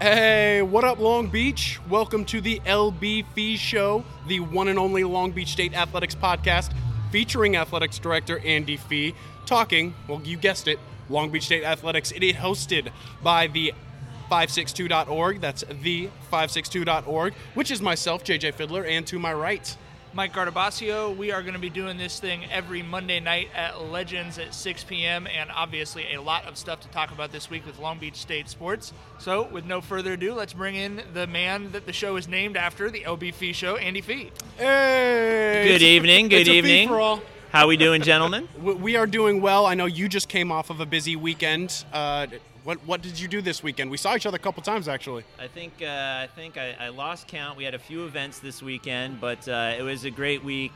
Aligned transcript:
Hey, 0.00 0.62
what 0.62 0.84
up, 0.84 1.00
Long 1.00 1.26
Beach? 1.26 1.80
Welcome 1.88 2.24
to 2.26 2.40
the 2.40 2.60
LB 2.60 3.24
Fee 3.34 3.56
Show, 3.56 4.04
the 4.28 4.38
one 4.38 4.68
and 4.68 4.78
only 4.78 5.02
Long 5.02 5.32
Beach 5.32 5.48
State 5.48 5.74
Athletics 5.74 6.14
podcast 6.14 6.72
featuring 7.10 7.56
Athletics 7.56 7.98
Director 7.98 8.38
Andy 8.38 8.76
Fee. 8.76 9.16
Talking, 9.44 9.92
well, 10.06 10.22
you 10.22 10.36
guessed 10.36 10.68
it, 10.68 10.78
Long 11.08 11.30
Beach 11.30 11.46
State 11.46 11.64
Athletics. 11.64 12.12
It 12.12 12.22
is 12.22 12.36
hosted 12.36 12.92
by 13.24 13.48
the 13.48 13.74
562.org. 14.30 15.40
That's 15.40 15.64
the 15.82 16.10
562.org, 16.30 17.34
which 17.54 17.72
is 17.72 17.82
myself, 17.82 18.22
JJ 18.22 18.54
Fiddler, 18.54 18.84
and 18.84 19.04
to 19.08 19.18
my 19.18 19.32
right, 19.32 19.76
Mike 20.14 20.32
Guardabascio. 20.32 21.10
We 21.16 21.30
are 21.32 21.42
going 21.42 21.54
to 21.54 21.60
be 21.60 21.70
doing 21.70 21.96
this 21.98 22.18
thing 22.18 22.44
every 22.50 22.82
Monday 22.82 23.20
night 23.20 23.48
at 23.54 23.80
Legends 23.82 24.38
at 24.38 24.54
6 24.54 24.84
p.m. 24.84 25.26
and 25.26 25.50
obviously 25.54 26.14
a 26.14 26.20
lot 26.22 26.46
of 26.46 26.56
stuff 26.56 26.80
to 26.80 26.88
talk 26.88 27.10
about 27.12 27.30
this 27.30 27.50
week 27.50 27.64
with 27.66 27.78
Long 27.78 27.98
Beach 27.98 28.16
State 28.16 28.48
sports. 28.48 28.92
So, 29.18 29.44
with 29.44 29.64
no 29.66 29.80
further 29.80 30.14
ado, 30.14 30.34
let's 30.34 30.52
bring 30.54 30.74
in 30.74 31.02
the 31.12 31.26
man 31.26 31.72
that 31.72 31.86
the 31.86 31.92
show 31.92 32.16
is 32.16 32.26
named 32.26 32.56
after, 32.56 32.90
the 32.90 33.02
LB 33.02 33.34
Fee 33.34 33.52
Show, 33.52 33.76
Andy 33.76 34.00
Fee. 34.00 34.30
Hey! 34.56 35.62
Good 35.66 35.74
it's 35.76 35.84
a- 35.84 35.86
evening, 35.86 36.28
good 36.28 36.40
it's 36.40 36.48
a 36.48 36.52
fee 36.52 36.58
evening. 36.58 36.88
for 36.88 37.00
all. 37.00 37.22
How 37.52 37.66
we 37.68 37.76
doing, 37.76 38.02
gentlemen? 38.02 38.48
We- 38.60 38.74
We 38.74 38.96
are 38.96 39.06
doing 39.06 39.40
well. 39.40 39.66
I 39.66 39.74
know 39.74 39.86
you 39.86 40.08
just 40.08 40.28
came 40.28 40.50
off 40.50 40.70
of 40.70 40.80
a 40.80 40.86
busy 40.86 41.16
weekend. 41.16 41.84
Uh, 41.92 42.26
what 42.68 42.78
what 42.84 43.00
did 43.00 43.18
you 43.18 43.28
do 43.28 43.40
this 43.40 43.62
weekend? 43.62 43.90
We 43.90 43.96
saw 43.96 44.14
each 44.14 44.26
other 44.26 44.36
a 44.36 44.38
couple 44.38 44.62
times 44.62 44.88
actually. 44.88 45.24
I 45.38 45.48
think 45.48 45.72
uh, 45.80 45.86
I 45.86 46.28
think 46.36 46.58
I, 46.58 46.76
I 46.78 46.88
lost 46.90 47.26
count. 47.26 47.56
We 47.56 47.64
had 47.64 47.72
a 47.72 47.78
few 47.78 48.04
events 48.04 48.40
this 48.40 48.62
weekend, 48.62 49.22
but 49.22 49.48
uh, 49.48 49.74
it 49.78 49.80
was 49.82 50.04
a 50.04 50.10
great 50.10 50.44
week 50.44 50.74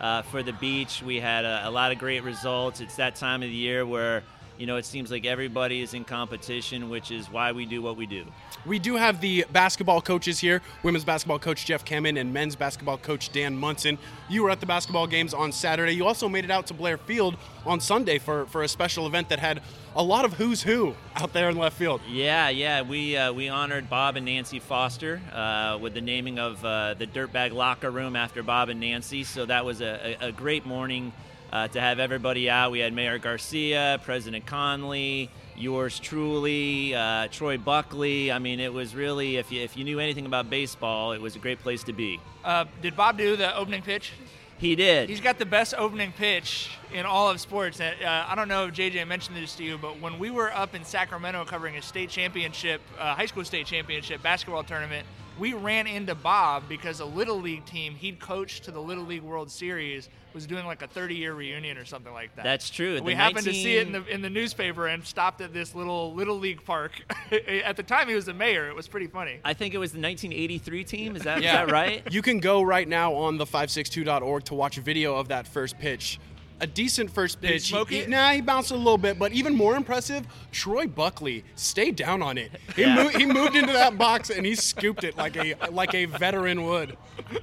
uh, 0.00 0.22
for 0.22 0.44
the 0.44 0.52
beach. 0.52 1.02
We 1.04 1.18
had 1.18 1.44
a, 1.44 1.62
a 1.66 1.70
lot 1.70 1.90
of 1.90 1.98
great 1.98 2.22
results. 2.22 2.80
It's 2.80 2.94
that 2.94 3.16
time 3.16 3.42
of 3.42 3.48
the 3.48 3.56
year 3.56 3.84
where 3.84 4.22
you 4.58 4.66
know 4.66 4.76
it 4.76 4.84
seems 4.84 5.10
like 5.10 5.24
everybody 5.24 5.82
is 5.82 5.94
in 5.94 6.04
competition, 6.04 6.88
which 6.88 7.10
is 7.10 7.30
why 7.30 7.52
we 7.52 7.66
do 7.66 7.82
what 7.82 7.96
we 7.96 8.06
do. 8.06 8.24
We 8.64 8.78
do 8.78 8.94
have 8.96 9.20
the 9.20 9.44
basketball 9.52 10.00
coaches 10.00 10.38
here 10.38 10.62
women's 10.82 11.04
basketball 11.04 11.38
coach 11.38 11.66
Jeff 11.66 11.84
Cammon 11.84 12.20
and 12.20 12.32
men's 12.32 12.56
basketball 12.56 12.98
coach 12.98 13.32
Dan 13.32 13.56
Monson. 13.56 13.98
You 14.28 14.44
were 14.44 14.50
at 14.50 14.60
the 14.60 14.66
basketball 14.66 15.06
games 15.06 15.34
on 15.34 15.52
Saturday. 15.52 15.92
You 15.92 16.06
also 16.06 16.28
made 16.28 16.44
it 16.44 16.50
out 16.50 16.66
to 16.68 16.74
Blair 16.74 16.98
Field 16.98 17.36
on 17.66 17.80
Sunday 17.80 18.18
for, 18.18 18.46
for 18.46 18.62
a 18.62 18.68
special 18.68 19.06
event 19.06 19.28
that 19.28 19.38
had 19.38 19.62
a 19.94 20.02
lot 20.02 20.24
of 20.24 20.34
who's 20.34 20.62
who 20.62 20.94
out 21.16 21.32
there 21.32 21.50
in 21.50 21.56
left 21.56 21.76
field. 21.76 22.00
Yeah, 22.08 22.48
yeah. 22.48 22.82
We 22.82 23.16
uh, 23.16 23.32
we 23.32 23.48
honored 23.48 23.90
Bob 23.90 24.16
and 24.16 24.26
Nancy 24.26 24.58
Foster 24.58 25.20
uh, 25.32 25.78
with 25.80 25.94
the 25.94 26.00
naming 26.00 26.38
of 26.38 26.64
uh, 26.64 26.94
the 26.94 27.06
Dirtbag 27.06 27.52
Locker 27.52 27.90
Room 27.90 28.16
after 28.16 28.42
Bob 28.42 28.68
and 28.68 28.80
Nancy. 28.80 29.24
So 29.24 29.44
that 29.46 29.64
was 29.64 29.80
a, 29.80 30.16
a 30.20 30.32
great 30.32 30.66
morning 30.66 31.12
uh, 31.52 31.68
to 31.68 31.80
have 31.80 32.00
everybody 32.00 32.48
out. 32.48 32.72
We 32.72 32.78
had 32.78 32.92
Mayor 32.92 33.18
Garcia, 33.18 34.00
President 34.04 34.46
Conley, 34.46 35.30
yours 35.56 35.98
truly, 36.00 36.94
uh, 36.94 37.28
Troy 37.28 37.58
Buckley. 37.58 38.32
I 38.32 38.38
mean, 38.38 38.58
it 38.58 38.72
was 38.72 38.94
really 38.94 39.36
if 39.36 39.52
you 39.52 39.60
if 39.60 39.76
you 39.76 39.84
knew 39.84 40.00
anything 40.00 40.26
about 40.26 40.48
baseball, 40.48 41.12
it 41.12 41.20
was 41.20 41.36
a 41.36 41.38
great 41.38 41.60
place 41.60 41.84
to 41.84 41.92
be. 41.92 42.18
Uh, 42.42 42.64
did 42.80 42.96
Bob 42.96 43.18
do 43.18 43.36
the 43.36 43.54
opening 43.56 43.82
pitch? 43.82 44.12
He 44.58 44.76
did. 44.76 45.08
He's 45.08 45.20
got 45.20 45.40
the 45.40 45.46
best 45.46 45.74
opening 45.76 46.12
pitch 46.12 46.70
in 46.94 47.04
all 47.04 47.28
of 47.28 47.40
sports. 47.40 47.80
Uh, 47.80 47.92
I 48.04 48.36
don't 48.36 48.46
know 48.46 48.66
if 48.66 48.74
JJ 48.74 49.08
mentioned 49.08 49.36
this 49.36 49.56
to 49.56 49.64
you, 49.64 49.76
but 49.76 50.00
when 50.00 50.20
we 50.20 50.30
were 50.30 50.54
up 50.54 50.76
in 50.76 50.84
Sacramento 50.84 51.44
covering 51.46 51.76
a 51.76 51.82
state 51.82 52.10
championship, 52.10 52.80
uh, 52.96 53.12
high 53.12 53.26
school 53.26 53.44
state 53.44 53.66
championship 53.66 54.22
basketball 54.22 54.62
tournament, 54.62 55.04
we 55.38 55.52
ran 55.54 55.86
into 55.86 56.14
Bob 56.14 56.68
because 56.68 57.00
a 57.00 57.04
little 57.04 57.40
league 57.40 57.64
team 57.64 57.94
he'd 57.94 58.20
coached 58.20 58.64
to 58.64 58.70
the 58.70 58.80
Little 58.80 59.04
League 59.04 59.22
World 59.22 59.50
Series 59.50 60.08
was 60.34 60.46
doing 60.46 60.64
like 60.66 60.82
a 60.82 60.86
30 60.86 61.14
year 61.14 61.34
reunion 61.34 61.76
or 61.76 61.84
something 61.84 62.12
like 62.12 62.34
that. 62.36 62.44
That's 62.44 62.70
true. 62.70 63.00
We 63.02 63.12
The 63.12 63.16
happened 63.16 63.44
to 63.44 63.52
see 63.52 63.76
it 63.76 63.86
in 63.86 63.92
the 63.92 64.04
in 64.06 64.22
the 64.22 64.30
newspaper 64.30 64.86
and 64.86 65.04
stopped 65.04 65.40
at 65.40 65.52
this 65.52 65.74
little 65.74 66.14
little 66.14 66.38
league 66.38 66.64
park. 66.64 66.92
at 67.64 67.76
the 67.76 67.82
time, 67.82 68.08
he 68.08 68.14
was 68.14 68.26
the 68.26 68.34
mayor. 68.34 68.68
It 68.68 68.74
was 68.74 68.88
pretty 68.88 69.06
funny. 69.06 69.40
I 69.44 69.52
think 69.54 69.74
it 69.74 69.78
was 69.78 69.92
the 69.92 70.00
1983 70.00 70.84
team. 70.84 71.16
Is 71.16 71.22
that, 71.22 71.38
is 71.38 71.44
Yeah. 71.44 71.64
that 71.66 71.72
right? 71.72 72.02
You 72.12 72.22
can 72.22 72.40
go 72.40 72.62
right 72.62 72.86
now 72.86 73.14
on 73.14 73.38
the 73.38 73.46
562.org 73.46 74.44
to 74.44 74.54
watch 74.54 74.76
a 74.78 74.80
video 74.80 75.16
of 75.16 75.28
that 75.28 75.46
first 75.46 75.78
pitch. 75.78 76.18
A 76.62 76.66
decent 76.66 77.10
first 77.10 77.40
Did 77.40 77.48
he 77.48 77.52
pitch. 77.54 77.62
smoke 77.70 77.90
it? 77.90 78.08
Nah, 78.08 78.30
he 78.30 78.40
bounced 78.40 78.70
a 78.70 78.76
little 78.76 78.96
bit, 78.96 79.18
but 79.18 79.32
even 79.32 79.52
more 79.54 79.74
impressive, 79.74 80.24
Troy 80.52 80.86
Buckley 80.86 81.44
stayed 81.56 81.96
down 81.96 82.22
on 82.22 82.38
it. 82.38 82.52
He, 82.76 82.82
Yeah. 82.82 82.94
mo- 82.94 83.08
he 83.08 83.26
moved 83.26 83.56
into 83.56 83.72
that 83.72 83.98
box 83.98 84.30
and 84.30 84.46
he 84.46 84.54
scooped 84.54 85.02
it 85.02 85.16
like 85.16 85.36
a 85.36 85.54
like 85.72 85.92
a 85.94 86.04
veteran 86.04 86.62
would. 86.62 86.96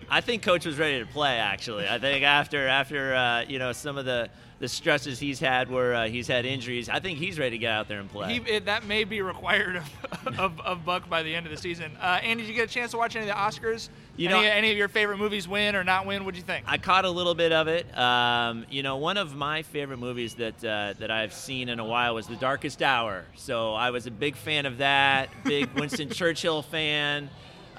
I 0.10 0.22
think 0.22 0.42
Coach 0.42 0.66
was 0.66 0.80
ready 0.80 1.00
to 1.00 1.06
play. 1.06 1.38
Actually, 1.38 1.88
I 1.88 2.00
think 2.00 2.24
after 2.24 2.66
after 2.68 3.14
uh, 3.14 3.42
you 3.46 3.60
know 3.60 3.74
some 3.74 3.98
of 3.98 4.06
the 4.06 4.30
the 4.60 4.68
stresses 4.70 5.20
he's 5.20 5.40
had 5.40 5.70
where 5.70 5.94
uh, 5.96 6.08
he's 6.08 6.28
had 6.28 6.46
injuries, 6.46 6.88
I 6.90 7.00
think 7.02 7.18
he's 7.20 7.38
ready 7.38 7.52
to 7.52 7.58
get 7.58 7.72
out 7.72 7.88
there 7.90 8.00
and 8.00 8.10
play. 8.10 8.40
He, 8.40 8.52
it, 8.52 8.66
that 8.66 8.86
may 8.86 9.04
be 9.06 9.22
required 9.22 9.78
of, 9.78 10.38
of, 10.40 10.60
of 10.62 10.86
Buck 10.86 11.10
by 11.10 11.24
the 11.24 11.34
end 11.36 11.46
of 11.46 11.52
the 11.52 11.58
season. 11.58 11.92
Uh, 12.00 12.20
Andy, 12.24 12.44
did 12.44 12.50
you 12.50 12.56
get 12.56 12.70
a 12.70 12.74
chance 12.74 12.92
to 12.92 12.98
watch 12.98 13.16
any 13.16 13.30
of 13.30 13.36
the 13.36 13.42
Oscars? 13.42 13.88
You 14.20 14.28
any, 14.30 14.42
know- 14.42 14.52
any 14.52 14.72
of 14.72 14.78
your 14.78 14.90
favorite 14.90 15.18
movies 15.18 15.48
win 15.48 15.78
or 15.78 15.84
not 15.86 16.06
win? 16.06 16.26
What'd 16.26 16.38
you 16.38 16.44
think? 16.44 16.66
I 16.68 16.78
caught 16.78 17.06
a 17.06 17.10
little 17.10 17.36
bit 17.36 17.54
of 17.54 17.70
it. 17.70 17.98
Um, 17.98 18.66
you 18.70 18.84
know, 18.84 18.98
one 18.98 19.16
of 19.16 19.34
my 19.34 19.62
favorite 19.62 19.98
movies 19.98 20.36
that 20.36 20.62
uh, 20.64 20.94
that 21.00 21.10
I've 21.10 21.34
seen 21.34 21.70
in 21.70 21.80
a 21.80 21.86
while 21.86 22.16
was 22.16 22.28
The 22.28 22.36
Darkest 22.36 22.82
Hour. 22.82 23.24
So 23.36 23.74
I 23.74 23.92
was 23.92 24.08
a 24.08 24.12
big 24.12 24.36
fan 24.36 24.66
of 24.66 24.80
that. 24.80 25.30
Big 25.46 25.70
Winston 25.80 26.10
Churchill 26.10 26.62
fan. 26.62 27.30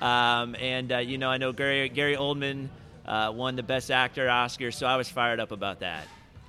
Um, 0.01 0.55
and 0.55 0.91
uh, 0.91 0.99
you 0.99 1.19
know, 1.19 1.29
I 1.29 1.37
know 1.37 1.53
Gary 1.53 1.91
Gary 1.91 2.17
Oldman 2.17 2.69
uh, 3.05 3.33
won 3.35 3.57
the 3.57 3.63
Best 3.63 3.91
Actor 3.91 4.31
Oscar, 4.31 4.71
so 4.71 4.87
I 4.87 4.97
was 4.97 5.11
fired 5.11 5.41
up 5.41 5.53
about 5.53 5.81
that. 5.81 6.07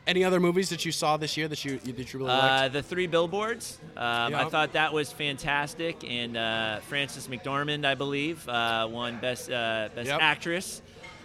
Any 0.07 0.23
other 0.23 0.39
movies 0.39 0.69
that 0.69 0.83
you 0.83 0.91
saw 0.91 1.15
this 1.17 1.37
year 1.37 1.47
that 1.47 1.63
you 1.63 1.77
that 1.77 2.11
you 2.11 2.19
really 2.19 2.31
Uh, 2.31 2.37
liked? 2.61 2.73
the 2.73 2.81
three 2.81 3.05
billboards. 3.05 3.77
Um, 3.95 4.33
I 4.33 4.45
thought 4.49 4.73
that 4.73 4.91
was 4.93 5.11
fantastic, 5.11 6.03
and 6.03 6.35
uh, 6.35 6.79
Frances 6.89 7.27
McDormand, 7.27 7.85
I 7.85 7.93
believe, 7.93 8.47
uh, 8.49 8.87
won 8.89 9.17
best 9.19 9.51
uh, 9.51 9.89
best 9.93 10.07
Yep. 10.09 10.19
actress, 10.21 10.81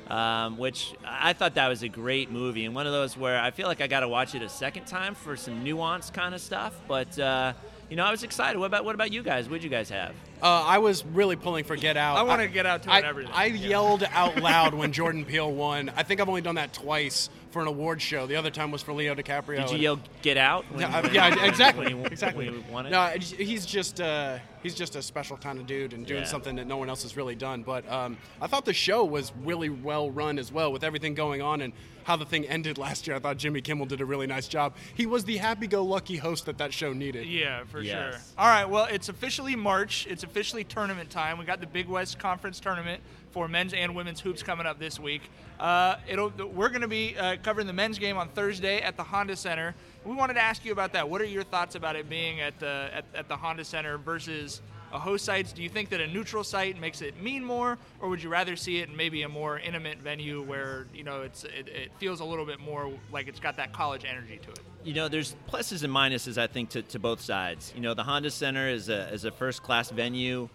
um, 0.08 0.58
which 0.58 0.92
I 1.06 1.32
thought 1.32 1.54
that 1.54 1.68
was 1.68 1.82
a 1.82 1.88
great 1.88 2.30
movie, 2.30 2.66
and 2.66 2.74
one 2.74 2.86
of 2.86 2.92
those 2.92 3.16
where 3.16 3.40
I 3.40 3.50
feel 3.50 3.66
like 3.66 3.80
I 3.80 3.86
got 3.86 4.00
to 4.00 4.08
watch 4.08 4.34
it 4.34 4.42
a 4.42 4.48
second 4.48 4.84
time 4.86 5.14
for 5.14 5.36
some 5.36 5.64
nuance 5.64 6.10
kind 6.10 6.34
of 6.34 6.40
stuff. 6.42 6.74
But 6.86 7.18
uh, 7.18 7.54
you 7.88 7.96
know, 7.96 8.04
I 8.04 8.10
was 8.10 8.24
excited. 8.24 8.58
What 8.58 8.66
about 8.66 8.84
what 8.84 8.94
about 8.94 9.10
you 9.10 9.22
guys? 9.22 9.48
What'd 9.48 9.64
you 9.64 9.70
guys 9.70 9.88
have? 9.88 10.10
Uh, 10.42 10.46
I 10.66 10.78
was 10.78 11.02
really 11.02 11.36
pulling 11.36 11.64
for 11.64 11.76
Get 11.76 11.96
Out. 11.96 12.18
I 12.18 12.24
wanna 12.24 12.46
Get 12.46 12.66
Out 12.66 12.82
too 12.82 12.90
I, 12.90 13.00
everything. 13.00 13.32
I 13.34 13.46
Yeah. 13.46 13.68
yelled 13.68 14.04
out 14.12 14.36
loud 14.42 14.74
when 14.74 14.92
Jordan 14.92 15.24
Peele 15.24 15.50
won. 15.50 15.90
I 15.96 16.02
think 16.02 16.20
I've 16.20 16.28
only 16.28 16.42
done 16.42 16.56
that 16.56 16.74
twice 16.74 17.30
for 17.56 17.62
an 17.62 17.68
award 17.68 18.02
show. 18.02 18.26
The 18.26 18.36
other 18.36 18.50
time 18.50 18.70
was 18.70 18.82
for 18.82 18.92
Leo 18.92 19.14
DiCaprio. 19.14 19.66
Did 19.66 19.70
you 19.70 19.78
yell 19.78 20.00
"Get 20.20 20.36
out"? 20.36 20.66
When, 20.70 20.80
Yeah, 20.82 20.94
I- 20.94 21.00
when- 21.00 21.14
yeah, 21.14 21.44
exactly, 21.46 21.86
exactly. 22.04 22.50
When 22.50 22.54
you 22.56 22.64
won 22.70 22.84
it? 22.84 22.90
No, 22.90 23.06
he's 23.18 23.64
just 23.64 23.98
uh, 23.98 24.36
he's 24.66 24.74
just 24.74 24.96
a 24.96 25.02
special 25.02 25.36
kind 25.36 25.60
of 25.60 25.66
dude 25.66 25.92
and 25.92 26.04
doing 26.04 26.22
Yeah. 26.22 26.26
something 26.28 26.56
that 26.56 26.66
no 26.66 26.76
one 26.76 26.88
else 26.88 27.02
has 27.04 27.16
really 27.16 27.36
done. 27.36 27.62
But 27.62 27.88
um, 27.90 28.16
I 28.42 28.48
thought 28.48 28.64
the 28.64 28.74
show 28.74 29.04
was 29.04 29.32
really 29.44 29.68
well 29.70 30.10
run 30.10 30.40
as 30.40 30.50
well, 30.50 30.72
with 30.72 30.82
everything 30.82 31.14
going 31.14 31.40
on 31.40 31.60
and 31.60 31.72
how 32.02 32.16
the 32.16 32.24
thing 32.24 32.44
ended 32.48 32.76
last 32.76 33.06
year. 33.06 33.14
I 33.14 33.20
thought 33.20 33.36
Jimmy 33.36 33.60
Kimmel 33.60 33.86
did 33.86 34.00
a 34.00 34.04
really 34.04 34.26
nice 34.26 34.48
job. 34.48 34.74
He 34.94 35.06
was 35.06 35.24
the 35.24 35.36
happy-go-lucky 35.36 36.16
host 36.16 36.46
that 36.46 36.58
that 36.58 36.72
show 36.72 36.92
needed. 36.92 37.26
Yeah, 37.26 37.62
for 37.64 37.80
Yes. 37.80 38.14
sure. 38.14 38.20
All 38.38 38.48
right, 38.48 38.64
well, 38.64 38.86
it's 38.90 39.08
officially 39.08 39.54
March. 39.54 40.04
It's 40.10 40.24
officially 40.24 40.64
tournament 40.64 41.10
time. 41.10 41.38
We 41.38 41.44
got 41.44 41.60
the 41.60 41.66
Big 41.68 41.86
West 41.86 42.18
Conference 42.18 42.58
tournament 42.58 43.02
for 43.30 43.46
men's 43.46 43.72
and 43.72 43.94
women's 43.94 44.20
hoops 44.20 44.42
coming 44.42 44.66
up 44.66 44.80
this 44.80 44.98
week. 44.98 45.22
Uh, 45.60 45.96
it'll 46.08 46.30
we're 46.30 46.68
going 46.70 46.80
to 46.82 46.88
be 46.88 47.16
uh, 47.16 47.36
covering 47.42 47.66
the 47.68 47.72
men's 47.72 47.98
game 47.98 48.16
on 48.18 48.28
Thursday 48.30 48.80
at 48.80 48.96
the 48.96 49.04
Honda 49.04 49.36
Center. 49.36 49.74
We 50.06 50.14
wanted 50.14 50.34
to 50.34 50.40
ask 50.40 50.64
you 50.64 50.72
about 50.72 50.92
that. 50.92 51.08
What 51.10 51.20
are 51.20 51.24
your 51.24 51.42
thoughts 51.42 51.74
about 51.74 51.96
it 51.96 52.08
being 52.08 52.40
at 52.40 52.58
the 52.60 52.90
at, 52.92 53.04
at 53.14 53.28
the 53.28 53.36
Honda 53.36 53.64
Center 53.64 53.98
versus 53.98 54.62
a 54.92 54.98
host 54.98 55.24
site? 55.24 55.52
Do 55.54 55.62
you 55.62 55.68
think 55.68 55.88
that 55.90 56.00
a 56.00 56.06
neutral 56.06 56.44
site 56.44 56.80
makes 56.80 57.02
it 57.02 57.20
mean 57.20 57.44
more, 57.44 57.76
or 58.00 58.08
would 58.08 58.22
you 58.22 58.28
rather 58.28 58.54
see 58.54 58.78
it 58.78 58.88
in 58.88 58.96
maybe 58.96 59.22
a 59.22 59.28
more 59.28 59.58
intimate 59.58 59.98
venue 59.98 60.42
where 60.42 60.86
you 60.94 61.02
know 61.02 61.22
it's 61.22 61.42
it, 61.42 61.68
it 61.68 61.90
feels 61.98 62.20
a 62.20 62.24
little 62.24 62.46
bit 62.46 62.60
more 62.60 62.92
like 63.12 63.26
it's 63.26 63.40
got 63.40 63.56
that 63.56 63.72
college 63.72 64.04
energy 64.04 64.38
to 64.44 64.50
it? 64.50 64.60
you 64.86 64.94
know, 64.94 65.08
there's 65.08 65.34
pluses 65.48 65.82
and 65.82 65.92
minuses, 65.92 66.38
I 66.38 66.46
think, 66.46 66.70
to, 66.70 66.82
to 66.82 67.00
both 67.00 67.20
sides. 67.20 67.72
You 67.74 67.82
know, 67.82 67.92
the 67.92 68.04
Honda 68.04 68.30
Center 68.30 68.68
is 68.68 68.88
a, 68.88 69.12
is 69.12 69.24
a 69.24 69.32
first 69.32 69.64
class 69.64 69.90
venue. 69.90 70.48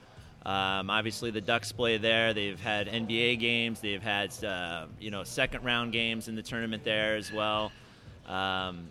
Um, 0.45 0.89
obviously, 0.89 1.31
the 1.31 1.41
Ducks 1.41 1.73
play 1.73 1.97
there. 1.97 2.33
They've 2.33 2.59
had 2.59 2.87
NBA 2.87 3.39
games. 3.41 3.81
They've 3.81 4.01
had, 4.01 4.31
uh, 4.43 4.85
you 5.01 5.11
know, 5.11 5.25
second 5.25 5.65
round 5.65 5.91
games 5.91 6.29
in 6.29 6.35
the 6.35 6.41
tournament 6.41 6.85
there 6.85 7.17
as 7.17 7.29
well. 7.29 7.73
Um, 8.25 8.87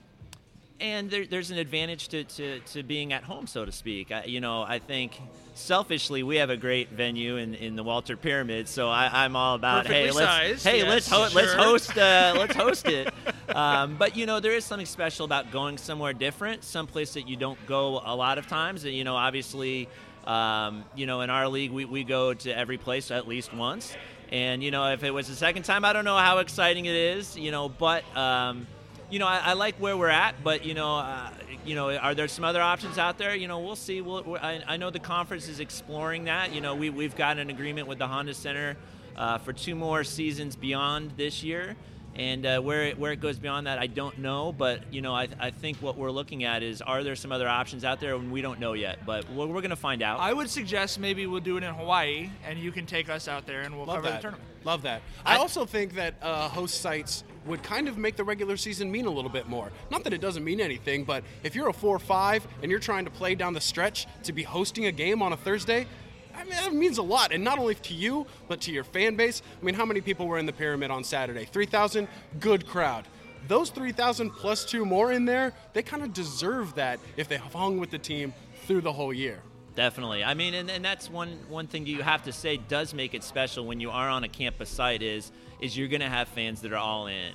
and 0.80 1.10
there, 1.10 1.26
there's 1.26 1.50
an 1.50 1.58
advantage 1.58 2.08
to, 2.08 2.24
to, 2.24 2.60
to 2.60 2.82
being 2.82 3.12
at 3.12 3.22
home, 3.22 3.46
so 3.46 3.64
to 3.64 3.72
speak. 3.72 4.10
I, 4.10 4.24
you 4.24 4.40
know, 4.40 4.62
I 4.62 4.78
think 4.78 5.20
selfishly 5.54 6.22
we 6.22 6.36
have 6.36 6.50
a 6.50 6.56
great 6.56 6.90
venue 6.90 7.36
in, 7.36 7.54
in 7.54 7.76
the 7.76 7.82
Walter 7.82 8.16
Pyramid, 8.16 8.68
so 8.68 8.88
I, 8.88 9.24
I'm 9.24 9.36
all 9.36 9.54
about 9.54 9.86
Perfectly 9.86 10.08
hey, 10.08 10.12
let's 10.12 10.16
sized, 10.18 10.66
hey 10.66 10.78
yes, 10.78 10.88
let's 10.88 11.08
ho- 11.08 11.28
let's 11.34 11.52
host 11.52 11.98
uh, 11.98 12.34
let's 12.38 12.54
host 12.54 12.86
it. 12.86 13.12
Um, 13.48 13.96
but 13.96 14.16
you 14.16 14.26
know, 14.26 14.40
there 14.40 14.52
is 14.52 14.64
something 14.64 14.86
special 14.86 15.24
about 15.24 15.50
going 15.50 15.76
somewhere 15.78 16.12
different, 16.12 16.64
someplace 16.64 17.14
that 17.14 17.28
you 17.28 17.36
don't 17.36 17.58
go 17.66 18.00
a 18.04 18.14
lot 18.14 18.38
of 18.38 18.46
times. 18.46 18.84
And 18.84 18.94
you 18.94 19.04
know, 19.04 19.16
obviously, 19.16 19.88
um, 20.26 20.84
you 20.94 21.06
know, 21.06 21.20
in 21.20 21.30
our 21.30 21.48
league, 21.48 21.72
we, 21.72 21.84
we 21.84 22.04
go 22.04 22.32
to 22.34 22.56
every 22.56 22.78
place 22.78 23.10
at 23.10 23.28
least 23.28 23.52
once. 23.52 23.94
And 24.32 24.62
you 24.62 24.70
know, 24.70 24.92
if 24.92 25.02
it 25.02 25.10
was 25.10 25.28
the 25.28 25.34
second 25.34 25.64
time, 25.64 25.84
I 25.84 25.92
don't 25.92 26.04
know 26.04 26.16
how 26.16 26.38
exciting 26.38 26.86
it 26.86 26.94
is. 26.94 27.36
You 27.36 27.50
know, 27.50 27.68
but 27.68 28.04
um, 28.16 28.66
you 29.10 29.18
know, 29.18 29.26
I, 29.26 29.38
I, 29.38 29.52
like 29.54 29.74
where 29.76 29.96
we're 29.96 30.08
at, 30.08 30.42
but 30.42 30.64
you 30.64 30.74
know, 30.74 30.98
uh, 30.98 31.30
you 31.64 31.74
know, 31.74 31.94
are 31.96 32.14
there 32.14 32.28
some 32.28 32.44
other 32.44 32.62
options 32.62 32.96
out 32.96 33.18
there? 33.18 33.34
You 33.34 33.48
know, 33.48 33.58
we'll 33.58 33.76
see. 33.76 34.00
We'll, 34.00 34.38
I, 34.40 34.62
I, 34.66 34.76
know 34.76 34.90
the 34.90 35.00
conference 35.00 35.48
is 35.48 35.60
exploring 35.60 36.24
that. 36.24 36.54
You 36.54 36.60
know, 36.60 36.74
we 36.74 36.90
we've 36.90 37.16
got 37.16 37.38
an 37.38 37.50
agreement 37.50 37.88
with 37.88 37.98
the 37.98 38.06
Honda 38.06 38.34
Center 38.34 38.76
uh, 39.16 39.38
for 39.38 39.52
two 39.52 39.74
more 39.74 40.04
seasons 40.04 40.56
beyond 40.56 41.12
this 41.16 41.42
year. 41.42 41.76
And 42.16 42.44
uh, 42.44 42.60
where 42.60 42.86
it, 42.86 42.98
where 42.98 43.12
it 43.12 43.20
goes 43.20 43.38
beyond 43.38 43.68
that, 43.68 43.78
I 43.78 43.86
don't 43.86 44.18
know. 44.18 44.52
But 44.52 44.92
you 44.92 45.00
know, 45.00 45.14
I, 45.14 45.28
I 45.38 45.50
think 45.50 45.78
what 45.78 45.96
we're 45.96 46.10
looking 46.10 46.44
at 46.44 46.62
is 46.62 46.82
are 46.82 47.04
there 47.04 47.14
some 47.14 47.30
other 47.30 47.48
options 47.48 47.84
out 47.84 48.00
there, 48.00 48.14
and 48.16 48.32
we 48.32 48.42
don't 48.42 48.58
know 48.58 48.72
yet. 48.72 49.06
But 49.06 49.30
we're, 49.30 49.46
we're 49.46 49.60
going 49.60 49.70
to 49.70 49.76
find 49.76 50.02
out. 50.02 50.18
I 50.18 50.32
would 50.32 50.50
suggest 50.50 50.98
maybe 50.98 51.26
we'll 51.26 51.40
do 51.40 51.56
it 51.56 51.62
in 51.62 51.72
Hawaii, 51.72 52.30
and 52.44 52.58
you 52.58 52.72
can 52.72 52.84
take 52.84 53.08
us 53.08 53.28
out 53.28 53.46
there, 53.46 53.60
and 53.60 53.76
we'll 53.76 53.86
Love 53.86 53.96
cover 53.96 54.08
that. 54.08 54.16
the 54.16 54.22
tournament. 54.22 54.48
Love 54.64 54.82
that. 54.82 55.02
I, 55.24 55.36
I 55.36 55.38
also 55.38 55.64
think 55.64 55.94
that 55.94 56.14
uh, 56.20 56.48
host 56.48 56.80
sites 56.80 57.24
would 57.46 57.62
kind 57.62 57.88
of 57.88 57.96
make 57.98 58.16
the 58.16 58.24
regular 58.24 58.56
season 58.56 58.90
mean 58.90 59.06
a 59.06 59.10
little 59.10 59.30
bit 59.30 59.48
more. 59.48 59.70
Not 59.90 60.04
that 60.04 60.12
it 60.12 60.20
doesn't 60.20 60.44
mean 60.44 60.60
anything, 60.60 61.04
but 61.04 61.24
if 61.42 61.54
you're 61.54 61.68
a 61.68 61.72
4 61.72 61.98
5 61.98 62.46
and 62.62 62.70
you're 62.70 62.80
trying 62.80 63.04
to 63.04 63.10
play 63.10 63.34
down 63.34 63.54
the 63.54 63.60
stretch 63.60 64.06
to 64.24 64.32
be 64.32 64.42
hosting 64.42 64.86
a 64.86 64.92
game 64.92 65.22
on 65.22 65.32
a 65.32 65.36
Thursday, 65.36 65.86
I 66.34 66.44
mean, 66.44 66.52
that 66.52 66.72
means 66.72 66.98
a 66.98 67.02
lot, 67.02 67.32
and 67.32 67.42
not 67.42 67.58
only 67.58 67.74
to 67.74 67.94
you, 67.94 68.26
but 68.48 68.60
to 68.62 68.72
your 68.72 68.84
fan 68.84 69.16
base. 69.16 69.42
I 69.60 69.64
mean, 69.64 69.74
how 69.74 69.84
many 69.84 70.00
people 70.00 70.26
were 70.26 70.38
in 70.38 70.46
the 70.46 70.52
pyramid 70.52 70.90
on 70.90 71.04
Saturday? 71.04 71.44
3,000? 71.44 72.08
Good 72.38 72.66
crowd. 72.66 73.06
Those 73.48 73.70
3,000 73.70 74.30
plus 74.30 74.64
two 74.64 74.84
more 74.84 75.12
in 75.12 75.24
there, 75.24 75.52
they 75.72 75.82
kind 75.82 76.02
of 76.02 76.12
deserve 76.12 76.74
that 76.74 77.00
if 77.16 77.28
they 77.28 77.36
hung 77.36 77.78
with 77.78 77.90
the 77.90 77.98
team 77.98 78.32
through 78.66 78.82
the 78.82 78.92
whole 78.92 79.12
year. 79.12 79.40
Definitely. 79.80 80.22
I 80.22 80.34
mean, 80.34 80.52
and, 80.52 80.70
and 80.70 80.84
that's 80.84 81.08
one 81.08 81.38
one 81.48 81.66
thing 81.66 81.86
you 81.86 82.02
have 82.02 82.24
to 82.24 82.34
say 82.34 82.58
does 82.58 82.92
make 82.92 83.14
it 83.14 83.24
special 83.24 83.64
when 83.64 83.80
you 83.80 83.90
are 83.90 84.10
on 84.10 84.24
a 84.24 84.28
campus 84.28 84.68
site 84.68 85.00
is 85.00 85.32
is 85.58 85.74
you're 85.74 85.88
going 85.88 86.02
to 86.02 86.08
have 86.08 86.28
fans 86.28 86.60
that 86.60 86.72
are 86.74 86.76
all 86.76 87.06
in. 87.06 87.32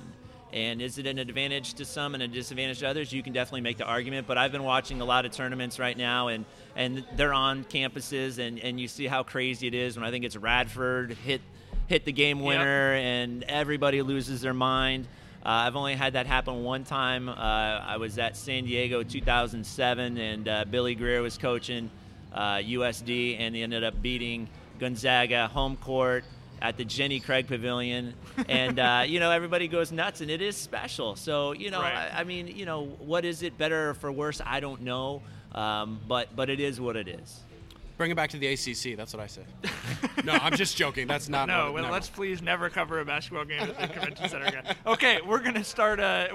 And 0.52 0.80
is 0.80 0.96
it 0.98 1.08
an 1.08 1.18
advantage 1.18 1.74
to 1.74 1.84
some 1.84 2.14
and 2.14 2.22
a 2.22 2.28
disadvantage 2.28 2.78
to 2.78 2.88
others? 2.88 3.12
You 3.12 3.20
can 3.20 3.32
definitely 3.32 3.62
make 3.62 3.78
the 3.78 3.84
argument. 3.84 4.28
But 4.28 4.38
I've 4.38 4.52
been 4.52 4.62
watching 4.62 5.00
a 5.00 5.04
lot 5.04 5.24
of 5.24 5.32
tournaments 5.32 5.80
right 5.80 5.98
now, 5.98 6.28
and, 6.28 6.44
and 6.76 7.04
they're 7.16 7.34
on 7.34 7.64
campuses, 7.64 8.38
and, 8.38 8.60
and 8.60 8.78
you 8.78 8.86
see 8.86 9.08
how 9.08 9.24
crazy 9.24 9.66
it 9.66 9.74
is 9.74 9.96
when 9.96 10.06
I 10.06 10.12
think 10.12 10.24
it's 10.24 10.36
Radford 10.36 11.14
hit 11.24 11.40
hit 11.88 12.04
the 12.04 12.12
game 12.12 12.38
winner, 12.38 12.94
yep. 12.94 13.02
and 13.02 13.42
everybody 13.48 14.02
loses 14.02 14.40
their 14.40 14.54
mind. 14.54 15.08
Uh, 15.44 15.66
I've 15.66 15.74
only 15.74 15.96
had 15.96 16.12
that 16.12 16.28
happen 16.28 16.62
one 16.62 16.84
time. 16.84 17.28
Uh, 17.28 17.32
I 17.32 17.96
was 17.96 18.18
at 18.18 18.36
San 18.36 18.66
Diego 18.66 19.02
2007, 19.02 20.16
and 20.16 20.46
uh, 20.46 20.64
Billy 20.70 20.94
Grier 20.94 21.22
was 21.22 21.36
coaching 21.36 21.90
USD, 22.36 23.34
uh, 23.38 23.42
and 23.42 23.54
they 23.54 23.62
ended 23.62 23.84
up 23.84 24.00
beating 24.00 24.48
Gonzaga 24.78 25.48
home 25.48 25.76
court 25.76 26.24
at 26.60 26.76
the 26.76 26.84
Jenny 26.84 27.20
Craig 27.20 27.46
Pavilion, 27.46 28.14
and 28.48 28.78
uh, 28.78 29.04
you 29.06 29.20
know 29.20 29.30
everybody 29.30 29.68
goes 29.68 29.92
nuts, 29.92 30.20
and 30.20 30.30
it 30.30 30.42
is 30.42 30.56
special. 30.56 31.16
So 31.16 31.52
you 31.52 31.70
know, 31.70 31.80
right. 31.80 32.10
I, 32.12 32.20
I, 32.20 32.24
mean, 32.24 32.48
you 32.48 32.66
know, 32.66 32.84
what 32.84 33.24
is 33.24 33.42
it 33.42 33.58
better 33.58 33.90
or 33.90 33.94
for 33.94 34.10
worse? 34.10 34.40
I 34.44 34.60
don't 34.60 34.82
know, 34.82 35.22
um, 35.54 36.00
but 36.06 36.34
but 36.34 36.50
it 36.50 36.60
is 36.60 36.80
what 36.80 36.96
it 36.96 37.08
is. 37.08 37.40
Bring 37.96 38.10
it 38.10 38.14
back 38.14 38.28
to 38.30 38.38
the 38.38 38.46
ACC. 38.48 38.94
That's 38.94 39.14
what 39.14 39.22
I 39.22 39.26
say. 39.26 39.42
no, 40.24 40.32
I'm 40.32 40.54
just 40.54 40.76
joking. 40.76 41.06
That's 41.06 41.30
not. 41.30 41.48
No, 41.48 41.72
well, 41.72 41.90
let's 41.90 42.10
please 42.10 42.42
never 42.42 42.68
cover 42.68 43.00
a 43.00 43.06
basketball 43.06 43.46
game 43.46 43.62
at 43.62 43.80
the 43.80 43.88
convention 43.88 44.28
center 44.28 44.44
again. 44.44 44.64
Okay, 44.86 45.20
we're 45.26 45.38
going 45.38 45.54
to 45.54 45.64
start 45.64 45.98
a, 45.98 46.28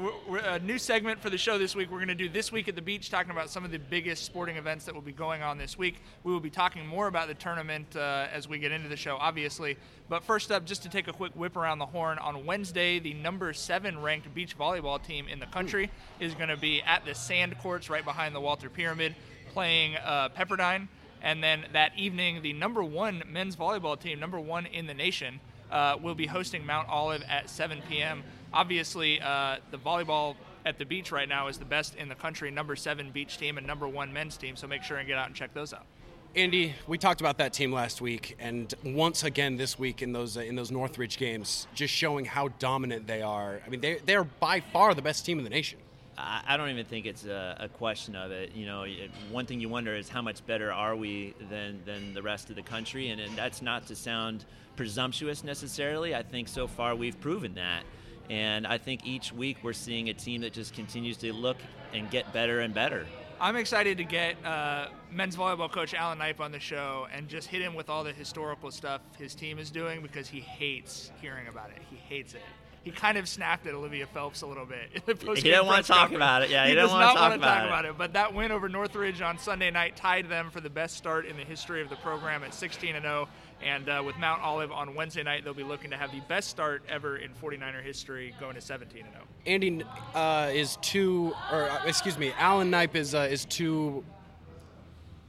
a, 0.44 0.60
new 0.60 0.80
segment 0.80 1.20
for 1.20 1.30
the 1.30 1.38
show 1.38 1.60
this 1.60 1.76
week. 1.76 1.92
We're 1.92 2.00
going 2.00 2.08
to 2.08 2.16
do 2.16 2.30
this 2.30 2.52
week 2.52 2.68
at 2.68 2.76
the 2.76 2.82
beach, 2.82 3.12
talking 3.12 3.30
about 3.30 3.52
some 3.52 3.64
of 3.64 3.70
the 3.70 3.78
biggest 3.78 4.26
sporting 4.26 4.58
events 4.58 4.86
that 4.86 4.96
will 4.96 5.04
be 5.04 5.12
going 5.12 5.44
on 5.44 5.60
this 5.60 5.78
week. 5.78 6.02
We 6.24 6.34
will 6.34 6.40
be 6.40 6.50
talking 6.50 6.88
more 6.88 7.06
about 7.06 7.28
the 7.28 7.36
tournament 7.36 7.96
uh, 7.96 8.28
as 8.34 8.50
we 8.50 8.58
get 8.58 8.72
into 8.72 8.90
the 8.90 8.98
show, 8.98 9.18
obviously. 9.18 9.78
But 10.10 10.24
first 10.24 10.52
up, 10.52 10.66
just 10.66 10.82
to 10.84 10.90
take 10.90 11.08
a 11.08 11.14
quick 11.14 11.34
whip 11.34 11.56
around 11.56 11.78
the 11.78 11.86
horn, 11.86 12.18
on 12.18 12.44
Wednesday, 12.44 12.98
the 12.98 13.14
number 13.14 13.54
seven 13.54 14.02
ranked 14.02 14.34
beach 14.34 14.58
volleyball 14.58 15.02
team 15.02 15.28
in 15.28 15.40
the 15.40 15.46
country 15.46 15.92
is 16.20 16.34
going 16.34 16.50
to 16.50 16.58
be 16.58 16.82
at 16.82 17.06
the 17.06 17.14
sand 17.14 17.56
courts 17.60 17.88
right 17.88 18.04
behind 18.04 18.34
the 18.34 18.42
Walter 18.42 18.70
Pyramid, 18.70 19.16
playing 19.54 19.96
uh, 19.98 20.30
Pepperdine. 20.30 20.88
And 21.22 21.44
then 21.44 21.66
that 21.74 21.92
evening, 21.98 22.42
the 22.42 22.54
number 22.54 22.84
one 22.84 23.24
men's 23.28 23.56
volleyball 23.56 24.00
team, 24.00 24.20
number 24.20 24.40
one 24.40 24.66
in 24.66 24.88
the 24.88 24.94
nation, 24.94 25.40
uh, 25.72 25.98
will 26.02 26.16
be 26.16 26.26
hosting 26.26 26.66
Mount 26.66 26.90
Olive 26.90 27.24
at 27.30 27.50
7 27.50 27.82
p.m. 27.90 28.24
Obviously, 28.54 29.22
uh, 29.22 29.58
the 29.72 29.78
volleyball 29.78 30.36
at 30.66 30.78
the 30.78 30.86
beach 30.86 31.12
right 31.12 31.28
now 31.28 31.48
is 31.48 31.58
the 31.58 31.66
best 31.66 31.96
in 31.96 32.10
the 32.10 32.16
country, 32.16 32.52
number 32.52 32.76
seven 32.76 33.12
beach 33.12 33.38
team 33.38 33.58
and 33.58 33.66
number 33.66 33.88
one 33.88 34.12
men's 34.14 34.38
team. 34.38 34.56
So 34.56 34.68
make 34.68 34.84
sure 34.84 34.98
and 34.98 35.08
get 35.08 35.18
out 35.18 35.28
and 35.28 35.36
check 35.36 35.54
those 35.54 35.74
out. 35.74 35.86
Andy, 36.34 36.74
we 36.88 36.98
talked 36.98 37.20
about 37.20 37.38
that 37.40 37.52
team 37.52 37.74
last 37.74 38.00
week, 38.00 38.38
and 38.40 38.74
once 38.86 39.26
again 39.26 39.58
this 39.58 39.78
week 39.78 40.02
in 40.02 40.14
those 40.14 40.38
uh, 40.38 40.42
in 40.42 40.56
those 40.56 40.72
Northridge 40.72 41.18
games, 41.18 41.68
just 41.74 41.94
showing 41.94 42.24
how 42.24 42.48
dominant 42.58 43.06
they 43.06 43.22
are. 43.22 43.62
I 43.66 43.70
mean, 43.70 43.82
they 43.82 43.98
they 44.06 44.16
are 44.16 44.24
by 44.24 44.62
far 44.62 44.94
the 44.94 45.02
best 45.02 45.26
team 45.26 45.40
in 45.40 45.44
the 45.44 45.50
nation. 45.50 45.80
I 46.24 46.58
don't 46.58 46.70
even 46.70 46.86
think 46.86 47.06
it's 47.06 47.26
a, 47.26 47.58
a, 47.60 47.70
question 47.70 48.16
of 48.16 48.32
it. 48.32 48.54
You 48.54 48.66
know, 48.66 48.86
one 49.32 49.46
thing 49.46 49.60
you 49.60 49.70
wonder 49.70 49.96
is 49.96 50.10
how 50.10 50.22
much 50.22 50.46
better 50.46 50.72
are 50.72 50.96
we 50.96 51.34
than 51.50 51.82
than 51.86 52.14
the 52.14 52.22
rest 52.22 52.50
of 52.50 52.56
the 52.56 52.62
country, 52.62 53.10
and, 53.10 53.20
and 53.20 53.36
that's 53.38 53.62
not 53.62 53.88
to 53.88 53.96
sound 53.96 54.46
presumptuous 54.76 55.44
necessarily. 55.44 56.16
I 56.16 56.24
think 56.24 56.48
so 56.48 56.68
far 56.68 56.96
we've 56.96 57.20
proven 57.20 57.56
that, 57.56 57.84
and 58.30 58.68
I 58.68 58.78
think 58.78 59.06
each 59.06 59.34
week 59.34 59.58
we're 59.64 59.74
seeing 59.74 60.10
a 60.10 60.14
team 60.14 60.42
that 60.42 60.54
just 60.54 60.74
continues 60.74 61.18
to 61.18 61.34
look 61.34 61.58
and 61.94 62.10
get 62.10 62.32
better 62.34 62.60
and 62.60 62.74
better. 62.74 63.06
I'm 63.40 63.56
excited 63.56 63.98
to 63.98 64.04
get 64.04 64.36
uh, 64.46 64.88
men's 65.12 65.36
volleyball 65.36 65.72
coach 65.72 65.96
Alan 65.96 66.20
Knipe 66.20 66.40
on 66.40 66.52
the 66.52 66.60
show 66.60 67.08
and 67.12 67.28
just 67.28 67.48
hit 67.48 67.62
him 67.62 67.74
with 67.74 67.90
all 67.90 68.04
the 68.04 68.14
historical 68.14 68.70
stuff 68.70 69.02
his 69.18 69.34
team 69.34 69.58
is 69.58 69.72
doing 69.72 70.04
because 70.04 70.28
he 70.28 70.42
hates 70.42 71.12
hearing 71.22 71.48
about 71.48 71.72
it. 71.72 71.82
He 71.90 71.96
hates 71.96 72.36
it 72.36 72.42
he 72.84 72.90
kind 72.90 73.18
of 73.18 73.28
snapped 73.28 73.68
at 73.68 73.76
Olivia 73.76 74.08
Phelps 74.08 74.42
a 74.42 74.48
little 74.48 74.66
bit. 74.66 74.90
he 75.06 75.42
didn't 75.42 75.68
want 75.68 75.86
to 75.86 75.92
talk 75.92 76.00
conference. 76.00 76.16
about 76.16 76.42
it. 76.42 76.50
Yeah, 76.50 76.64
he, 76.64 76.70
he 76.72 76.76
does 76.76 76.90
not 76.90 77.16
want 77.16 77.34
to 77.34 77.40
talk, 77.40 77.66
about, 77.66 77.86
it. 77.86 77.98
But 77.98 78.14
that 78.14 78.34
win 78.34 78.52
over 78.52 78.68
Northridge 78.70 79.22
on 79.22 79.38
Sunday 79.38 79.70
night 79.70 79.96
tied 79.96 80.30
them 80.30 80.50
for 80.50 80.62
the 80.62 80.70
best 80.70 80.98
start 80.98 81.26
in 81.26 81.38
the 81.38 81.44
history 81.44 81.82
of 81.82 81.90
the 81.90 81.96
program 81.98 82.44
at 82.44 82.54
16 82.54 82.96
and 82.96 83.04
0. 83.04 83.28
And 83.64 83.88
uh, 83.88 84.02
with 84.04 84.18
Mount 84.18 84.42
Olive 84.42 84.72
on 84.72 84.96
Wednesday 84.96 85.22
night, 85.22 85.44
they'll 85.44 85.54
be 85.54 85.64
looking 85.64 85.92
to 85.92 85.98
have 85.98 86.12
the 86.12 86.22
best 86.22 86.50
start 86.50 86.82
ever 86.90 87.18
in 87.18 87.32
49er 87.34 87.84
history, 87.84 88.34
going 88.40 88.56
to 88.56 88.62
17 88.62 89.04
and 89.04 89.14
0. 89.14 89.24
Andy 89.46 89.84
uh, 90.16 90.50
is 90.52 90.78
too, 90.82 91.34
or 91.52 91.70
uh, 91.70 91.86
excuse 91.86 92.18
me, 92.18 92.34
Alan 92.40 92.72
Knipe 92.72 92.96
is 92.96 93.14
uh, 93.14 93.28
is 93.30 93.46
too 93.46 94.04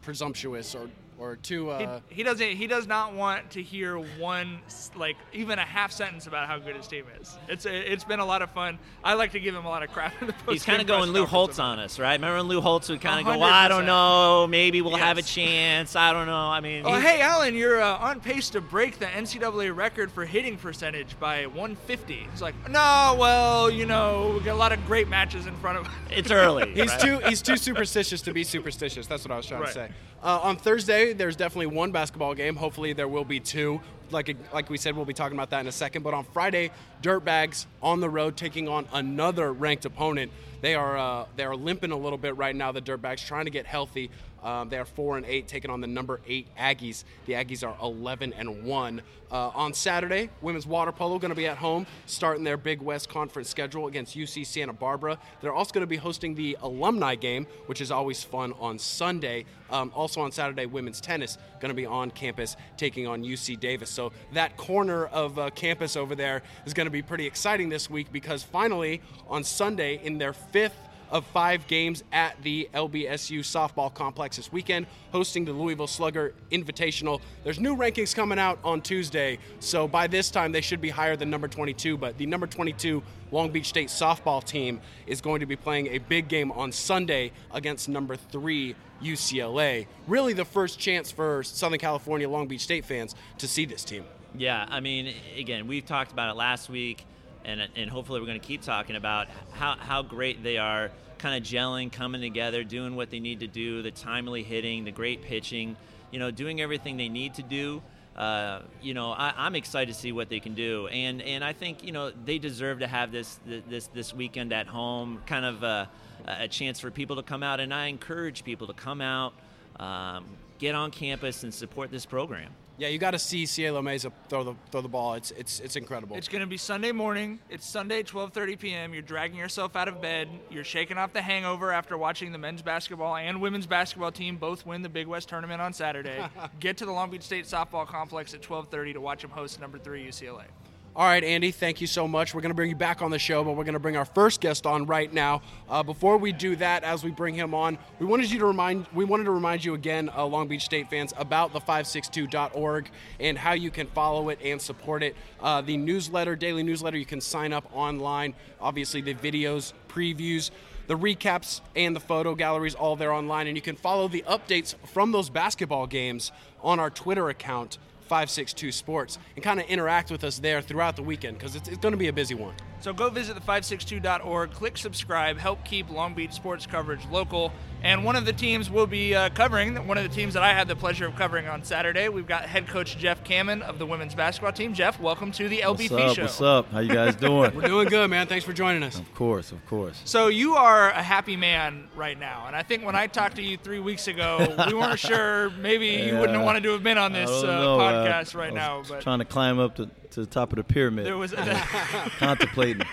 presumptuous 0.00 0.74
or 0.74 0.88
or 1.22 1.36
two. 1.36 1.70
Uh, 1.70 2.00
he, 2.08 2.16
he, 2.16 2.22
doesn't. 2.22 2.50
He 2.56 2.66
does 2.66 2.86
not 2.86 3.14
want 3.14 3.50
to 3.50 3.62
hear 3.62 3.96
one, 3.96 4.58
like 4.96 5.16
even 5.32 5.58
a 5.58 5.64
half 5.64 5.92
sentence 5.92 6.26
about 6.26 6.48
how 6.48 6.58
good 6.58 6.74
his 6.74 6.88
team 6.88 7.04
is. 7.20 7.38
It's 7.48 7.64
a, 7.64 7.92
it's 7.92 8.04
been 8.04 8.18
a 8.18 8.24
lot 8.24 8.42
of 8.42 8.50
fun. 8.50 8.78
I 9.04 9.14
like 9.14 9.32
to 9.32 9.40
give 9.40 9.54
him 9.54 9.64
a 9.64 9.68
lot 9.68 9.82
of 9.82 9.92
crap 9.92 10.20
in 10.20 10.28
the. 10.28 10.34
He's 10.50 10.64
kind 10.64 10.80
of 10.80 10.88
going 10.88 11.10
Lou 11.10 11.24
Holtz 11.24 11.58
on 11.58 11.78
us, 11.78 11.98
right? 11.98 12.14
Remember 12.14 12.38
when 12.38 12.48
Lou 12.48 12.60
Holtz 12.60 12.88
would 12.88 13.00
kind 13.00 13.20
of 13.20 13.26
go, 13.26 13.38
well, 13.38 13.48
"I 13.48 13.68
don't 13.68 13.86
know, 13.86 14.46
maybe 14.48 14.82
we'll 14.82 14.92
yes. 14.92 15.00
have 15.00 15.18
a 15.18 15.22
chance. 15.22 15.94
I 15.94 16.12
don't 16.12 16.26
know." 16.26 16.34
I 16.34 16.60
mean, 16.60 16.82
oh 16.84 17.00
hey, 17.00 17.20
Alan, 17.20 17.54
you're 17.54 17.80
uh, 17.80 17.98
on 17.98 18.20
pace 18.20 18.50
to 18.50 18.60
break 18.60 18.98
the 18.98 19.06
NCAA 19.06 19.74
record 19.74 20.10
for 20.10 20.24
hitting 20.24 20.56
percentage 20.56 21.18
by 21.20 21.46
150. 21.46 22.26
He's 22.30 22.42
like, 22.42 22.54
"No, 22.68 23.16
well, 23.18 23.70
you 23.70 23.86
know, 23.86 24.34
we 24.38 24.44
got 24.44 24.54
a 24.54 24.56
lot 24.56 24.72
of 24.72 24.84
great 24.86 25.08
matches 25.08 25.46
in 25.46 25.54
front 25.56 25.78
of." 25.78 25.86
us." 25.86 25.92
It's 26.10 26.30
early. 26.30 26.72
he's 26.74 26.90
right? 26.90 27.00
too 27.00 27.18
he's 27.20 27.42
too 27.42 27.56
superstitious 27.56 28.22
to 28.22 28.32
be 28.32 28.42
superstitious. 28.42 29.06
That's 29.06 29.24
what 29.24 29.30
I 29.30 29.36
was 29.36 29.46
trying 29.46 29.60
right. 29.60 29.68
to 29.68 29.72
say. 29.74 29.90
Uh, 30.22 30.38
on 30.40 30.56
Thursday, 30.56 31.12
there's 31.12 31.34
definitely 31.34 31.66
one 31.66 31.90
basketball 31.90 32.32
game. 32.34 32.54
Hopefully, 32.54 32.92
there 32.92 33.08
will 33.08 33.24
be 33.24 33.40
two. 33.40 33.80
Like 34.12 34.36
like 34.52 34.70
we 34.70 34.76
said, 34.76 34.94
we'll 34.94 35.04
be 35.04 35.14
talking 35.14 35.36
about 35.36 35.50
that 35.50 35.60
in 35.60 35.66
a 35.66 35.72
second. 35.72 36.02
But 36.02 36.14
on 36.14 36.24
Friday, 36.24 36.70
Dirtbags 37.02 37.66
on 37.82 38.00
the 38.00 38.08
road 38.08 38.36
taking 38.36 38.68
on 38.68 38.86
another 38.92 39.52
ranked 39.52 39.84
opponent. 39.84 40.30
They 40.62 40.74
are 40.76 40.96
uh, 40.96 41.26
they 41.36 41.44
are 41.44 41.56
limping 41.56 41.90
a 41.90 41.96
little 41.96 42.16
bit 42.16 42.36
right 42.36 42.56
now. 42.56 42.72
The 42.72 42.80
Dirtbags 42.80 43.26
trying 43.26 43.44
to 43.44 43.50
get 43.50 43.66
healthy. 43.66 44.10
Um, 44.42 44.68
they 44.68 44.78
are 44.78 44.84
four 44.84 45.16
and 45.16 45.26
eight, 45.26 45.46
taking 45.46 45.70
on 45.70 45.80
the 45.80 45.86
number 45.86 46.20
eight 46.26 46.48
Aggies. 46.58 47.04
The 47.26 47.34
Aggies 47.34 47.66
are 47.66 47.76
11 47.80 48.32
and 48.32 48.64
one. 48.64 49.02
Uh, 49.30 49.50
on 49.54 49.72
Saturday, 49.72 50.28
women's 50.42 50.66
water 50.66 50.92
polo 50.92 51.18
going 51.18 51.30
to 51.30 51.34
be 51.34 51.46
at 51.46 51.56
home, 51.56 51.86
starting 52.04 52.44
their 52.44 52.58
Big 52.58 52.82
West 52.82 53.08
Conference 53.08 53.48
schedule 53.48 53.86
against 53.86 54.14
UC 54.14 54.44
Santa 54.44 54.74
Barbara. 54.74 55.16
They're 55.40 55.54
also 55.54 55.72
going 55.72 55.82
to 55.82 55.86
be 55.86 55.96
hosting 55.96 56.34
the 56.34 56.58
alumni 56.60 57.14
game, 57.14 57.46
which 57.64 57.80
is 57.80 57.90
always 57.90 58.22
fun 58.22 58.52
on 58.60 58.78
Sunday. 58.78 59.46
Um, 59.70 59.90
also 59.94 60.20
on 60.20 60.32
Saturday, 60.32 60.66
women's 60.66 61.00
tennis 61.00 61.38
going 61.60 61.70
to 61.70 61.74
be 61.74 61.86
on 61.86 62.10
campus 62.10 62.56
taking 62.76 63.06
on 63.06 63.24
UC 63.24 63.58
Davis. 63.58 63.88
So 63.88 64.12
that 64.34 64.58
corner 64.58 65.06
of 65.06 65.38
uh, 65.38 65.48
campus 65.50 65.96
over 65.96 66.14
there 66.14 66.42
is 66.66 66.74
going 66.74 66.86
to 66.86 66.90
be 66.90 67.00
pretty 67.00 67.26
exciting 67.26 67.70
this 67.70 67.88
week 67.88 68.12
because 68.12 68.42
finally 68.42 69.00
on 69.28 69.44
Sunday, 69.44 69.98
in 70.04 70.18
their 70.18 70.34
fifth 70.52 70.76
of 71.12 71.26
five 71.26 71.66
games 71.66 72.02
at 72.10 72.42
the 72.42 72.68
LBSU 72.72 73.40
softball 73.40 73.92
complex 73.92 74.36
this 74.36 74.50
weekend, 74.50 74.86
hosting 75.12 75.44
the 75.44 75.52
Louisville 75.52 75.86
Slugger 75.86 76.32
Invitational. 76.50 77.20
There's 77.44 77.60
new 77.60 77.76
rankings 77.76 78.14
coming 78.14 78.38
out 78.38 78.58
on 78.64 78.80
Tuesday, 78.80 79.38
so 79.60 79.86
by 79.86 80.06
this 80.06 80.30
time 80.30 80.52
they 80.52 80.62
should 80.62 80.80
be 80.80 80.88
higher 80.88 81.14
than 81.14 81.28
number 81.28 81.48
22, 81.48 81.98
but 81.98 82.16
the 82.16 82.24
number 82.24 82.46
22 82.46 83.02
Long 83.30 83.50
Beach 83.50 83.66
State 83.66 83.88
softball 83.88 84.42
team 84.42 84.80
is 85.06 85.20
going 85.20 85.40
to 85.40 85.46
be 85.46 85.56
playing 85.56 85.88
a 85.88 85.98
big 85.98 86.28
game 86.28 86.50
on 86.52 86.72
Sunday 86.72 87.32
against 87.52 87.90
number 87.90 88.16
three 88.16 88.74
UCLA. 89.02 89.86
Really, 90.08 90.32
the 90.32 90.44
first 90.46 90.78
chance 90.78 91.10
for 91.10 91.42
Southern 91.42 91.78
California 91.78 92.28
Long 92.28 92.48
Beach 92.48 92.62
State 92.62 92.86
fans 92.86 93.14
to 93.38 93.46
see 93.46 93.66
this 93.66 93.84
team. 93.84 94.04
Yeah, 94.34 94.66
I 94.70 94.80
mean, 94.80 95.12
again, 95.36 95.66
we've 95.66 95.84
talked 95.84 96.10
about 96.10 96.30
it 96.30 96.36
last 96.36 96.70
week 96.70 97.04
and 97.44 97.68
and 97.76 97.90
hopefully 97.90 98.20
we're 98.20 98.26
going 98.26 98.40
to 98.40 98.46
keep 98.46 98.62
talking 98.62 98.96
about 98.96 99.28
how 99.52 99.76
how 99.78 100.02
great 100.02 100.42
they 100.42 100.58
are, 100.58 100.90
kind 101.18 101.36
of 101.36 101.48
gelling, 101.48 101.90
coming 101.90 102.20
together, 102.20 102.64
doing 102.64 102.96
what 102.96 103.10
they 103.10 103.20
need 103.20 103.40
to 103.40 103.46
do, 103.46 103.82
the 103.82 103.90
timely 103.90 104.42
hitting, 104.42 104.84
the 104.84 104.90
great 104.90 105.22
pitching, 105.22 105.76
you 106.10 106.18
know, 106.18 106.30
doing 106.30 106.60
everything 106.60 106.96
they 106.96 107.08
need 107.08 107.34
to 107.34 107.42
do. 107.42 107.82
Uh, 108.16 108.60
you 108.82 108.92
know, 108.92 109.12
I, 109.12 109.46
am 109.46 109.54
excited 109.54 109.92
to 109.92 109.98
see 109.98 110.12
what 110.12 110.28
they 110.28 110.38
can 110.38 110.54
do, 110.54 110.86
and 110.88 111.22
and 111.22 111.42
I 111.42 111.54
think 111.54 111.82
you 111.82 111.92
know 111.92 112.12
they 112.24 112.38
deserve 112.38 112.80
to 112.80 112.86
have 112.86 113.10
this 113.10 113.40
this 113.46 113.86
this 113.88 114.12
weekend 114.12 114.52
at 114.52 114.66
home, 114.66 115.22
kind 115.26 115.46
of 115.46 115.62
a, 115.62 115.88
a 116.26 116.46
chance 116.46 116.78
for 116.78 116.90
people 116.90 117.16
to 117.16 117.22
come 117.22 117.42
out, 117.42 117.58
and 117.58 117.72
I 117.72 117.86
encourage 117.86 118.44
people 118.44 118.66
to 118.66 118.74
come 118.74 119.00
out, 119.00 119.32
um, 119.80 120.26
get 120.58 120.74
on 120.74 120.90
campus, 120.90 121.42
and 121.42 121.54
support 121.54 121.90
this 121.90 122.04
program. 122.04 122.52
Yeah, 122.82 122.88
you 122.88 122.98
got 122.98 123.12
to 123.12 123.18
see 123.20 123.46
Cielo 123.46 123.80
Meza 123.80 124.10
throw 124.28 124.42
the 124.42 124.54
throw 124.72 124.80
the 124.80 124.88
ball. 124.88 125.14
It's 125.14 125.30
it's 125.30 125.60
it's 125.60 125.76
incredible. 125.76 126.16
It's 126.16 126.26
going 126.26 126.40
to 126.40 126.48
be 126.48 126.56
Sunday 126.56 126.90
morning. 126.90 127.38
It's 127.48 127.64
Sunday, 127.64 128.02
12:30 128.02 128.58
p.m. 128.58 128.92
You're 128.92 129.04
dragging 129.04 129.38
yourself 129.38 129.76
out 129.76 129.86
of 129.86 130.02
bed. 130.02 130.28
You're 130.50 130.64
shaking 130.64 130.98
off 130.98 131.12
the 131.12 131.22
hangover 131.22 131.70
after 131.70 131.96
watching 131.96 132.32
the 132.32 132.38
men's 132.38 132.60
basketball 132.60 133.14
and 133.14 133.40
women's 133.40 133.68
basketball 133.68 134.10
team 134.10 134.36
both 134.36 134.66
win 134.66 134.82
the 134.82 134.88
Big 134.88 135.06
West 135.06 135.28
tournament 135.28 135.62
on 135.62 135.72
Saturday. 135.72 136.26
Get 136.58 136.76
to 136.78 136.84
the 136.84 136.90
Long 136.90 137.08
Beach 137.08 137.22
State 137.22 137.44
softball 137.44 137.86
complex 137.86 138.34
at 138.34 138.42
12:30 138.42 138.94
to 138.94 139.00
watch 139.00 139.22
them 139.22 139.30
host 139.30 139.60
number 139.60 139.78
three 139.78 140.04
UCLA. 140.04 140.46
All 140.94 141.06
right, 141.06 141.24
Andy, 141.24 141.52
thank 141.52 141.80
you 141.80 141.86
so 141.86 142.06
much. 142.06 142.34
We're 142.34 142.42
going 142.42 142.50
to 142.50 142.54
bring 142.54 142.68
you 142.68 142.76
back 142.76 143.00
on 143.00 143.10
the 143.10 143.18
show, 143.18 143.42
but 143.42 143.52
we're 143.52 143.64
going 143.64 143.72
to 143.72 143.80
bring 143.80 143.96
our 143.96 144.04
first 144.04 144.42
guest 144.42 144.66
on 144.66 144.84
right 144.84 145.10
now. 145.10 145.40
Uh, 145.66 145.82
before 145.82 146.18
we 146.18 146.32
do 146.32 146.54
that, 146.56 146.84
as 146.84 147.02
we 147.02 147.10
bring 147.10 147.34
him 147.34 147.54
on, 147.54 147.78
we 147.98 148.04
wanted 148.04 148.30
you 148.30 148.38
to 148.40 148.44
remind 148.44 148.84
we 148.92 149.06
wanted 149.06 149.24
to 149.24 149.30
remind 149.30 149.64
you 149.64 149.72
again, 149.72 150.10
uh, 150.14 150.26
Long 150.26 150.48
Beach 150.48 150.66
State 150.66 150.90
fans, 150.90 151.14
about 151.16 151.54
the 151.54 151.60
562.org 151.60 152.90
and 153.20 153.38
how 153.38 153.54
you 153.54 153.70
can 153.70 153.86
follow 153.86 154.28
it 154.28 154.38
and 154.44 154.60
support 154.60 155.02
it. 155.02 155.16
Uh, 155.40 155.62
the 155.62 155.78
newsletter, 155.78 156.36
daily 156.36 156.62
newsletter, 156.62 156.98
you 156.98 157.06
can 157.06 157.22
sign 157.22 157.54
up 157.54 157.64
online. 157.72 158.34
Obviously, 158.60 159.00
the 159.00 159.14
videos, 159.14 159.72
previews 159.88 160.50
the 160.88 160.98
recaps 160.98 161.62
and 161.76 161.96
the 161.96 162.00
photo 162.00 162.34
galleries 162.34 162.74
all 162.74 162.96
there 162.96 163.12
online 163.12 163.46
and 163.46 163.56
you 163.56 163.62
can 163.62 163.76
follow 163.76 164.08
the 164.08 164.22
updates 164.22 164.74
from 164.88 165.12
those 165.12 165.30
basketball 165.30 165.86
games 165.86 166.32
on 166.60 166.80
our 166.80 166.90
twitter 166.90 167.28
account 167.28 167.78
562 168.12 168.72
Sports 168.72 169.18
and 169.36 169.42
kind 169.42 169.58
of 169.58 169.64
interact 169.68 170.10
with 170.10 170.22
us 170.22 170.38
there 170.38 170.60
throughout 170.60 170.96
the 170.96 171.02
weekend 171.02 171.38
because 171.38 171.56
it's, 171.56 171.66
it's 171.66 171.78
going 171.78 171.92
to 171.92 171.98
be 171.98 172.08
a 172.08 172.12
busy 172.12 172.34
one. 172.34 172.52
So 172.80 172.92
go 172.92 173.08
visit 173.08 173.34
the 173.34 173.40
562.org, 173.40 174.50
click 174.50 174.76
subscribe, 174.76 175.38
help 175.38 175.64
keep 175.64 175.88
Long 175.88 176.12
Beach 176.12 176.32
sports 176.32 176.66
coverage 176.66 177.00
local. 177.10 177.54
And 177.84 178.04
one 178.04 178.14
of 178.14 178.24
the 178.24 178.32
teams 178.32 178.70
we'll 178.70 178.86
be 178.86 179.12
uh, 179.12 179.30
covering, 179.30 179.88
one 179.88 179.98
of 179.98 180.04
the 180.04 180.08
teams 180.08 180.34
that 180.34 180.44
I 180.44 180.52
had 180.52 180.68
the 180.68 180.76
pleasure 180.76 181.04
of 181.04 181.16
covering 181.16 181.48
on 181.48 181.64
Saturday, 181.64 182.08
we've 182.08 182.28
got 182.28 182.44
head 182.44 182.68
coach 182.68 182.96
Jeff 182.96 183.24
Cammon 183.24 183.60
of 183.60 183.80
the 183.80 183.86
women's 183.86 184.14
basketball 184.14 184.52
team. 184.52 184.72
Jeff, 184.72 185.00
welcome 185.00 185.32
to 185.32 185.48
the 185.48 185.58
LBF 185.58 185.90
what's 185.90 185.92
up, 185.92 186.16
show. 186.16 186.22
What's 186.22 186.40
up? 186.40 186.70
How 186.70 186.78
you 186.78 186.94
guys 186.94 187.16
doing? 187.16 187.52
We're 187.56 187.62
doing 187.62 187.88
good, 187.88 188.08
man. 188.08 188.28
Thanks 188.28 188.44
for 188.44 188.52
joining 188.52 188.84
us. 188.84 189.00
Of 189.00 189.12
course, 189.14 189.50
of 189.50 189.66
course. 189.66 190.00
So 190.04 190.28
you 190.28 190.54
are 190.54 190.90
a 190.90 191.02
happy 191.02 191.36
man 191.36 191.88
right 191.96 192.16
now, 192.16 192.44
and 192.46 192.54
I 192.54 192.62
think 192.62 192.84
when 192.84 192.94
I 192.94 193.08
talked 193.08 193.34
to 193.36 193.42
you 193.42 193.56
three 193.56 193.80
weeks 193.80 194.06
ago, 194.06 194.54
we 194.68 194.74
weren't 194.74 194.98
sure 195.00 195.50
maybe 195.50 195.88
you 195.88 196.14
wouldn't 196.18 196.36
have 196.36 196.44
wanted 196.44 196.62
to 196.62 196.70
have 196.70 196.84
been 196.84 196.98
on 196.98 197.12
this 197.12 197.30
uh, 197.30 197.62
podcast 197.62 198.36
uh, 198.36 198.38
right 198.38 198.54
now. 198.54 198.84
But 198.88 199.00
trying 199.00 199.18
to 199.18 199.24
climb 199.24 199.58
up 199.58 199.74
to, 199.76 199.90
to 200.10 200.20
the 200.20 200.26
top 200.26 200.52
of 200.52 200.56
the 200.58 200.64
pyramid. 200.64 201.04
There 201.04 201.18
was 201.18 201.32
contemplating. 202.18 202.86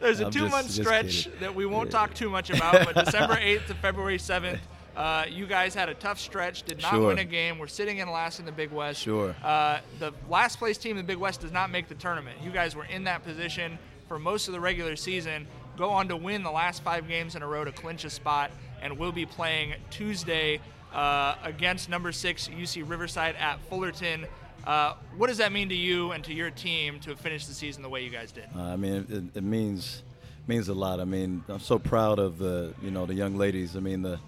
There's 0.00 0.20
a 0.20 0.30
two 0.30 0.48
month 0.48 0.70
stretch 0.70 1.28
that 1.40 1.54
we 1.54 1.66
won't 1.66 1.88
yeah. 1.88 1.98
talk 1.98 2.14
too 2.14 2.30
much 2.30 2.50
about, 2.50 2.84
but 2.84 3.04
December 3.04 3.34
8th 3.34 3.66
to 3.66 3.74
February 3.74 4.18
7th. 4.18 4.58
Uh, 4.96 5.26
you 5.28 5.46
guys 5.46 5.74
had 5.74 5.90
a 5.90 5.94
tough 5.94 6.18
stretch, 6.18 6.62
did 6.62 6.80
not 6.80 6.92
sure. 6.92 7.08
win 7.08 7.18
a 7.18 7.24
game. 7.24 7.58
We're 7.58 7.66
sitting 7.66 7.98
in 7.98 8.10
last 8.10 8.40
in 8.40 8.46
the 8.46 8.52
Big 8.52 8.70
West. 8.70 9.00
Sure. 9.00 9.36
Uh, 9.44 9.80
the 9.98 10.12
last 10.30 10.58
place 10.58 10.78
team 10.78 10.92
in 10.92 10.96
the 10.98 11.02
Big 11.02 11.18
West 11.18 11.42
does 11.42 11.52
not 11.52 11.70
make 11.70 11.88
the 11.88 11.94
tournament. 11.94 12.38
You 12.42 12.50
guys 12.50 12.74
were 12.74 12.86
in 12.86 13.04
that 13.04 13.22
position 13.22 13.78
for 14.08 14.18
most 14.18 14.48
of 14.48 14.54
the 14.54 14.60
regular 14.60 14.96
season. 14.96 15.46
Go 15.76 15.90
on 15.90 16.08
to 16.08 16.16
win 16.16 16.42
the 16.42 16.50
last 16.50 16.82
five 16.82 17.06
games 17.08 17.36
in 17.36 17.42
a 17.42 17.46
row 17.46 17.62
to 17.62 17.72
clinch 17.72 18.04
a 18.04 18.10
spot, 18.10 18.50
and 18.80 18.98
we'll 18.98 19.12
be 19.12 19.26
playing 19.26 19.74
Tuesday 19.90 20.60
uh, 20.94 21.34
against 21.44 21.90
number 21.90 22.10
six 22.10 22.48
UC 22.48 22.88
Riverside 22.88 23.36
at 23.36 23.60
Fullerton. 23.68 24.26
Uh, 24.66 24.94
what 25.16 25.28
does 25.28 25.38
that 25.38 25.52
mean 25.52 25.68
to 25.68 25.76
you 25.76 26.10
and 26.10 26.24
to 26.24 26.34
your 26.34 26.50
team 26.50 26.98
to 26.98 27.14
finish 27.14 27.46
the 27.46 27.54
season 27.54 27.82
the 27.82 27.88
way 27.88 28.02
you 28.02 28.10
guys 28.10 28.32
did? 28.32 28.46
Uh, 28.54 28.62
I 28.62 28.76
mean, 28.76 29.06
it, 29.08 29.38
it, 29.38 29.44
means 29.44 30.02
means 30.48 30.68
a 30.68 30.74
lot. 30.74 30.98
I 30.98 31.04
mean, 31.04 31.44
I'm 31.48 31.60
so 31.60 31.78
proud 31.78 32.18
of 32.18 32.38
the 32.38 32.74
you 32.82 32.90
know 32.90 33.06
the 33.06 33.14
young 33.14 33.36
ladies. 33.36 33.76
I 33.76 33.80
mean, 33.80 34.02
the 34.02 34.18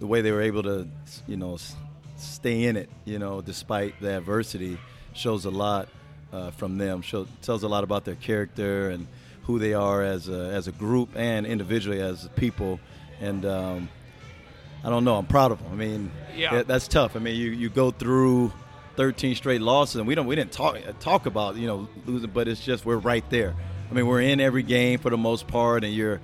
the 0.00 0.06
way 0.06 0.20
they 0.20 0.32
were 0.32 0.42
able 0.42 0.64
to 0.64 0.88
you 1.28 1.36
know 1.36 1.58
stay 2.16 2.64
in 2.64 2.76
it. 2.76 2.90
You 3.04 3.20
know, 3.20 3.40
despite 3.40 4.00
the 4.00 4.16
adversity, 4.16 4.78
shows 5.12 5.44
a 5.44 5.50
lot 5.50 5.88
uh, 6.32 6.50
from 6.50 6.76
them. 6.76 7.00
Show, 7.00 7.28
tells 7.42 7.62
a 7.62 7.68
lot 7.68 7.84
about 7.84 8.04
their 8.04 8.16
character 8.16 8.90
and 8.90 9.06
who 9.44 9.58
they 9.58 9.74
are 9.74 10.02
as 10.02 10.28
a, 10.28 10.50
as 10.54 10.66
a 10.66 10.72
group 10.72 11.10
and 11.14 11.46
individually 11.46 12.00
as 12.00 12.28
people. 12.34 12.80
And 13.20 13.44
um, 13.46 13.88
I 14.82 14.90
don't 14.90 15.04
know. 15.04 15.16
I'm 15.16 15.26
proud 15.26 15.52
of 15.52 15.62
them. 15.62 15.72
I 15.72 15.76
mean, 15.76 16.10
yeah. 16.34 16.62
that's 16.62 16.88
tough. 16.88 17.14
I 17.14 17.20
mean, 17.20 17.36
you, 17.36 17.50
you 17.50 17.68
go 17.68 17.90
through 17.90 18.52
13 18.96 19.34
straight 19.34 19.60
losses, 19.60 19.96
and 19.96 20.06
we 20.06 20.14
don't 20.14 20.26
we 20.26 20.34
didn't 20.34 20.52
talk 20.52 20.78
talk 21.00 21.26
about 21.26 21.56
you 21.56 21.66
know 21.66 21.88
losing, 22.06 22.30
but 22.30 22.48
it's 22.48 22.60
just 22.60 22.84
we're 22.84 22.96
right 22.96 23.28
there. 23.30 23.54
I 23.90 23.94
mean, 23.94 24.06
we're 24.06 24.22
in 24.22 24.40
every 24.40 24.62
game 24.62 24.98
for 24.98 25.10
the 25.10 25.16
most 25.16 25.46
part, 25.46 25.84
and 25.84 25.92
you're 25.92 26.20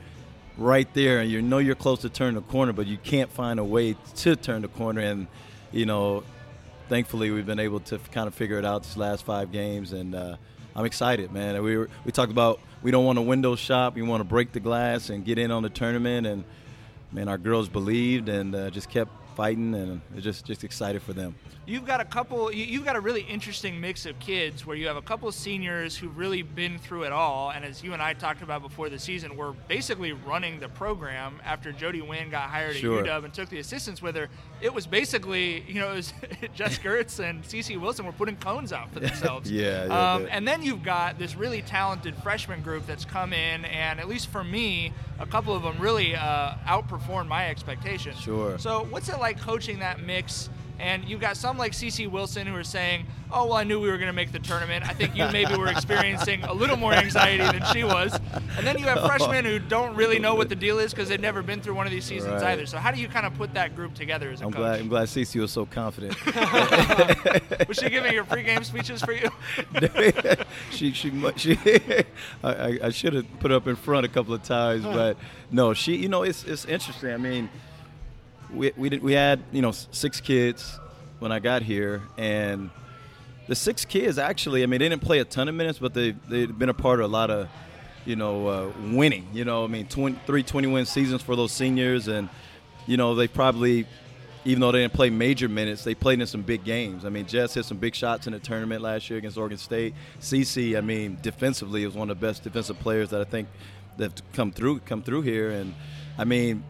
right 0.56 0.92
there, 0.94 1.20
and 1.20 1.30
you 1.30 1.42
know 1.42 1.58
you're 1.58 1.74
close 1.74 2.00
to 2.00 2.08
turn 2.08 2.34
the 2.34 2.42
corner, 2.42 2.72
but 2.72 2.86
you 2.86 2.98
can't 2.98 3.30
find 3.32 3.58
a 3.60 3.64
way 3.64 3.96
to 4.16 4.36
turn 4.36 4.62
the 4.62 4.68
corner. 4.68 5.00
And 5.00 5.26
you 5.72 5.86
know, 5.86 6.24
thankfully, 6.88 7.30
we've 7.30 7.46
been 7.46 7.60
able 7.60 7.80
to 7.80 7.98
kind 8.12 8.26
of 8.26 8.34
figure 8.34 8.58
it 8.58 8.64
out 8.64 8.84
these 8.84 8.96
last 8.96 9.24
five 9.24 9.52
games, 9.52 9.92
and 9.92 10.14
uh, 10.14 10.36
I'm 10.74 10.84
excited, 10.84 11.32
man. 11.32 11.62
We 11.62 11.78
we 12.04 12.12
talked 12.12 12.32
about 12.32 12.60
we 12.82 12.90
don't 12.90 13.04
want 13.04 13.18
to 13.18 13.22
window 13.22 13.56
shop, 13.56 13.94
we 13.94 14.02
want 14.02 14.20
to 14.20 14.24
break 14.24 14.52
the 14.52 14.60
glass 14.60 15.10
and 15.10 15.24
get 15.24 15.38
in 15.38 15.50
on 15.50 15.62
the 15.62 15.70
tournament, 15.70 16.26
and 16.26 16.44
man, 17.12 17.28
our 17.28 17.38
girls 17.38 17.68
believed 17.68 18.28
and 18.28 18.54
uh, 18.54 18.70
just 18.70 18.88
kept 18.88 19.10
fighting, 19.30 19.74
and 19.74 20.00
just 20.18 20.44
just 20.44 20.64
excited 20.64 21.02
for 21.02 21.12
them. 21.12 21.34
You've 21.70 21.86
got 21.86 22.00
a 22.00 22.04
couple 22.04 22.52
you've 22.52 22.84
got 22.84 22.96
a 22.96 23.00
really 23.00 23.20
interesting 23.20 23.80
mix 23.80 24.04
of 24.04 24.18
kids 24.18 24.66
where 24.66 24.76
you 24.76 24.88
have 24.88 24.96
a 24.96 25.02
couple 25.02 25.28
of 25.28 25.34
seniors 25.34 25.96
who've 25.96 26.16
really 26.18 26.42
been 26.42 26.78
through 26.78 27.04
it 27.04 27.12
all 27.12 27.50
and 27.50 27.64
as 27.64 27.84
you 27.84 27.92
and 27.92 28.02
I 28.02 28.12
talked 28.12 28.42
about 28.42 28.62
before 28.62 28.88
the 28.88 28.98
season 28.98 29.36
we're 29.36 29.52
basically 29.52 30.12
running 30.12 30.58
the 30.58 30.68
program 30.68 31.38
after 31.44 31.70
Jody 31.70 32.00
Wynn 32.00 32.28
got 32.28 32.50
hired 32.50 32.74
sure. 32.74 33.00
at 33.00 33.06
UW 33.06 33.24
and 33.24 33.32
took 33.32 33.50
the 33.50 33.60
assistants 33.60 34.02
with 34.02 34.16
her. 34.16 34.28
It 34.60 34.74
was 34.74 34.88
basically 34.88 35.62
you 35.68 35.80
know 35.80 35.92
it 35.92 35.96
was 35.96 36.12
Jess 36.56 36.78
Gertz 36.84 37.20
and 37.20 37.44
Cece 37.44 37.80
Wilson 37.80 38.04
were 38.04 38.12
putting 38.12 38.36
cones 38.36 38.72
out 38.72 38.92
for 38.92 38.98
themselves. 38.98 39.48
yeah, 39.52 39.84
yeah, 39.84 40.14
um, 40.14 40.26
and 40.28 40.48
then 40.48 40.62
you've 40.62 40.82
got 40.82 41.20
this 41.20 41.36
really 41.36 41.62
talented 41.62 42.16
freshman 42.16 42.62
group 42.62 42.84
that's 42.84 43.04
come 43.04 43.32
in 43.32 43.64
and 43.66 44.00
at 44.00 44.08
least 44.08 44.26
for 44.28 44.42
me 44.42 44.92
a 45.20 45.26
couple 45.26 45.54
of 45.54 45.62
them 45.62 45.78
really 45.78 46.16
uh, 46.16 46.54
outperformed 46.66 47.28
my 47.28 47.48
expectations. 47.48 48.18
Sure. 48.18 48.58
So 48.58 48.86
what's 48.90 49.08
it 49.08 49.19
like 49.20 49.40
coaching 49.40 49.78
that 49.80 50.00
mix 50.00 50.48
and 50.80 51.06
you've 51.06 51.20
got 51.20 51.36
some 51.36 51.58
like 51.58 51.72
Cece 51.72 52.10
Wilson 52.10 52.46
who 52.46 52.56
are 52.56 52.64
saying, 52.64 53.06
"Oh, 53.30 53.46
well, 53.46 53.56
I 53.56 53.64
knew 53.64 53.78
we 53.78 53.90
were 53.90 53.98
going 53.98 54.08
to 54.08 54.14
make 54.14 54.32
the 54.32 54.38
tournament. 54.38 54.88
I 54.88 54.94
think 54.94 55.14
you 55.14 55.28
maybe 55.30 55.54
were 55.54 55.68
experiencing 55.68 56.42
a 56.44 56.54
little 56.54 56.76
more 56.76 56.94
anxiety 56.94 57.44
than 57.44 57.62
she 57.72 57.84
was." 57.84 58.18
And 58.56 58.66
then 58.66 58.78
you 58.78 58.86
have 58.86 59.04
freshmen 59.04 59.44
who 59.44 59.58
don't 59.58 59.94
really 59.94 60.18
know 60.18 60.34
what 60.34 60.48
the 60.48 60.56
deal 60.56 60.78
is 60.78 60.92
because 60.92 61.10
they've 61.10 61.20
never 61.20 61.42
been 61.42 61.60
through 61.60 61.74
one 61.74 61.86
of 61.86 61.92
these 61.92 62.06
seasons 62.06 62.42
right. 62.42 62.52
either. 62.52 62.64
So 62.64 62.78
how 62.78 62.90
do 62.90 62.98
you 62.98 63.08
kind 63.08 63.26
of 63.26 63.34
put 63.34 63.52
that 63.54 63.76
group 63.76 63.94
together 63.94 64.30
as 64.30 64.40
a 64.40 64.44
I'm 64.44 64.52
coach? 64.52 64.58
Glad, 64.58 64.80
I'm 64.80 64.88
glad 64.88 65.08
Cece 65.08 65.38
was 65.38 65.52
so 65.52 65.66
confident. 65.66 66.16
was 67.68 67.76
she 67.76 67.90
giving 67.90 68.14
your 68.14 68.24
pregame 68.24 68.64
speeches 68.64 69.02
for 69.02 69.12
you? 69.12 69.28
she 70.70 70.92
she 70.92 71.10
she. 71.36 71.58
I, 72.42 72.78
I 72.84 72.90
should 72.90 73.12
have 73.12 73.40
put 73.40 73.52
up 73.52 73.66
in 73.66 73.76
front 73.76 74.06
a 74.06 74.08
couple 74.08 74.32
of 74.32 74.42
times, 74.42 74.84
but 74.84 75.18
no, 75.50 75.74
she. 75.74 75.96
You 75.96 76.08
know, 76.08 76.22
it's 76.22 76.44
it's 76.44 76.64
interesting. 76.64 77.12
I 77.12 77.18
mean 77.18 77.50
we 78.54 78.72
we 78.76 78.88
did, 78.88 79.02
we 79.02 79.12
had 79.12 79.42
you 79.52 79.62
know 79.62 79.72
six 79.72 80.20
kids 80.20 80.78
when 81.18 81.32
I 81.32 81.38
got 81.38 81.62
here, 81.62 82.02
and 82.18 82.70
the 83.46 83.54
six 83.54 83.84
kids 83.84 84.18
actually, 84.18 84.62
I 84.62 84.66
mean, 84.66 84.80
they 84.80 84.88
didn't 84.88 85.02
play 85.02 85.18
a 85.18 85.24
ton 85.24 85.48
of 85.48 85.54
minutes, 85.54 85.78
but 85.78 85.94
they 85.94 86.12
they've 86.28 86.56
been 86.56 86.68
a 86.68 86.74
part 86.74 87.00
of 87.00 87.06
a 87.06 87.08
lot 87.12 87.30
of 87.30 87.48
you 88.04 88.16
know 88.16 88.46
uh, 88.46 88.72
winning. 88.92 89.26
You 89.32 89.44
know, 89.44 89.64
I 89.64 89.66
mean, 89.66 89.86
20, 89.86 90.18
three 90.26 90.42
20 90.42 90.68
win 90.68 90.86
seasons 90.86 91.22
for 91.22 91.36
those 91.36 91.52
seniors, 91.52 92.08
and 92.08 92.28
you 92.86 92.96
know 92.96 93.14
they 93.14 93.28
probably. 93.28 93.86
Even 94.46 94.60
though 94.62 94.72
they 94.72 94.80
didn't 94.80 94.94
play 94.94 95.10
major 95.10 95.50
minutes, 95.50 95.84
they 95.84 95.94
played 95.94 96.18
in 96.18 96.26
some 96.26 96.40
big 96.40 96.64
games. 96.64 97.04
I 97.04 97.10
mean, 97.10 97.26
Jess 97.26 97.52
hit 97.52 97.66
some 97.66 97.76
big 97.76 97.94
shots 97.94 98.26
in 98.26 98.32
the 98.32 98.38
tournament 98.38 98.80
last 98.80 99.10
year 99.10 99.18
against 99.18 99.36
Oregon 99.36 99.58
State. 99.58 99.92
CC, 100.18 100.78
I 100.78 100.80
mean, 100.80 101.18
defensively 101.20 101.84
is 101.84 101.92
one 101.92 102.08
of 102.08 102.18
the 102.18 102.26
best 102.26 102.42
defensive 102.42 102.78
players 102.78 103.10
that 103.10 103.20
I 103.20 103.24
think 103.24 103.48
that 103.98 104.04
have 104.04 104.32
come 104.32 104.50
through 104.50 104.78
come 104.80 105.02
through 105.02 105.22
here. 105.22 105.50
And 105.50 105.74
I 106.16 106.24
mean, 106.24 106.64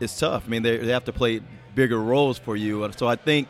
it's 0.00 0.18
tough. 0.18 0.44
I 0.46 0.48
mean, 0.48 0.62
they, 0.62 0.78
they 0.78 0.92
have 0.92 1.04
to 1.04 1.12
play 1.12 1.40
bigger 1.74 2.00
roles 2.00 2.38
for 2.38 2.56
you. 2.56 2.90
So 2.96 3.06
I 3.06 3.16
think 3.16 3.48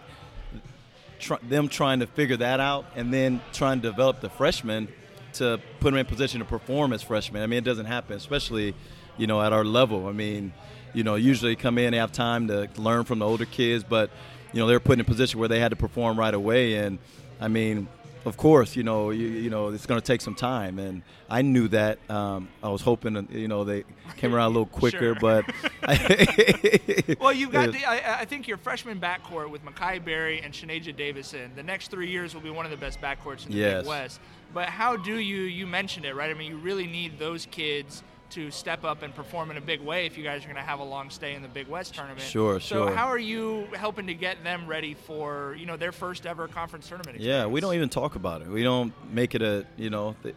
tr- 1.19 1.35
them 1.43 1.69
trying 1.69 2.01
to 2.01 2.07
figure 2.07 2.37
that 2.39 2.61
out 2.61 2.85
and 2.97 3.15
then 3.15 3.41
trying 3.53 3.81
to 3.81 3.89
develop 3.89 4.21
the 4.21 4.29
freshmen 4.29 4.89
to 5.35 5.61
put 5.79 5.91
them 5.91 5.99
in 5.99 6.07
position 6.07 6.41
to 6.41 6.45
perform 6.45 6.93
as 6.93 7.03
freshmen. 7.03 7.43
I 7.43 7.47
mean, 7.47 7.59
it 7.59 7.65
doesn't 7.65 7.87
happen, 7.87 8.17
especially, 8.17 8.75
you 9.17 9.27
know, 9.27 9.41
at 9.41 9.53
our 9.53 9.65
level. 9.65 10.09
I 10.09 10.13
mean, 10.13 10.53
you 10.93 11.05
know, 11.05 11.15
usually 11.15 11.55
come 11.55 11.79
in, 11.79 11.93
they 11.93 11.99
have 11.99 12.13
time 12.13 12.49
to 12.49 12.69
learn 12.77 13.05
from 13.05 13.21
the 13.21 13.27
older 13.27 13.45
kids, 13.45 13.85
but, 13.89 14.11
you 14.53 14.59
know, 14.59 14.67
they're 14.67 14.81
put 14.81 14.95
in 14.95 15.01
a 15.01 15.05
position 15.05 15.39
where 15.39 15.49
they 15.49 15.61
had 15.61 15.71
to 15.71 15.77
perform 15.77 16.19
right 16.19 16.35
away. 16.35 16.75
And, 16.75 16.99
I 17.41 17.47
mean, 17.47 17.87
of 18.27 18.37
course, 18.37 18.77
you 18.77 18.83
know, 18.83 19.11
you, 19.11 19.27
you 19.29 19.51
know, 19.51 19.69
it's 19.69 19.87
going 19.87 20.01
to 20.01 20.07
take 20.07 20.21
some 20.21 20.35
time, 20.35 20.79
and 20.79 21.03
I 21.29 21.43
knew 21.43 21.69
that. 21.69 21.99
Um, 22.11 22.49
I 22.63 22.69
was 22.69 22.83
hoping, 22.83 23.27
you 23.31 23.49
know, 23.49 23.65
they 23.65 23.85
came 24.17 24.35
around 24.35 24.47
a 24.47 24.49
little 24.49 24.67
quicker, 24.81 25.15
Sure. 25.15 25.21
but 25.21 25.45
Well, 27.21 27.33
you've 27.33 27.53
got 27.53 27.73
the, 27.73 27.85
I, 27.85 28.21
I 28.21 28.25
think 28.25 28.49
your 28.49 28.57
freshman 28.57 29.01
backcourt 29.01 29.51
with 29.51 29.65
Makai 29.65 30.05
Berry 30.05 30.41
and 30.43 30.53
Shanasia 30.53 30.95
Davison. 30.97 31.51
The 31.55 31.63
next 31.63 31.91
three 31.91 32.09
years 32.11 32.35
will 32.35 32.43
be 32.43 32.51
one 32.51 32.65
of 32.65 32.71
the 32.71 32.77
best 32.77 33.01
backcourts 33.01 33.47
in 33.47 33.53
the 33.53 33.59
Yes. 33.59 33.83
Big 33.83 33.89
West. 33.89 34.21
But 34.53 34.69
how 34.69 34.97
do 34.97 35.19
you? 35.19 35.43
You 35.43 35.67
mentioned 35.67 36.05
it, 36.05 36.15
right? 36.15 36.31
I 36.31 36.35
mean, 36.35 36.51
you 36.51 36.59
really 36.59 36.87
need 36.87 37.19
those 37.19 37.47
kids 37.47 38.03
to 38.31 38.51
step 38.51 38.85
up 38.85 39.03
and 39.03 39.15
perform 39.15 39.51
in 39.51 39.57
a 39.57 39.61
big 39.61 39.81
way 39.81 40.07
if 40.07 40.17
you 40.17 40.25
guys 40.25 40.43
are 40.43 40.47
going 40.47 40.57
to 40.57 40.63
have 40.63 40.81
a 40.81 40.85
long 40.85 41.11
stay 41.11 41.35
in 41.35 41.43
the 41.43 41.49
Big 41.49 41.69
West 41.69 41.95
tournament. 41.95 42.21
Sure, 42.21 42.61
So 42.61 42.75
sure. 42.75 42.89
So 42.89 42.95
how 42.95 43.07
are 43.07 43.19
you 43.19 43.67
helping 43.75 44.07
to 44.07 44.15
get 44.15 44.43
them 44.45 44.67
ready 44.67 44.95
for 44.95 45.57
you 45.59 45.67
know 45.67 45.77
their 45.77 45.93
first 45.93 46.27
ever 46.27 46.49
conference 46.49 46.89
tournament? 46.89 47.17
Experience? 47.17 47.45
Yeah, 47.45 47.47
we 47.47 47.61
don't 47.61 47.75
even 47.75 47.89
talk 47.89 48.15
about 48.15 48.43
it. 48.43 48.49
We 48.49 48.63
don't 48.63 48.93
make 49.13 49.35
it 49.35 49.43
a 49.43 49.67
you 49.77 49.91
know, 49.91 50.15
th 50.23 50.35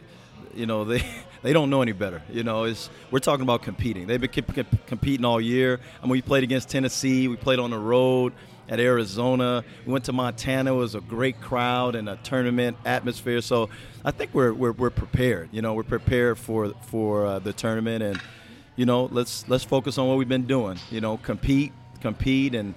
you 0.54 0.66
know 0.66 0.84
they 0.84 1.04
they 1.42 1.52
don't 1.52 1.70
know 1.70 1.82
any 1.82 1.92
better. 1.92 2.22
You 2.30 2.42
know, 2.42 2.64
it's 2.64 2.90
we're 3.10 3.20
talking 3.20 3.42
about 3.42 3.62
competing. 3.62 4.06
They've 4.06 4.20
been 4.20 4.30
comp- 4.30 4.54
comp- 4.54 4.86
competing 4.86 5.24
all 5.24 5.40
year. 5.40 5.80
I 6.02 6.06
mean, 6.06 6.12
we 6.12 6.22
played 6.22 6.44
against 6.44 6.68
Tennessee. 6.68 7.28
We 7.28 7.36
played 7.36 7.58
on 7.58 7.70
the 7.70 7.78
road 7.78 8.32
at 8.68 8.80
Arizona. 8.80 9.64
We 9.86 9.92
went 9.92 10.04
to 10.06 10.12
Montana. 10.12 10.72
It 10.72 10.76
was 10.76 10.94
a 10.94 11.00
great 11.00 11.40
crowd 11.40 11.94
and 11.94 12.08
a 12.08 12.16
tournament 12.22 12.76
atmosphere. 12.84 13.40
So 13.40 13.68
I 14.04 14.10
think 14.10 14.34
we're 14.34 14.52
we're, 14.52 14.72
we're 14.72 14.90
prepared. 14.90 15.48
You 15.52 15.62
know, 15.62 15.74
we're 15.74 15.82
prepared 15.84 16.38
for 16.38 16.72
for 16.86 17.26
uh, 17.26 17.38
the 17.38 17.52
tournament 17.52 18.02
and. 18.02 18.20
You 18.76 18.86
know, 18.86 19.04
let's 19.12 19.48
let's 19.48 19.62
focus 19.62 19.98
on 19.98 20.08
what 20.08 20.18
we've 20.18 20.28
been 20.28 20.48
doing. 20.48 20.80
You 20.90 21.00
know, 21.00 21.16
compete, 21.18 21.72
compete, 22.00 22.56
and 22.56 22.74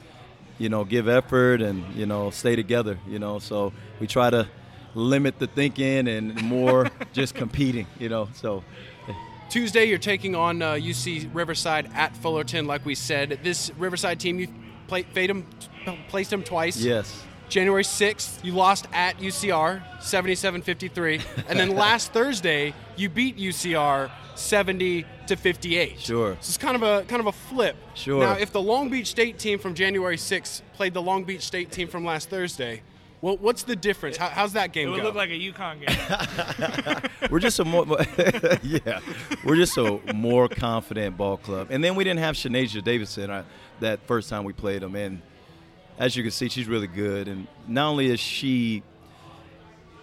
you 0.58 0.70
know, 0.70 0.84
give 0.84 1.08
effort 1.08 1.62
and, 1.62 1.84
you 1.96 2.06
know, 2.06 2.30
stay 2.32 2.56
together, 2.56 2.98
you 3.08 3.20
know. 3.20 3.40
So 3.40 3.74
we 4.00 4.08
try 4.08 4.30
to 4.30 4.48
limit 4.98 5.40
the 5.40 5.48
thinking 5.48 6.08
and 6.08 6.42
more 6.44 6.90
just 7.14 7.36
competing, 7.36 7.88
you 8.00 8.10
know. 8.10 8.28
So 8.34 8.64
Tuesday, 9.50 9.86
you're 9.86 9.98
taking 9.98 10.36
on 10.36 10.62
uh, 10.62 10.74
UC 10.74 11.30
Riverside 11.34 11.90
at 11.94 12.16
Fullerton, 12.18 12.66
like 12.68 12.86
we 12.86 12.96
said. 12.96 13.40
This 13.44 13.72
Riverside 13.78 14.20
team, 14.20 14.40
you 14.40 14.50
play, 14.88 15.04
played 15.04 15.30
them, 15.30 15.48
placed 16.10 16.32
them 16.32 16.44
twice. 16.44 16.78
yes. 16.78 17.24
January 17.50 17.84
6th, 17.84 18.44
you 18.44 18.52
lost 18.52 18.88
at 18.92 19.20
UCR 19.20 19.82
77-53, 20.00 21.24
and 21.48 21.58
then 21.58 21.70
last 21.76 22.12
Thursday, 22.12 22.74
you 22.98 23.08
beat 23.08 23.38
UCR 23.38 24.12
70 24.36 25.06
to 25.28 25.36
58. 25.38 25.98
Sure. 25.98 26.34
So 26.34 26.38
it's 26.40 26.58
kind 26.58 26.76
of 26.76 26.84
a 26.84 27.04
kind 27.06 27.22
of 27.22 27.28
a 27.28 27.32
flip. 27.32 27.78
Sure. 27.94 28.20
Now, 28.20 28.34
if 28.34 28.52
the 28.52 28.62
Long 28.62 28.90
Beach 28.90 29.08
State 29.08 29.40
team 29.40 29.60
from 29.60 29.76
January 29.76 30.18
6th 30.18 30.62
played 30.74 30.94
the 30.94 31.02
Long 31.02 31.24
Beach 31.24 31.44
State 31.44 31.72
team 31.72 31.88
from 31.88 32.04
last 32.04 32.30
Thursday, 32.30 32.82
well, 33.22 33.38
what's 33.38 33.64
the 33.64 33.76
difference? 33.76 34.18
How, 34.18 34.30
how's 34.30 34.54
that 34.54 34.68
It 34.68 34.74
game 34.74 34.92
would 34.92 34.98
go? 34.98 35.04
look 35.06 35.16
like 35.16 35.30
a 35.30 35.34
UConn 35.34 35.86
game. 35.86 37.12
We're 37.32 37.40
just 37.40 37.60
a 37.60 37.66
more 37.66 37.86
yeah. 38.64 39.00
We're 39.44 39.56
just 39.56 39.78
a 39.78 40.00
more 40.14 40.48
confident 40.48 41.18
ball 41.18 41.38
club. 41.38 41.68
And 41.72 41.84
then 41.84 41.96
we 41.96 42.04
didn't 42.04 42.20
have 42.20 42.36
Shanasia 42.36 42.84
Davidson 42.84 43.30
uh, 43.30 43.44
that 43.80 44.00
first 44.08 44.30
time 44.30 44.44
we 44.44 44.54
played 44.54 44.82
them 44.82 44.96
and 44.96 45.22
as 46.00 46.16
you 46.16 46.22
can 46.22 46.32
see 46.32 46.48
she's 46.48 46.68
really 46.68 46.88
good 46.88 47.28
and 47.28 47.48
not 47.68 47.90
only 47.90 48.08
is 48.08 48.20
she 48.20 48.84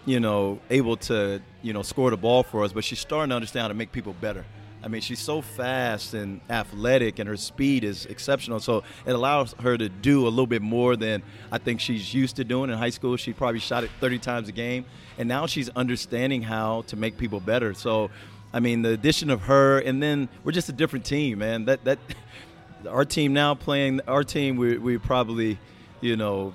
you 0.06 0.20
know, 0.20 0.60
able 0.70 0.96
to, 0.96 1.40
you 1.62 1.72
know, 1.72 1.82
score 1.82 2.10
the 2.10 2.16
ball 2.16 2.42
for 2.42 2.64
us, 2.64 2.72
but 2.72 2.84
she's 2.84 2.98
starting 2.98 3.30
to 3.30 3.34
understand 3.36 3.62
how 3.62 3.68
to 3.68 3.74
make 3.74 3.90
people 3.90 4.14
better. 4.20 4.44
I 4.84 4.88
mean, 4.88 5.00
she's 5.00 5.18
so 5.20 5.40
fast 5.40 6.12
and 6.12 6.42
athletic, 6.50 7.18
and 7.18 7.26
her 7.26 7.38
speed 7.38 7.84
is 7.84 8.04
exceptional. 8.04 8.60
So 8.60 8.84
it 9.06 9.12
allows 9.12 9.54
her 9.60 9.78
to 9.78 9.88
do 9.88 10.26
a 10.26 10.28
little 10.28 10.46
bit 10.46 10.60
more 10.60 10.94
than 10.94 11.22
I 11.50 11.56
think 11.56 11.80
she's 11.80 12.12
used 12.12 12.36
to 12.36 12.44
doing 12.44 12.68
in 12.68 12.76
high 12.76 12.90
school. 12.90 13.16
She 13.16 13.32
probably 13.32 13.60
shot 13.60 13.82
it 13.82 13.90
30 14.00 14.18
times 14.18 14.48
a 14.50 14.52
game, 14.52 14.84
and 15.16 15.26
now 15.26 15.46
she's 15.46 15.70
understanding 15.70 16.42
how 16.42 16.82
to 16.88 16.96
make 16.96 17.16
people 17.16 17.40
better. 17.40 17.72
So, 17.72 18.10
I 18.52 18.60
mean, 18.60 18.82
the 18.82 18.90
addition 18.90 19.30
of 19.30 19.42
her, 19.42 19.78
and 19.78 20.02
then 20.02 20.28
we're 20.44 20.52
just 20.52 20.68
a 20.68 20.72
different 20.72 21.06
team, 21.06 21.38
man. 21.38 21.64
That 21.64 21.82
that 21.84 21.98
our 22.88 23.06
team 23.06 23.32
now 23.32 23.54
playing 23.54 24.02
our 24.06 24.22
team, 24.22 24.56
we 24.56 24.76
we 24.76 24.98
probably, 24.98 25.58
you 26.02 26.16
know, 26.16 26.54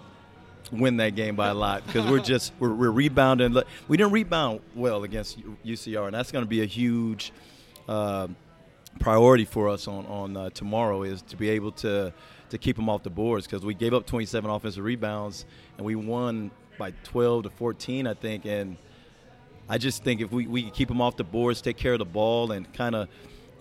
win 0.72 0.98
that 0.98 1.16
game 1.16 1.36
by 1.36 1.48
a 1.48 1.56
lot 1.56 1.84
because 1.88 2.06
we're 2.06 2.20
just 2.20 2.54
we're, 2.60 2.76
we're 2.76 2.92
rebounding. 2.92 3.58
We 3.88 3.98
didn't 3.98 4.12
rebound 4.12 4.60
well 4.76 5.04
against 5.04 5.40
UCR, 5.66 6.06
and 6.06 6.14
that's 6.14 6.32
going 6.32 6.46
to 6.46 6.50
be 6.50 6.62
a 6.62 6.68
huge 6.68 7.34
uh, 7.90 8.28
priority 9.00 9.46
for 9.46 9.68
us 9.70 9.88
on 9.88 10.06
on 10.06 10.38
uh, 10.38 10.50
tomorrow 10.52 11.04
is 11.04 11.22
to 11.24 11.36
be 11.36 11.50
able 11.50 11.72
to 11.72 12.14
to 12.50 12.58
keep 12.58 12.76
them 12.76 12.90
off 12.90 13.04
the 13.04 13.10
boards 13.10 13.46
because 13.46 13.66
we 13.66 13.74
gave 13.74 13.94
up 13.94 14.06
27 14.06 14.50
offensive 14.50 14.84
rebounds 14.84 15.46
and 15.78 15.86
we 15.86 15.96
won 15.96 16.52
by 16.78 16.92
12 17.04 17.44
to 17.44 17.50
14, 17.50 18.08
I 18.08 18.14
think, 18.14 18.46
and. 18.46 18.78
I 19.72 19.78
just 19.78 20.04
think 20.04 20.20
if 20.20 20.32
we, 20.32 20.48
we 20.48 20.72
keep 20.72 20.88
them 20.88 21.00
off 21.00 21.16
the 21.16 21.24
boards, 21.24 21.62
take 21.62 21.78
care 21.78 21.94
of 21.94 22.00
the 22.00 22.06
ball, 22.06 22.52
and 22.52 22.74
kind 22.74 22.96
of, 22.96 23.08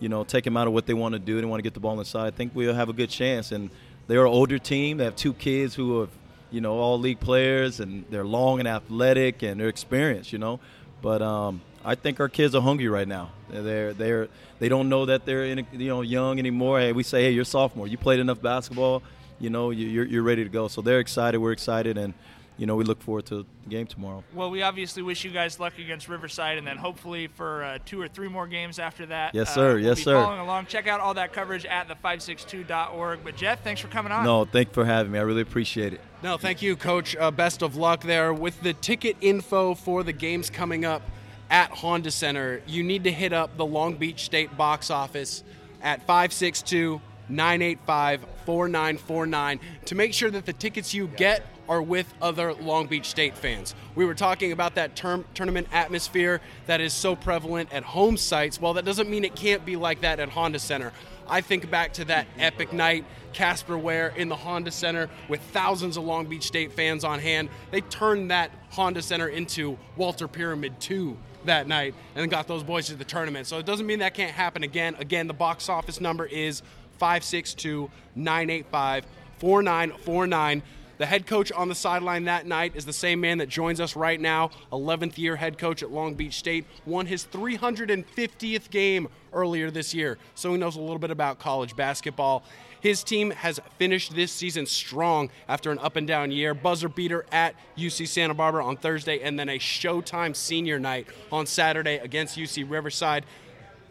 you 0.01 0.09
know, 0.09 0.25
take 0.25 0.43
them 0.43 0.57
out 0.57 0.67
of 0.67 0.73
what 0.73 0.87
they 0.87 0.95
want 0.95 1.13
to 1.13 1.19
do. 1.19 1.39
They 1.39 1.47
want 1.47 1.59
to 1.59 1.63
get 1.63 1.75
the 1.75 1.81
ball 1.81 1.99
inside. 1.99 2.27
I 2.27 2.31
think 2.31 2.53
we'll 2.55 2.73
have 2.73 2.89
a 2.89 2.95
good 2.95 3.11
chance. 3.11 3.53
And 3.53 3.69
they're 4.07 4.25
an 4.25 4.33
older 4.33 4.59
team. 4.59 4.97
They 4.97 5.05
have 5.05 5.17
two 5.17 5.35
kids 5.35 5.75
who 5.75 6.01
have, 6.01 6.09
you 6.51 6.63
know, 6.63 6.79
all 6.79 6.99
league 6.99 7.21
players, 7.21 7.81
and 7.81 8.07
they're 8.09 8.25
long 8.25 8.59
and 8.59 8.67
athletic, 8.67 9.43
and 9.43 9.61
they're 9.61 9.69
experienced, 9.69 10.33
you 10.33 10.39
know. 10.39 10.61
But 11.03 11.21
um, 11.21 11.61
I 11.89 11.95
think 11.95 12.21
our 12.21 12.29
kids 12.29 12.55
are 12.55 12.61
hungry 12.61 12.89
right 12.89 13.09
now. 13.09 13.31
They're 13.49 13.95
they're 13.95 14.29
they 14.59 14.69
don't 14.69 14.91
know 14.91 15.07
that 15.07 15.25
they're 15.25 15.45
in, 15.47 15.67
you 15.73 15.89
know 15.89 16.03
young 16.03 16.39
anymore. 16.39 16.79
Hey, 16.81 16.93
we 16.93 17.03
say, 17.03 17.23
hey, 17.23 17.31
you're 17.31 17.47
sophomore. 17.47 17.89
You 17.89 17.97
played 17.97 18.21
enough 18.21 18.43
basketball. 18.43 19.03
You 19.41 19.49
know, 19.49 19.71
you- 19.71 19.87
you're 19.89 20.05
you're 20.05 20.23
ready 20.23 20.45
to 20.45 20.51
go. 20.51 20.69
So 20.69 20.83
they're 20.83 21.01
excited. 21.01 21.39
We're 21.39 21.53
excited, 21.53 21.97
and 21.97 22.13
you 22.59 22.67
know, 22.67 22.77
we 22.77 22.85
look 22.85 23.01
forward 23.01 23.25
to 23.27 23.37
the 23.37 23.47
game 23.71 23.87
tomorrow. 23.87 24.23
Well, 24.35 24.51
we 24.51 24.61
obviously 24.63 25.01
wish 25.03 25.25
you 25.25 25.31
guys 25.31 25.59
luck 25.61 25.79
against 25.79 26.09
Riverside, 26.09 26.59
and 26.59 26.67
then 26.67 26.77
hopefully 26.77 27.29
for 27.29 27.63
uh, 27.65 27.79
two 27.87 28.01
or 28.03 28.09
three 28.09 28.29
more 28.29 28.47
games 28.49 28.79
after 28.79 29.07
that. 29.07 29.35
Yes, 29.35 29.49
uh, 29.51 29.55
sir. 29.55 29.75
we'll 29.77 29.85
Yes, 29.85 29.97
be 29.99 30.03
sir. 30.03 30.21
Following 30.21 30.41
along, 30.41 30.67
check 30.67 30.87
out 30.89 31.01
all 31.01 31.15
that 31.15 31.33
coverage 31.33 31.65
at 31.65 31.89
the562.org. 31.89 33.21
But 33.25 33.37
Jeff, 33.37 33.63
thanks 33.65 33.81
for 33.81 33.89
coming 33.89 34.13
on. 34.13 34.25
No, 34.25 34.45
thank 34.45 34.69
you 34.69 34.75
for 34.75 34.85
having 34.85 35.13
me. 35.13 35.19
I 35.19 35.23
really 35.23 35.43
appreciate 35.43 35.93
it. 35.95 36.01
No, 36.23 36.37
thank 36.37 36.61
you, 36.61 36.77
Coach. 36.77 37.17
Uh, 37.17 37.31
best 37.31 37.63
of 37.63 37.77
luck 37.77 38.03
there. 38.03 38.35
With 38.35 38.61
the 38.63 38.73
ticket 38.75 39.17
info 39.21 39.75
for 39.75 40.03
the 40.03 40.13
games 40.13 40.51
coming 40.51 40.85
up 40.85 41.03
at 41.51 41.71
Honda 41.71 42.11
Center, 42.11 42.63
you 42.67 42.83
need 42.83 43.05
to 43.05 43.13
hit 43.13 43.33
up 43.33 43.57
the 43.57 43.67
Long 43.67 43.95
Beach 43.95 44.25
State 44.25 44.57
box 44.57 44.91
office 44.91 45.43
at 45.83 46.01
562 46.07 47.01
985 47.29 48.25
4949 48.47 49.61
to 49.85 49.95
make 49.95 50.15
sure 50.15 50.31
that 50.31 50.47
the 50.47 50.53
tickets 50.53 50.95
you 50.95 51.09
get 51.09 51.45
are 51.69 51.83
with 51.83 52.13
other 52.23 52.55
Long 52.55 52.87
Beach 52.87 53.07
State 53.07 53.37
fans. 53.37 53.75
We 53.95 54.07
were 54.07 54.15
talking 54.15 54.53
about 54.53 54.77
that 54.77 54.97
term, 54.97 55.27
tournament 55.35 55.69
atmosphere 55.71 56.41
that 56.67 56.81
is 56.81 56.95
so 56.95 57.15
prevalent 57.15 57.73
at 57.73 57.83
home 57.83 58.17
sites. 58.17 58.61
Well, 58.61 58.75
that 58.75 58.87
doesn't 58.87 59.11
mean 59.11 59.25
it 59.25 59.37
can't 59.37 59.65
be 59.67 59.77
like 59.77 60.01
that 60.01 60.19
at 60.19 60.31
Honda 60.31 60.59
Center. 60.59 60.93
I 61.29 61.43
think 61.43 61.71
back 61.71 61.93
to 61.95 62.07
that 62.07 62.27
epic 62.39 62.73
night, 62.73 63.05
Casper 63.35 63.77
Ware 63.77 64.15
in 64.17 64.31
the 64.31 64.37
Honda 64.37 64.71
Center 64.71 65.11
with 65.29 65.43
thousands 65.53 65.99
of 65.99 66.05
Long 66.05 66.25
Beach 66.25 66.45
State 66.45 66.73
fans 66.73 67.05
on 67.05 67.19
hand. 67.19 67.51
They 67.71 67.83
turned 67.83 68.31
that 68.31 68.51
Honda 68.71 69.03
Center 69.03 69.29
into 69.29 69.77
Walter 69.97 70.27
Pyramid 70.27 70.81
2 70.81 71.19
that 71.45 71.67
night 71.67 71.95
and 72.15 72.31
got 72.31 72.47
those 72.47 72.63
boys 72.63 72.87
to 72.87 72.97
the 72.97 73.05
tournament. 73.05 73.47
So 73.47 73.59
it 73.59 73.67
doesn't 73.67 73.87
mean 73.87 74.01
that 74.01 74.15
can't 74.15 74.33
happen 74.33 74.63
again. 74.63 74.97
Again, 74.99 75.27
the 75.27 75.35
box 75.35 75.69
office 75.69 76.01
number 76.01 76.27
is 76.27 76.63
562 76.99 77.91
985 78.15 79.07
4949. 79.39 80.63
The 80.99 81.07
head 81.07 81.27
coach 81.27 81.53
on 81.53 81.69
the 81.69 81.77
sideline 81.77 82.25
that 82.25 82.45
night 82.45 82.73
is 82.75 82.85
the 82.85 82.93
same 82.93 83.21
man 83.21 83.39
that 83.39 83.49
joins 83.49 83.81
us 83.81 83.95
right 83.95 84.21
now, 84.21 84.51
11th 84.73 85.17
year 85.17 85.37
head 85.37 85.57
coach 85.57 85.81
at 85.85 85.93
Long 85.93 86.15
Beach 86.15 86.35
State, 86.35 86.67
won 86.87 87.07
his 87.07 87.25
350th 87.25 88.69
game 88.71 89.09
earlier 89.33 89.71
this 89.71 89.95
year, 89.95 90.19
so 90.35 90.51
he 90.51 90.59
knows 90.59 90.75
a 90.75 90.81
little 90.81 90.99
bit 90.99 91.13
about 91.13 91.39
college 91.39 91.77
basketball. 91.77 92.43
His 92.81 93.05
team 93.05 93.31
has 93.31 93.61
finished 93.79 94.17
this 94.17 94.33
season 94.33 94.67
strong 94.67 95.31
after 95.49 95.71
an 95.71 95.79
up 95.79 95.95
and 95.95 96.07
down 96.07 96.33
year. 96.33 96.53
Buzzer 96.53 96.89
beater 96.89 97.25
at 97.31 97.55
UC 97.77 98.09
Santa 98.09 98.35
Barbara 98.35 98.65
on 98.65 98.77
Thursday, 98.77 99.21
and 99.21 99.39
then 99.39 99.49
a 99.49 99.59
Showtime 99.59 100.35
senior 100.35 100.81
night 100.81 101.07
on 101.31 101.47
Saturday 101.47 101.97
against 101.99 102.37
UC 102.37 102.69
Riverside. 102.69 103.25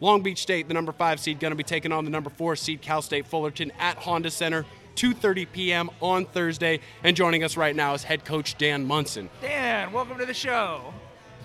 Long 0.00 0.22
Beach 0.22 0.38
State, 0.38 0.68
the 0.68 0.74
number 0.74 0.92
five 0.92 1.20
seed, 1.20 1.40
going 1.40 1.50
to 1.50 1.56
be 1.56 1.64
taking 1.64 1.90
on 1.90 2.04
the 2.04 2.10
number 2.10 2.30
four 2.30 2.54
seed 2.54 2.80
Cal 2.80 3.02
State 3.02 3.26
Fullerton 3.26 3.72
at 3.78 3.96
Honda 3.96 4.30
Center, 4.30 4.64
2:30 4.98 5.46
p.m. 5.52 5.90
on 6.00 6.24
Thursday. 6.26 6.80
And 7.04 7.16
joining 7.16 7.44
us 7.44 7.56
right 7.56 7.74
now 7.74 7.94
is 7.94 8.02
head 8.02 8.24
coach 8.24 8.58
Dan 8.58 8.84
Monson. 8.84 9.30
Dan, 9.40 9.92
welcome 9.92 10.18
to 10.18 10.26
the 10.26 10.34
show. 10.34 10.92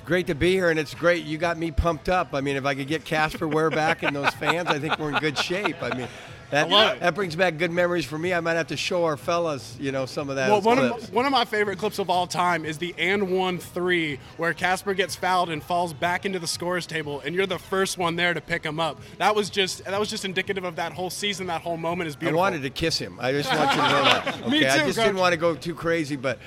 Great 0.05 0.27
to 0.27 0.35
be 0.35 0.51
here, 0.51 0.69
and 0.69 0.77
it's 0.77 0.93
great. 0.93 1.23
You 1.23 1.37
got 1.37 1.57
me 1.57 1.71
pumped 1.71 2.09
up. 2.09 2.33
I 2.33 2.41
mean, 2.41 2.57
if 2.57 2.65
I 2.65 2.75
could 2.75 2.87
get 2.87 3.05
Casper 3.05 3.47
Ware 3.47 3.69
back 3.69 4.03
and 4.03 4.13
those 4.13 4.31
fans, 4.31 4.67
I 4.67 4.79
think 4.79 4.99
we're 4.99 5.13
in 5.13 5.19
good 5.19 5.37
shape. 5.37 5.81
I 5.81 5.95
mean, 5.95 6.07
that, 6.53 6.95
it. 6.95 6.99
that 6.99 7.15
brings 7.15 7.35
back 7.35 7.57
good 7.57 7.71
memories 7.71 8.05
for 8.05 8.17
me. 8.17 8.33
I 8.33 8.39
might 8.39 8.53
have 8.53 8.67
to 8.67 8.77
show 8.77 9.05
our 9.05 9.17
fellas, 9.17 9.75
you 9.79 9.91
know, 9.91 10.05
some 10.05 10.29
of 10.29 10.35
that. 10.37 10.49
Well, 10.49 10.61
one 10.61 10.77
clips. 10.77 11.07
of, 11.07 11.13
one 11.13 11.25
of 11.25 11.31
my 11.31 11.45
favorite 11.45 11.79
clips 11.79 11.99
of 11.99 12.09
all 12.09 12.27
time 12.27 12.65
is 12.65 12.77
the 12.77 12.93
and 12.97 13.31
one 13.31 13.57
three 13.57 14.19
where 14.37 14.53
Casper 14.53 14.93
gets 14.93 15.15
fouled 15.15 15.49
and 15.49 15.61
falls 15.63 15.93
back 15.93 16.25
into 16.25 16.39
the 16.39 16.47
scores 16.47 16.85
table, 16.85 17.21
and 17.21 17.35
you're 17.35 17.47
the 17.47 17.59
first 17.59 17.97
one 17.97 18.15
there 18.15 18.33
to 18.33 18.41
pick 18.41 18.63
him 18.63 18.79
up. 18.79 18.99
That 19.17 19.35
was 19.35 19.49
just 19.49 19.83
that 19.85 19.99
was 19.99 20.09
just 20.09 20.25
indicative 20.25 20.63
of 20.63 20.75
that 20.77 20.93
whole 20.93 21.09
season. 21.09 21.47
That 21.47 21.61
whole 21.61 21.77
moment 21.77 22.07
is 22.07 22.15
beautiful. 22.15 22.39
I 22.39 22.43
wanted 22.43 22.61
to 22.61 22.69
kiss 22.69 22.97
him. 22.97 23.17
I 23.19 23.31
just 23.31 23.49
want 23.53 23.71
you 23.71 23.81
to 23.81 23.89
know 23.89 24.03
that. 24.03 24.23
Okay, 24.43 24.49
Me 24.49 24.65
I 24.65 24.77
just 24.85 24.97
Coach. 24.97 25.05
didn't 25.05 25.19
want 25.19 25.33
to 25.33 25.37
go 25.37 25.55
too 25.55 25.75
crazy, 25.75 26.15
but 26.15 26.39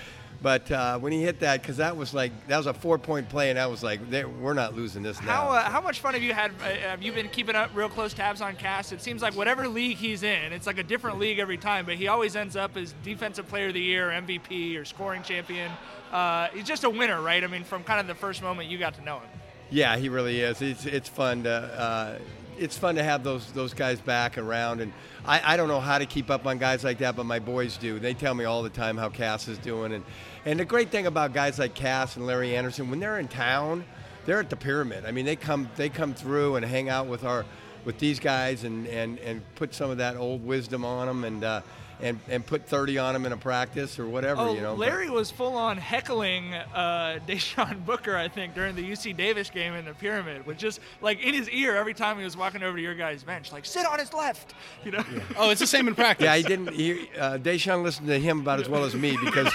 But 0.46 0.70
uh, 0.70 0.96
when 1.00 1.10
he 1.10 1.24
hit 1.24 1.40
that, 1.40 1.60
because 1.60 1.78
that 1.78 1.96
was 1.96 2.14
like 2.14 2.30
that 2.46 2.56
was 2.56 2.68
a 2.68 2.72
four-point 2.72 3.28
play, 3.28 3.50
and 3.50 3.58
I 3.58 3.66
was 3.66 3.82
like, 3.82 3.98
we're 4.40 4.54
not 4.54 4.76
losing 4.76 5.02
this 5.02 5.20
now. 5.20 5.26
How, 5.26 5.50
uh, 5.50 5.62
how 5.62 5.80
much 5.80 5.98
fun 5.98 6.14
have 6.14 6.22
you 6.22 6.32
had? 6.32 6.52
Uh, 6.62 6.68
have 6.88 7.02
you 7.02 7.10
been 7.10 7.28
keeping 7.30 7.56
up 7.56 7.72
real 7.74 7.88
close 7.88 8.14
tabs 8.14 8.40
on 8.40 8.54
Cass? 8.54 8.92
It 8.92 9.02
seems 9.02 9.22
like 9.22 9.34
whatever 9.34 9.66
league 9.66 9.96
he's 9.96 10.22
in, 10.22 10.52
it's 10.52 10.68
like 10.68 10.78
a 10.78 10.84
different 10.84 11.18
league 11.18 11.40
every 11.40 11.56
time, 11.56 11.84
but 11.84 11.96
he 11.96 12.06
always 12.06 12.36
ends 12.36 12.54
up 12.54 12.76
as 12.76 12.94
Defensive 13.02 13.48
Player 13.48 13.66
of 13.66 13.74
the 13.74 13.80
Year, 13.80 14.10
MVP, 14.10 14.80
or 14.80 14.84
scoring 14.84 15.24
champion. 15.24 15.72
Uh, 16.12 16.46
he's 16.54 16.62
just 16.62 16.84
a 16.84 16.90
winner, 16.90 17.20
right? 17.20 17.42
I 17.42 17.48
mean, 17.48 17.64
from 17.64 17.82
kind 17.82 17.98
of 17.98 18.06
the 18.06 18.14
first 18.14 18.40
moment 18.40 18.68
you 18.68 18.78
got 18.78 18.94
to 18.94 19.02
know 19.02 19.18
him. 19.18 19.28
Yeah, 19.70 19.96
he 19.96 20.08
really 20.08 20.42
is. 20.42 20.62
It's 20.62 20.86
it's 20.86 21.08
fun 21.08 21.42
to 21.42 21.50
uh, 21.50 22.18
it's 22.56 22.78
fun 22.78 22.94
to 22.94 23.02
have 23.02 23.24
those 23.24 23.50
those 23.52 23.74
guys 23.74 24.00
back 24.00 24.38
around, 24.38 24.80
and 24.80 24.92
I, 25.24 25.54
I 25.54 25.56
don't 25.56 25.66
know 25.68 25.80
how 25.80 25.98
to 25.98 26.06
keep 26.06 26.30
up 26.30 26.46
on 26.46 26.58
guys 26.58 26.84
like 26.84 26.98
that, 26.98 27.16
but 27.16 27.26
my 27.26 27.38
boys 27.38 27.76
do. 27.76 27.98
They 27.98 28.14
tell 28.14 28.34
me 28.34 28.44
all 28.44 28.62
the 28.62 28.70
time 28.70 28.96
how 28.96 29.08
Cass 29.08 29.48
is 29.48 29.58
doing, 29.58 29.92
and 29.92 30.04
and 30.46 30.58
the 30.58 30.64
great 30.64 30.90
thing 30.90 31.06
about 31.06 31.34
guys 31.34 31.58
like 31.58 31.74
Cass 31.74 32.16
and 32.16 32.24
Larry 32.24 32.56
Anderson, 32.56 32.88
when 32.88 33.00
they're 33.00 33.18
in 33.18 33.28
town, 33.28 33.84
they're 34.24 34.40
at 34.40 34.48
the 34.48 34.56
pyramid. 34.56 35.04
I 35.04 35.10
mean, 35.12 35.26
they 35.26 35.36
come 35.36 35.68
they 35.76 35.88
come 35.88 36.14
through 36.14 36.56
and 36.56 36.64
hang 36.64 36.88
out 36.88 37.06
with 37.06 37.24
our 37.24 37.44
with 37.84 37.98
these 37.98 38.18
guys 38.18 38.64
and 38.64 38.86
and 38.86 39.18
and 39.18 39.42
put 39.56 39.74
some 39.74 39.90
of 39.90 39.98
that 39.98 40.16
old 40.16 40.44
wisdom 40.46 40.84
on 40.84 41.06
them, 41.06 41.24
and. 41.24 41.44
Uh, 41.44 41.60
and, 42.00 42.18
and 42.28 42.44
put 42.44 42.66
30 42.66 42.98
on 42.98 43.16
him 43.16 43.24
in 43.26 43.32
a 43.32 43.36
practice 43.36 43.98
or 43.98 44.06
whatever, 44.06 44.40
Oh, 44.42 44.54
you 44.54 44.60
know. 44.60 44.72
but- 44.76 44.80
Larry 44.80 45.10
was 45.10 45.30
full 45.30 45.54
on 45.56 45.76
heckling 45.78 46.54
uh, 46.54 47.18
Deishuan 47.26 47.84
Booker, 47.84 48.16
I 48.16 48.28
think, 48.28 48.54
during 48.54 48.74
the 48.76 48.82
UC 48.88 49.16
Davis 49.16 49.50
game 49.50 49.74
in 49.74 49.84
the 49.84 49.94
pyramid, 49.94 50.46
with 50.46 50.58
just 50.58 50.80
like 51.00 51.20
in 51.22 51.34
his 51.34 51.48
ear 51.50 51.76
every 51.76 51.94
time 51.94 52.18
he 52.18 52.24
was 52.24 52.36
walking 52.36 52.62
over 52.62 52.76
to 52.76 52.82
your 52.82 52.94
guy's 52.94 53.22
bench, 53.22 53.52
like 53.52 53.64
sit 53.64 53.86
on 53.86 53.98
his 53.98 54.12
left, 54.12 54.54
you 54.84 54.90
know. 54.92 55.04
Oh, 55.36 55.50
it's 55.50 55.60
the 55.60 55.66
same 55.66 55.88
in 55.88 55.94
practice. 55.96 56.24
Yeah, 56.24 56.36
he 56.36 56.42
didn't. 56.42 56.72
He, 56.72 57.08
uh, 57.18 57.38
Deishuan 57.38 57.82
listened 57.82 58.08
to 58.08 58.18
him 58.18 58.40
about 58.40 58.60
as 58.60 58.68
well 58.68 58.84
as 58.84 58.94
me 58.94 59.16
because 59.24 59.48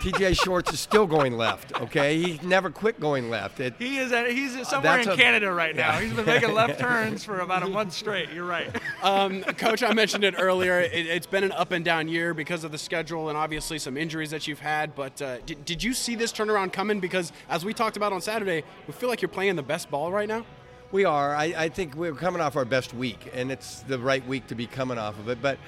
TJ 0.00 0.42
Shorts 0.42 0.72
is 0.72 0.80
still 0.80 1.06
going 1.06 1.36
left. 1.36 1.78
Okay, 1.80 2.20
he 2.20 2.40
never 2.46 2.70
quit 2.70 2.98
going 3.00 3.30
left. 3.30 3.60
It, 3.60 3.74
He 3.78 3.98
is 3.98 4.12
at, 4.12 4.30
he's 4.30 4.52
somewhere 4.68 4.96
that's 4.96 5.06
in 5.06 5.12
a- 5.12 5.16
Canada 5.16 5.52
right 5.52 5.74
now. 5.76 5.92
He's 5.98 6.12
been 6.12 6.26
making 6.26 6.52
left 6.54 6.80
turns 6.80 7.24
for 7.24 7.40
about 7.40 7.62
a 7.62 7.68
month 7.68 7.92
straight. 7.92 8.30
You're 8.32 8.44
right. 8.46 8.68
Um, 9.02 9.42
Coach, 9.42 9.82
I 9.82 9.94
mentioned 9.94 10.24
it 10.24 10.34
earlier. 10.36 10.80
It, 10.80 11.06
it's 11.06 11.26
been 11.26 11.44
an 11.44 11.52
up 11.52 11.72
and 11.72 11.84
down 11.84 12.08
year 12.08 12.34
because 12.34 12.64
of 12.64 12.72
the 12.72 12.78
schedule 12.78 13.28
and 13.30 13.38
obviously 13.38 13.78
some 13.78 13.96
injuries 13.96 14.30
that 14.30 14.46
you've 14.46 14.60
had. 14.60 14.94
But 14.94 15.22
uh, 15.22 15.38
did, 15.40 15.64
did 15.64 15.82
you 15.82 15.94
see 15.94 16.14
this 16.14 16.32
turnaround 16.32 16.72
coming? 16.72 17.00
Because 17.00 17.32
as 17.48 17.64
we 17.64 17.72
talked 17.72 17.96
about 17.96 18.12
on 18.12 18.20
Saturday, 18.20 18.62
we 18.86 18.92
feel 18.92 19.08
like 19.08 19.22
you're 19.22 19.30
playing 19.30 19.56
the 19.56 19.62
best 19.62 19.90
ball 19.90 20.12
right 20.12 20.28
now. 20.28 20.44
we 20.92 21.04
are. 21.04 21.34
I, 21.34 21.44
I 21.56 21.68
think 21.68 21.94
we're 21.94 22.12
coming 22.14 22.40
off 22.42 22.56
our 22.56 22.64
best 22.64 22.92
week, 22.94 23.30
and 23.32 23.50
it's 23.50 23.80
the 23.82 23.98
right 23.98 24.26
week 24.26 24.46
to 24.48 24.54
be 24.54 24.66
coming 24.66 24.98
off 24.98 25.18
of 25.18 25.28
it. 25.28 25.40
But 25.40 25.58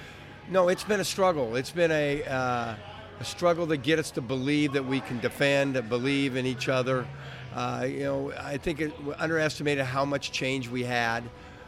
no, 0.50 0.68
it's 0.68 0.84
been 0.84 1.00
a 1.00 1.04
struggle. 1.04 1.56
It's 1.56 1.70
been 1.70 1.90
a 1.90 2.22
uh, 2.24 2.74
a 3.20 3.24
struggle 3.24 3.66
to 3.68 3.76
get 3.76 3.98
us 3.98 4.10
to 4.12 4.20
believe 4.20 4.72
that 4.72 4.84
we 4.84 5.00
can 5.00 5.20
defend, 5.20 5.88
believe 5.88 6.36
in 6.36 6.44
each 6.44 6.68
other. 6.68 7.06
Uh, 7.54 7.86
you 7.88 8.00
know, 8.00 8.32
I 8.32 8.56
think 8.56 8.80
it 8.80 8.92
underestimated 9.18 9.84
how 9.84 10.04
much 10.04 10.32
change 10.32 10.68
we 10.68 10.82
had, 10.82 11.22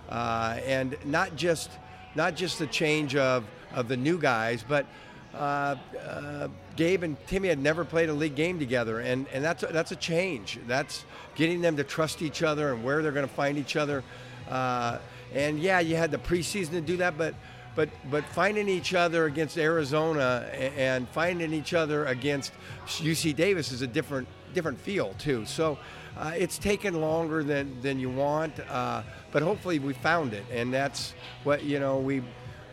uh, 0.09 0.59
and 0.65 0.97
not 1.05 1.37
just 1.37 1.71
not 2.15 2.37
just 2.37 2.59
the 2.59 2.67
change 2.67 3.17
of 3.17 3.45
of 3.73 3.89
the 3.89 3.97
new 3.97 4.19
guys, 4.19 4.65
but 4.67 4.87
uh, 5.35 5.77
uh, 6.07 6.49
Gabe 6.77 7.03
and 7.03 7.17
Timmy 7.27 7.49
had 7.49 7.59
never 7.59 7.85
played 7.85 8.09
a 8.09 8.13
league 8.13 8.37
game 8.37 8.59
together, 8.59 9.01
and, 9.01 9.27
and 9.33 9.45
that's 9.45 9.63
a, 9.63 9.67
that's 9.67 9.91
a 9.91 9.97
change. 9.97 10.61
That's 10.67 11.05
getting 11.35 11.61
them 11.61 11.77
to 11.77 11.85
trust 11.85 12.23
each 12.23 12.43
other 12.43 12.73
and 12.73 12.85
where 12.85 13.03
they're 13.03 13.13
going 13.13 13.27
to 13.27 13.35
find 13.35 13.59
each 13.59 13.77
other. 13.77 14.05
Uh, 14.49 14.99
and 15.33 15.59
yeah, 15.59 15.81
you 15.81 15.97
had 15.97 16.11
the 16.11 16.19
preseason 16.19 16.71
to 16.71 16.81
do 16.81 16.97
that, 16.99 17.19
but 17.19 17.35
but 17.75 17.89
but 18.11 18.25
finding 18.27 18.69
each 18.69 18.95
other 18.95 19.27
against 19.27 19.59
Arizona 19.59 20.49
and 20.77 21.09
finding 21.09 21.53
each 21.53 21.75
other 21.75 22.05
against 22.07 22.53
UC 22.87 23.35
Davis 23.35 23.73
is 23.73 23.83
a 23.83 23.87
different 23.87 24.29
different 24.53 24.79
feel 24.79 25.15
too. 25.19 25.45
So 25.47 25.79
uh, 26.17 26.33
it's 26.37 26.59
taken 26.59 27.01
longer 27.01 27.43
than 27.43 27.81
than 27.81 27.99
you 27.99 28.11
want, 28.11 28.53
uh, 28.71 29.03
but 29.33 29.43
hopefully 29.43 29.79
we 29.79 29.93
found 29.93 30.33
it, 30.33 30.45
and 30.53 30.73
that's 30.73 31.15
what 31.43 31.65
you 31.65 31.81
know 31.81 31.99
we 31.99 32.23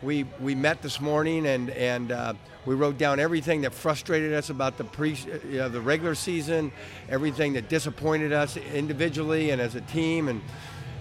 we 0.01 0.25
we 0.39 0.55
met 0.55 0.81
this 0.81 0.99
morning 0.99 1.45
and 1.47 1.69
and 1.71 2.11
uh, 2.11 2.33
we 2.65 2.75
wrote 2.75 2.97
down 2.97 3.19
everything 3.19 3.61
that 3.61 3.73
frustrated 3.73 4.33
us 4.33 4.49
about 4.49 4.77
the 4.77 4.83
pre 4.83 5.15
you 5.49 5.57
know, 5.57 5.69
the 5.69 5.81
regular 5.81 6.15
season, 6.15 6.71
everything 7.09 7.53
that 7.53 7.69
disappointed 7.69 8.31
us 8.31 8.57
individually 8.57 9.49
and 9.49 9.61
as 9.61 9.75
a 9.75 9.81
team, 9.81 10.27
and 10.27 10.41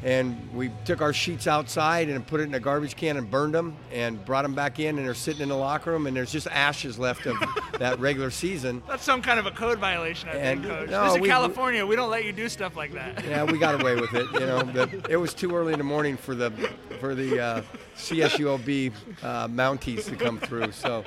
and 0.02 0.36
we 0.54 0.70
took 0.84 1.00
our 1.02 1.12
sheets 1.12 1.46
outside 1.46 2.08
and 2.08 2.26
put 2.26 2.40
it 2.40 2.44
in 2.44 2.54
a 2.54 2.60
garbage 2.60 2.96
can 2.96 3.16
and 3.16 3.30
burned 3.30 3.54
them 3.54 3.76
and 3.92 4.24
brought 4.24 4.42
them 4.42 4.54
back 4.54 4.78
in 4.78 4.96
and 4.98 5.06
they're 5.06 5.14
sitting 5.14 5.42
in 5.42 5.48
the 5.50 5.54
locker 5.56 5.90
room 5.90 6.06
and 6.06 6.16
there's 6.16 6.32
just 6.32 6.46
ashes 6.48 6.98
left 6.98 7.26
of 7.26 7.36
that 7.78 7.98
regular 8.00 8.30
season. 8.30 8.82
That's 8.88 9.04
some 9.04 9.20
kind 9.22 9.38
of 9.38 9.46
a 9.46 9.50
code 9.50 9.78
violation, 9.78 10.28
I 10.30 10.32
And, 10.36 10.62
think, 10.62 10.72
Coach. 10.74 10.90
no, 10.90 11.04
this 11.04 11.14
is 11.16 11.20
we- 11.20 11.28
California. 11.28 11.84
We 11.86 11.96
don't 11.96 12.10
let 12.10 12.24
you 12.24 12.32
do 12.32 12.48
stuff 12.48 12.76
like 12.76 12.92
that. 12.94 13.24
Yeah, 13.24 13.44
we 13.44 13.58
got 13.58 13.80
away 13.80 13.96
with 13.96 14.14
it. 14.14 14.26
You 14.32 14.40
know, 14.40 14.62
but 14.64 15.10
it 15.10 15.16
was 15.16 15.34
too 15.34 15.54
early 15.54 15.72
in 15.72 15.78
the 15.78 15.84
morning 15.84 16.16
for 16.16 16.34
the 16.34 16.50
for 17.00 17.14
the 17.14 17.40
uh, 17.40 17.62
CSUOB 17.96 18.92
uh, 19.22 19.48
Mounties 19.48 20.04
to 20.06 20.16
come 20.16 20.38
through. 20.38 20.72
So, 20.72 21.04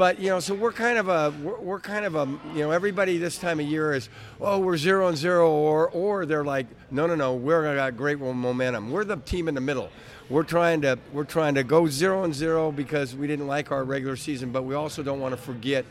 but 0.00 0.18
you 0.18 0.30
know, 0.30 0.40
so 0.40 0.54
we're 0.54 0.72
kind 0.72 0.96
of 0.96 1.08
a 1.08 1.30
we're, 1.42 1.60
we're 1.60 1.78
kind 1.78 2.06
of 2.06 2.14
a 2.14 2.26
you 2.54 2.60
know 2.60 2.70
everybody 2.70 3.18
this 3.18 3.36
time 3.36 3.60
of 3.60 3.66
year 3.66 3.92
is 3.92 4.08
oh 4.40 4.58
we're 4.58 4.78
zero 4.78 5.08
and 5.08 5.16
zero 5.18 5.50
or 5.50 5.90
or 5.90 6.24
they're 6.24 6.42
like 6.42 6.66
no 6.90 7.06
no 7.06 7.14
no 7.14 7.34
we're 7.34 7.74
got 7.74 7.98
great 7.98 8.18
momentum. 8.18 8.90
We're 8.90 9.04
the 9.04 9.18
team 9.18 9.46
in 9.46 9.54
the 9.54 9.60
middle. 9.60 9.90
We're 10.30 10.44
trying 10.44 10.80
to 10.80 10.98
we're 11.12 11.24
trying 11.24 11.54
to 11.56 11.64
go 11.64 11.86
zero 11.86 12.24
and 12.24 12.34
zero 12.34 12.72
because 12.72 13.14
we 13.14 13.26
didn't 13.26 13.46
like 13.46 13.72
our 13.72 13.84
regular 13.84 14.16
season, 14.16 14.52
but 14.52 14.62
we 14.62 14.74
also 14.74 15.02
don't 15.02 15.20
want 15.20 15.36
to 15.36 15.36
forget 15.36 15.84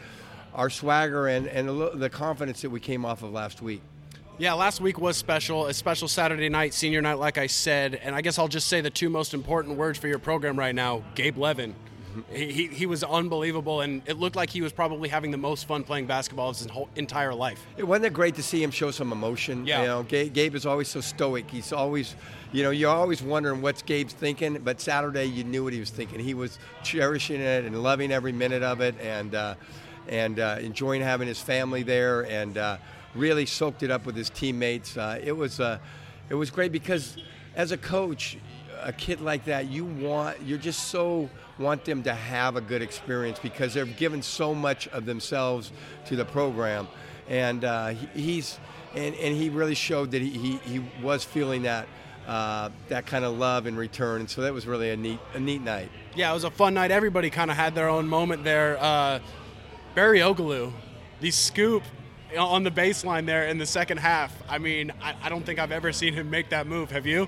our 0.56 0.72
swagger 0.72 1.28
and 1.28 1.46
and 1.46 1.68
the 1.70 1.92
the 1.94 2.10
confidence 2.10 2.64
that 2.64 2.72
we 2.72 2.80
came 2.80 3.06
off 3.06 3.22
of 3.22 3.32
last 3.32 3.62
week. 3.62 3.84
Yeah, 4.40 4.54
last 4.54 4.82
week 4.82 5.00
was 5.00 5.18
special, 5.18 5.68
a 5.68 5.74
special 5.76 6.08
Saturday 6.08 6.50
night, 6.50 6.74
senior 6.74 7.04
night, 7.04 7.20
like 7.20 7.38
I 7.38 7.46
said. 7.46 7.94
And 7.94 8.16
I 8.16 8.22
guess 8.22 8.40
I'll 8.40 8.48
just 8.48 8.70
say 8.70 8.82
the 8.82 8.90
two 8.90 9.10
most 9.10 9.36
important 9.36 9.78
words 9.78 10.00
for 10.00 10.08
your 10.08 10.18
program 10.18 10.58
right 10.58 10.74
now 10.74 11.04
Gabe 11.14 11.38
Levin. 11.38 11.76
He, 12.32 12.52
he, 12.52 12.68
he 12.68 12.86
was 12.86 13.04
unbelievable, 13.04 13.82
and 13.82 14.02
it 14.06 14.18
looked 14.18 14.36
like 14.36 14.50
he 14.50 14.62
was 14.62 14.72
probably 14.72 15.10
having 15.10 15.32
the 15.32 15.38
most 15.38 15.66
fun 15.66 15.84
playing 15.84 16.06
basketball 16.06 16.50
of 16.50 16.58
his 16.58 16.68
whole 16.68 16.90
entire 16.96 17.34
life. 17.34 17.66
It 17.78 17.84
wasn't 17.84 18.08
it 18.08 18.14
great 18.14 18.36
to 18.36 18.44
see 18.44 18.62
him 18.62 18.72
show 18.72 18.92
some 18.92 19.12
emotion. 19.12 19.66
Yeah. 19.66 19.82
You 19.82 19.88
know, 19.88 20.04
Gabe, 20.04 20.34
Gabe 20.34 20.56
is 20.56 20.66
always 20.66 20.88
so 20.88 21.02
stoic. 21.02 21.50
He's 21.50 21.74
always, 21.74 22.16
you 22.52 22.64
know, 22.64 22.70
you're 22.70 22.92
always 22.92 23.22
wondering 23.22 23.62
what's 23.62 23.82
Gabe's 23.82 24.14
thinking. 24.14 24.60
But 24.64 24.82
Saturday, 24.82 25.26
you 25.26 25.44
knew 25.44 25.64
what 25.64 25.74
he 25.74 25.80
was 25.80 25.90
thinking. 25.90 26.20
He 26.20 26.34
was 26.34 26.60
cherishing 26.84 27.42
it 27.42 27.66
and 27.66 27.82
loving 27.82 28.12
every 28.12 28.32
minute 28.32 28.64
of 28.64 28.82
it, 28.82 28.96
and 29.02 29.36
uh, 29.36 29.56
and 30.08 30.40
uh, 30.40 30.58
enjoying 30.60 31.02
having 31.02 31.28
his 31.28 31.40
family 31.40 31.84
there, 31.84 32.26
and 32.26 32.58
uh, 32.58 32.78
really 33.16 33.46
soaked 33.46 33.84
it 33.84 33.92
up 33.92 34.06
with 34.06 34.16
his 34.16 34.30
teammates. 34.30 34.98
Uh, 34.98 35.20
it 35.24 35.32
was 35.32 35.60
uh, 35.60 35.80
it 36.30 36.36
was 36.36 36.50
great 36.50 36.72
because 36.72 37.18
as 37.56 37.72
a 37.72 37.78
coach, 37.78 38.38
a 38.84 38.94
kid 38.94 39.22
like 39.22 39.46
that, 39.46 39.70
you 39.70 39.86
want 39.86 40.42
you're 40.44 40.58
just 40.58 40.88
so 40.88 41.30
want 41.58 41.86
them 41.86 42.04
to 42.04 42.14
have 42.14 42.56
a 42.56 42.62
good 42.62 42.82
experience 42.82 43.40
because 43.40 43.74
they've 43.74 43.98
given 43.98 44.22
so 44.22 44.54
much 44.56 44.88
of 44.90 45.06
themselves 45.06 45.72
to 46.06 46.16
the 46.16 46.26
program, 46.26 46.88
and 47.28 47.66
uh, 47.66 47.88
he, 47.90 48.08
he's 48.22 48.60
and, 48.96 49.16
and 49.16 49.36
he 49.36 49.50
really 49.50 49.76
showed 49.76 50.12
that 50.12 50.22
he, 50.22 50.30
he, 50.30 50.58
he 50.58 50.86
was 51.02 51.24
feeling 51.24 51.64
that 51.64 51.88
uh, 52.28 52.70
that 52.88 53.06
kind 53.06 53.26
of 53.26 53.38
love 53.38 53.66
in 53.68 53.76
return, 53.76 54.22
and 54.22 54.30
so 54.30 54.42
that 54.42 54.54
was 54.54 54.68
really 54.68 54.92
a 54.92 54.98
neat 54.98 55.20
a 55.34 55.40
neat 55.40 55.62
night. 55.62 55.90
Yeah, 56.16 56.32
it 56.32 56.34
was 56.34 56.44
a 56.44 56.52
fun 56.52 56.74
night. 56.74 56.92
Everybody 56.92 57.30
kind 57.30 57.52
of 57.52 57.58
had 57.58 57.76
their 57.76 57.90
own 57.90 58.08
moment 58.08 58.44
there. 58.44 58.78
Uh, 58.80 59.20
Barry 59.96 60.20
Ogalue, 60.20 60.72
the 61.20 61.32
scoop 61.32 61.84
on 62.38 62.64
the 62.64 62.72
baseline 62.72 63.26
there 63.26 63.48
in 63.48 63.58
the 63.58 63.66
second 63.66 63.98
half. 63.98 64.36
I 64.48 64.60
mean, 64.60 64.92
I, 65.02 65.16
I 65.24 65.30
don't 65.30 65.46
think 65.46 65.60
I've 65.60 65.72
ever 65.72 65.92
seen 65.92 66.14
him 66.14 66.30
make 66.30 66.50
that 66.50 66.68
move. 66.68 66.92
Have 66.92 67.06
you? 67.06 67.28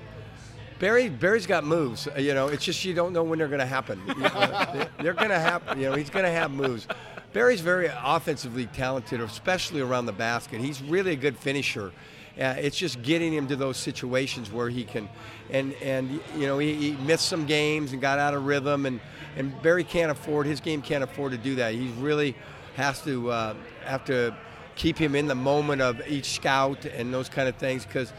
Barry 0.82 1.08
Barry's 1.08 1.46
got 1.46 1.62
moves. 1.62 2.08
uh, 2.08 2.18
You 2.18 2.34
know, 2.34 2.48
it's 2.48 2.64
just 2.64 2.84
you 2.84 2.92
don't 2.92 3.12
know 3.12 3.22
when 3.22 3.38
they're 3.38 3.46
going 3.46 3.60
to 3.60 3.66
happen. 3.66 4.02
You 4.08 4.14
know, 4.16 4.86
they're 5.00 5.14
going 5.14 5.28
to 5.28 5.38
happen. 5.38 5.78
You 5.78 5.88
know, 5.88 5.94
he's 5.94 6.10
going 6.10 6.24
to 6.24 6.30
have 6.32 6.50
moves. 6.50 6.88
Barry's 7.32 7.60
very 7.60 7.88
offensively 8.02 8.66
talented, 8.66 9.20
especially 9.20 9.80
around 9.80 10.06
the 10.06 10.12
basket. 10.12 10.60
He's 10.60 10.82
really 10.82 11.12
a 11.12 11.16
good 11.16 11.38
finisher. 11.38 11.92
Uh, 12.36 12.56
it's 12.58 12.76
just 12.76 13.00
getting 13.02 13.32
him 13.32 13.46
to 13.46 13.54
those 13.54 13.76
situations 13.76 14.50
where 14.50 14.68
he 14.68 14.82
can, 14.82 15.08
and 15.50 15.72
and 15.74 16.20
you 16.36 16.48
know 16.48 16.58
he, 16.58 16.74
he 16.74 16.92
missed 17.04 17.28
some 17.28 17.46
games 17.46 17.92
and 17.92 18.02
got 18.02 18.18
out 18.18 18.34
of 18.34 18.44
rhythm, 18.44 18.84
and 18.84 18.98
and 19.36 19.62
Barry 19.62 19.84
can't 19.84 20.10
afford 20.10 20.46
his 20.46 20.58
game 20.58 20.82
can't 20.82 21.04
afford 21.04 21.30
to 21.30 21.38
do 21.38 21.54
that. 21.54 21.74
He 21.74 21.92
really 22.00 22.34
has 22.74 23.00
to 23.02 23.30
uh, 23.30 23.54
have 23.84 24.04
to 24.06 24.34
keep 24.74 24.98
him 24.98 25.14
in 25.14 25.28
the 25.28 25.36
moment 25.36 25.80
of 25.80 26.04
each 26.08 26.32
scout 26.32 26.86
and 26.86 27.14
those 27.14 27.28
kind 27.28 27.48
of 27.48 27.54
things 27.54 27.86
because 27.86 28.12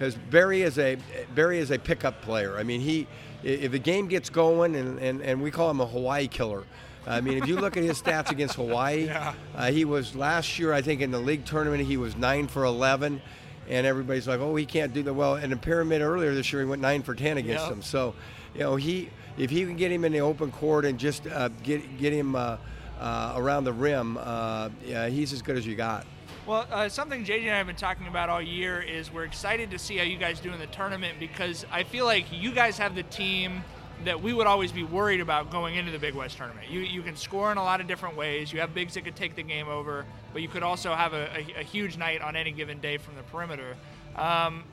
because 0.00 0.14
Barry 0.30 0.62
is 0.62 0.78
a 0.78 0.96
Barry 1.34 1.58
is 1.58 1.70
a 1.70 1.78
pickup 1.78 2.22
player. 2.22 2.56
I 2.56 2.62
mean, 2.62 2.80
he 2.80 3.06
if 3.42 3.70
the 3.72 3.78
game 3.78 4.08
gets 4.08 4.30
going, 4.30 4.74
and, 4.74 4.98
and, 4.98 5.22
and 5.22 5.42
we 5.42 5.50
call 5.50 5.70
him 5.70 5.80
a 5.80 5.86
Hawaii 5.86 6.26
killer. 6.26 6.64
I 7.06 7.20
mean, 7.20 7.38
if 7.38 7.46
you 7.48 7.58
look 7.58 7.76
at 7.78 7.82
his 7.82 8.00
stats 8.00 8.30
against 8.30 8.56
Hawaii, 8.56 9.08
uh, 9.56 9.70
he 9.70 9.84
was 9.84 10.14
last 10.16 10.58
year 10.58 10.72
I 10.72 10.80
think 10.82 11.00
in 11.02 11.10
the 11.10 11.18
league 11.18 11.44
tournament 11.44 11.84
he 11.84 11.96
was 11.98 12.16
nine 12.16 12.48
for 12.48 12.64
eleven, 12.64 13.20
and 13.68 13.86
everybody's 13.86 14.26
like, 14.26 14.40
oh, 14.40 14.56
he 14.56 14.64
can't 14.64 14.94
do 14.94 15.02
that 15.02 15.12
well. 15.12 15.34
And 15.34 15.52
in 15.52 15.58
Pyramid 15.58 16.00
earlier 16.00 16.34
this 16.34 16.50
year 16.50 16.62
he 16.62 16.68
went 16.68 16.80
nine 16.80 17.02
for 17.02 17.14
ten 17.14 17.36
against 17.36 17.64
Yeah. 17.64 17.70
them. 17.70 17.82
So, 17.82 18.14
you 18.54 18.60
know, 18.60 18.76
he 18.76 19.10
if 19.36 19.50
he 19.50 19.64
can 19.64 19.76
get 19.76 19.92
him 19.92 20.04
in 20.06 20.12
the 20.12 20.20
open 20.20 20.50
court 20.50 20.86
and 20.86 20.98
just 20.98 21.26
uh, 21.26 21.48
get 21.62 21.98
get 21.98 22.12
him. 22.14 22.34
Uh, 22.34 22.56
uh, 23.00 23.32
around 23.36 23.64
the 23.64 23.72
rim, 23.72 24.18
uh, 24.20 24.68
yeah, 24.84 25.08
he's 25.08 25.32
as 25.32 25.40
good 25.40 25.56
as 25.56 25.66
you 25.66 25.74
got. 25.74 26.04
Well, 26.50 26.66
uh, 26.72 26.88
something 26.88 27.24
JJ 27.24 27.42
and 27.42 27.50
I 27.50 27.58
have 27.58 27.68
been 27.68 27.76
talking 27.76 28.08
about 28.08 28.28
all 28.28 28.42
year 28.42 28.82
is 28.82 29.12
we're 29.12 29.22
excited 29.22 29.70
to 29.70 29.78
see 29.78 29.98
how 29.98 30.02
you 30.02 30.16
guys 30.16 30.40
do 30.40 30.52
in 30.52 30.58
the 30.58 30.66
tournament 30.66 31.20
because 31.20 31.64
I 31.70 31.84
feel 31.84 32.06
like 32.06 32.24
you 32.32 32.50
guys 32.50 32.76
have 32.78 32.96
the 32.96 33.04
team 33.04 33.62
that 34.04 34.20
we 34.20 34.32
would 34.32 34.48
always 34.48 34.72
be 34.72 34.82
worried 34.82 35.20
about 35.20 35.52
going 35.52 35.76
into 35.76 35.92
the 35.92 35.98
Big 36.00 36.12
West 36.12 36.38
tournament. 36.38 36.68
You, 36.68 36.80
you 36.80 37.02
can 37.02 37.14
score 37.14 37.52
in 37.52 37.56
a 37.58 37.62
lot 37.62 37.80
of 37.80 37.86
different 37.86 38.16
ways. 38.16 38.52
You 38.52 38.58
have 38.58 38.74
bigs 38.74 38.94
that 38.94 39.04
could 39.04 39.14
take 39.14 39.36
the 39.36 39.44
game 39.44 39.68
over, 39.68 40.04
but 40.32 40.42
you 40.42 40.48
could 40.48 40.64
also 40.64 40.92
have 40.92 41.12
a, 41.12 41.30
a, 41.36 41.60
a 41.60 41.62
huge 41.62 41.96
night 41.96 42.20
on 42.20 42.34
any 42.34 42.50
given 42.50 42.80
day 42.80 42.96
from 42.96 43.14
the 43.14 43.22
perimeter. 43.22 43.76
Um, 44.16 44.64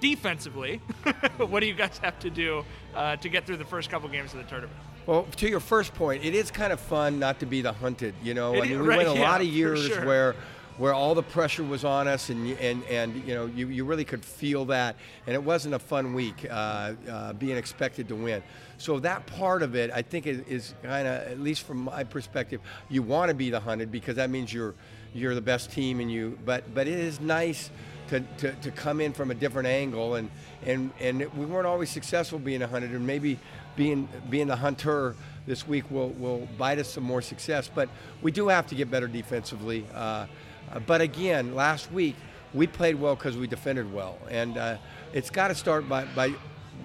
defensively, 0.00 0.78
what 1.36 1.60
do 1.60 1.66
you 1.66 1.74
guys 1.74 1.98
have 1.98 2.18
to 2.20 2.30
do 2.30 2.64
uh, 2.94 3.16
to 3.16 3.28
get 3.28 3.44
through 3.44 3.58
the 3.58 3.66
first 3.66 3.90
couple 3.90 4.08
games 4.08 4.32
of 4.32 4.38
the 4.38 4.46
tournament? 4.46 4.78
Well, 5.04 5.24
to 5.36 5.46
your 5.46 5.60
first 5.60 5.92
point, 5.94 6.24
it 6.24 6.34
is 6.34 6.50
kind 6.50 6.72
of 6.72 6.80
fun 6.80 7.18
not 7.18 7.38
to 7.40 7.46
be 7.46 7.60
the 7.60 7.74
hunted. 7.74 8.14
You 8.22 8.32
know, 8.32 8.54
It 8.54 8.60
I 8.60 8.64
is- 8.64 8.70
we 8.70 8.76
right, 8.76 8.96
went 8.96 9.10
a 9.10 9.20
yeah, 9.20 9.30
lot 9.30 9.42
of 9.42 9.46
years 9.46 9.84
sure. 9.88 10.06
where 10.06 10.36
where 10.78 10.94
all 10.94 11.14
the 11.14 11.22
pressure 11.22 11.62
was 11.62 11.84
on 11.84 12.08
us, 12.08 12.30
and 12.30 12.50
and 12.58 12.82
and 12.84 13.14
you 13.26 13.34
know, 13.34 13.46
you, 13.46 13.68
you 13.68 13.84
really 13.84 14.04
could 14.04 14.24
feel 14.24 14.64
that, 14.66 14.96
and 15.26 15.34
it 15.34 15.42
wasn't 15.42 15.74
a 15.74 15.78
fun 15.78 16.14
week 16.14 16.46
uh, 16.50 16.92
uh, 17.10 17.32
being 17.34 17.56
expected 17.56 18.08
to 18.08 18.16
win. 18.16 18.42
So 18.78 18.98
that 19.00 19.26
part 19.26 19.62
of 19.62 19.76
it, 19.76 19.90
I 19.92 20.02
think, 20.02 20.26
is, 20.26 20.40
is 20.48 20.74
kind 20.82 21.06
of, 21.06 21.14
at 21.22 21.40
least 21.40 21.62
from 21.62 21.78
my 21.84 22.04
perspective, 22.04 22.60
you 22.88 23.02
want 23.02 23.28
to 23.28 23.34
be 23.34 23.50
the 23.50 23.60
hunted 23.60 23.92
because 23.92 24.16
that 24.16 24.30
means 24.30 24.52
you're 24.52 24.74
you're 25.14 25.34
the 25.34 25.42
best 25.42 25.70
team, 25.70 26.00
and 26.00 26.10
you. 26.10 26.38
But 26.44 26.74
but 26.74 26.86
it 26.88 26.98
is 26.98 27.20
nice. 27.20 27.70
To, 28.08 28.20
to, 28.38 28.52
to 28.52 28.70
come 28.70 29.00
in 29.00 29.14
from 29.14 29.30
a 29.30 29.34
different 29.34 29.68
angle 29.68 30.16
and, 30.16 30.28
and 30.66 30.90
and 31.00 31.20
we 31.34 31.46
weren't 31.46 31.66
always 31.66 31.88
successful 31.88 32.38
being 32.38 32.60
a 32.60 32.66
hunted 32.66 32.90
and 32.90 33.06
maybe 33.06 33.38
being 33.74 34.06
being 34.28 34.48
the 34.48 34.56
hunter 34.56 35.16
this 35.46 35.66
week 35.66 35.90
will 35.90 36.10
will 36.10 36.46
bite 36.58 36.78
us 36.78 36.88
some 36.88 37.04
more 37.04 37.22
success. 37.22 37.70
But 37.74 37.88
we 38.20 38.30
do 38.30 38.48
have 38.48 38.66
to 38.66 38.74
get 38.74 38.90
better 38.90 39.08
defensively. 39.08 39.86
Uh, 39.94 40.26
uh, 40.70 40.78
but 40.80 41.00
again, 41.00 41.54
last 41.54 41.90
week 41.90 42.16
we 42.54 42.66
played 42.66 42.96
well 42.96 43.14
because 43.14 43.36
we 43.36 43.46
defended 43.46 43.92
well, 43.92 44.18
and 44.30 44.58
uh, 44.58 44.76
it's 45.12 45.30
got 45.30 45.48
to 45.48 45.54
start 45.54 45.88
by, 45.88 46.04
by 46.14 46.34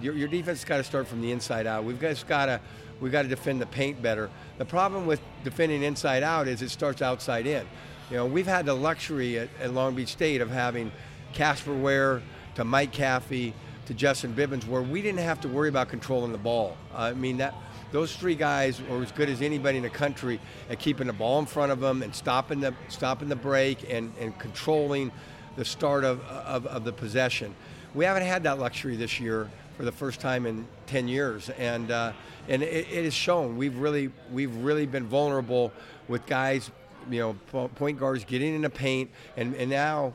your, 0.01 0.15
your 0.15 0.27
defense 0.27 0.59
has 0.59 0.65
got 0.65 0.77
to 0.77 0.83
start 0.83 1.07
from 1.07 1.21
the 1.21 1.31
inside 1.31 1.67
out. 1.67 1.83
We've 1.83 1.99
just 1.99 2.27
got 2.27 2.47
to 2.47 2.61
we've 2.99 3.11
got 3.11 3.23
to 3.23 3.27
defend 3.27 3.61
the 3.61 3.65
paint 3.65 4.01
better. 4.01 4.29
The 4.57 4.65
problem 4.65 5.05
with 5.05 5.21
defending 5.43 5.83
inside 5.83 6.23
out 6.23 6.47
is 6.47 6.61
it 6.61 6.69
starts 6.69 7.01
outside 7.01 7.45
in. 7.45 7.65
You 8.09 8.17
know, 8.17 8.25
we've 8.25 8.47
had 8.47 8.65
the 8.65 8.73
luxury 8.73 9.37
at, 9.39 9.49
at 9.61 9.73
Long 9.73 9.93
Beach 9.93 10.09
State 10.09 10.41
of 10.41 10.49
having 10.49 10.91
Casper 11.33 11.73
Ware 11.73 12.21
to 12.55 12.63
Mike 12.63 12.93
Caffey 12.93 13.53
to 13.85 13.93
Justin 13.93 14.33
Bibbins, 14.33 14.67
where 14.67 14.81
we 14.81 15.01
didn't 15.01 15.19
have 15.19 15.41
to 15.41 15.47
worry 15.47 15.69
about 15.69 15.89
controlling 15.89 16.31
the 16.31 16.37
ball. 16.37 16.77
I 16.93 17.13
mean 17.13 17.37
that 17.37 17.53
those 17.91 18.15
three 18.15 18.35
guys 18.35 18.81
were 18.89 19.01
as 19.01 19.11
good 19.11 19.29
as 19.29 19.41
anybody 19.41 19.77
in 19.77 19.83
the 19.83 19.89
country 19.89 20.39
at 20.69 20.79
keeping 20.79 21.07
the 21.07 21.13
ball 21.13 21.39
in 21.39 21.45
front 21.45 21.71
of 21.71 21.79
them 21.79 22.03
and 22.03 22.13
stopping 22.13 22.59
the 22.59 22.73
stopping 22.89 23.29
the 23.29 23.35
break 23.35 23.91
and, 23.91 24.13
and 24.19 24.37
controlling 24.39 25.11
the 25.55 25.65
start 25.65 26.03
of, 26.03 26.21
of, 26.25 26.65
of 26.67 26.83
the 26.83 26.93
possession. 26.93 27.53
We 27.93 28.05
haven't 28.05 28.23
had 28.23 28.43
that 28.43 28.59
luxury 28.59 28.95
this 28.95 29.19
year 29.19 29.49
for 29.77 29.85
the 29.85 29.91
first 29.91 30.19
time 30.19 30.45
in 30.45 30.67
10 30.87 31.07
years, 31.07 31.49
and 31.57 31.91
uh, 31.91 32.11
and 32.49 32.63
it, 32.63 32.87
is 32.89 33.13
shown. 33.13 33.57
We've 33.57 33.77
really 33.77 34.11
we've 34.31 34.55
really 34.57 34.85
been 34.85 35.05
vulnerable 35.05 35.71
with 36.07 36.25
guys, 36.25 36.71
you 37.09 37.37
know, 37.51 37.67
point 37.75 37.99
guards 37.99 38.25
getting 38.25 38.55
in 38.55 38.61
the 38.61 38.69
paint, 38.69 39.09
and, 39.35 39.55
and 39.55 39.69
now 39.69 40.13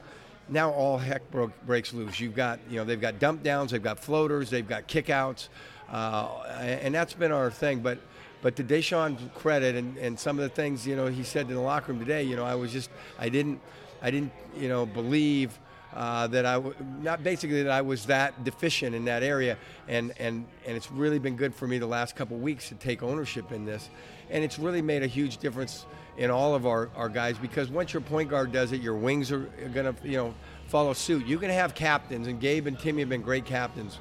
now 0.48 0.70
all 0.70 0.98
heck 0.98 1.28
broke, 1.30 1.52
breaks 1.66 1.92
loose. 1.92 2.20
You've 2.20 2.34
got, 2.34 2.58
you 2.68 2.76
know, 2.76 2.84
they've 2.84 3.00
got 3.00 3.18
dump 3.18 3.42
downs, 3.42 3.70
they've 3.70 3.82
got 3.82 3.98
floaters, 3.98 4.50
they've 4.50 4.66
got 4.66 4.88
kickouts, 4.88 5.48
uh, 5.92 6.42
and 6.58 6.94
that's 6.94 7.14
been 7.14 7.30
our 7.30 7.50
thing. 7.50 7.80
But, 7.80 7.98
but 8.40 8.56
to 8.56 8.64
Deishuan's 8.64 9.20
credit 9.34 9.76
and, 9.76 9.96
and 9.98 10.18
some 10.18 10.38
of 10.38 10.42
the 10.42 10.48
things, 10.48 10.86
you 10.86 10.96
know, 10.96 11.06
he 11.06 11.22
said 11.22 11.48
in 11.48 11.54
the 11.54 11.60
locker 11.60 11.92
room 11.92 12.00
today, 12.00 12.22
you 12.24 12.34
know, 12.34 12.44
I 12.44 12.54
was 12.54 12.72
just, 12.72 12.90
I 13.18 13.28
didn't, 13.28 13.60
I 14.00 14.10
didn't, 14.10 14.32
you 14.56 14.68
know, 14.68 14.86
believe 14.86 15.58
uh, 15.94 16.26
that 16.28 16.46
I, 16.46 16.60
not 17.02 17.22
basically 17.22 17.62
that 17.62 17.70
I 17.70 17.82
was 17.82 18.06
that 18.06 18.44
deficient 18.44 18.94
in 18.94 19.04
that 19.04 19.22
area, 19.22 19.58
and 19.88 20.12
and 20.18 20.46
and 20.66 20.76
it's 20.76 20.90
really 20.90 21.18
been 21.18 21.36
good 21.36 21.54
for 21.54 21.66
me 21.66 21.78
the 21.78 21.86
last 21.86 22.16
couple 22.16 22.38
weeks 22.38 22.68
to 22.70 22.74
take 22.76 23.02
ownership 23.02 23.52
in 23.52 23.66
this, 23.66 23.90
and 24.30 24.42
it's 24.42 24.58
really 24.58 24.80
made 24.80 25.02
a 25.02 25.06
huge 25.06 25.36
difference 25.36 25.84
in 26.16 26.30
all 26.30 26.54
of 26.54 26.66
our, 26.66 26.90
our 26.94 27.08
guys 27.08 27.38
because 27.38 27.70
once 27.70 27.92
your 27.92 28.02
point 28.02 28.28
guard 28.28 28.52
does 28.52 28.72
it, 28.72 28.80
your 28.80 28.94
wings 28.94 29.32
are 29.32 29.40
going 29.74 29.94
to 29.94 30.08
you 30.08 30.16
know 30.16 30.34
follow 30.66 30.94
suit. 30.94 31.26
You 31.26 31.38
can 31.38 31.50
have 31.50 31.74
captains, 31.74 32.26
and 32.26 32.40
Gabe 32.40 32.66
and 32.66 32.78
Timmy 32.78 33.00
have 33.00 33.10
been 33.10 33.22
great 33.22 33.44
captains, 33.44 33.98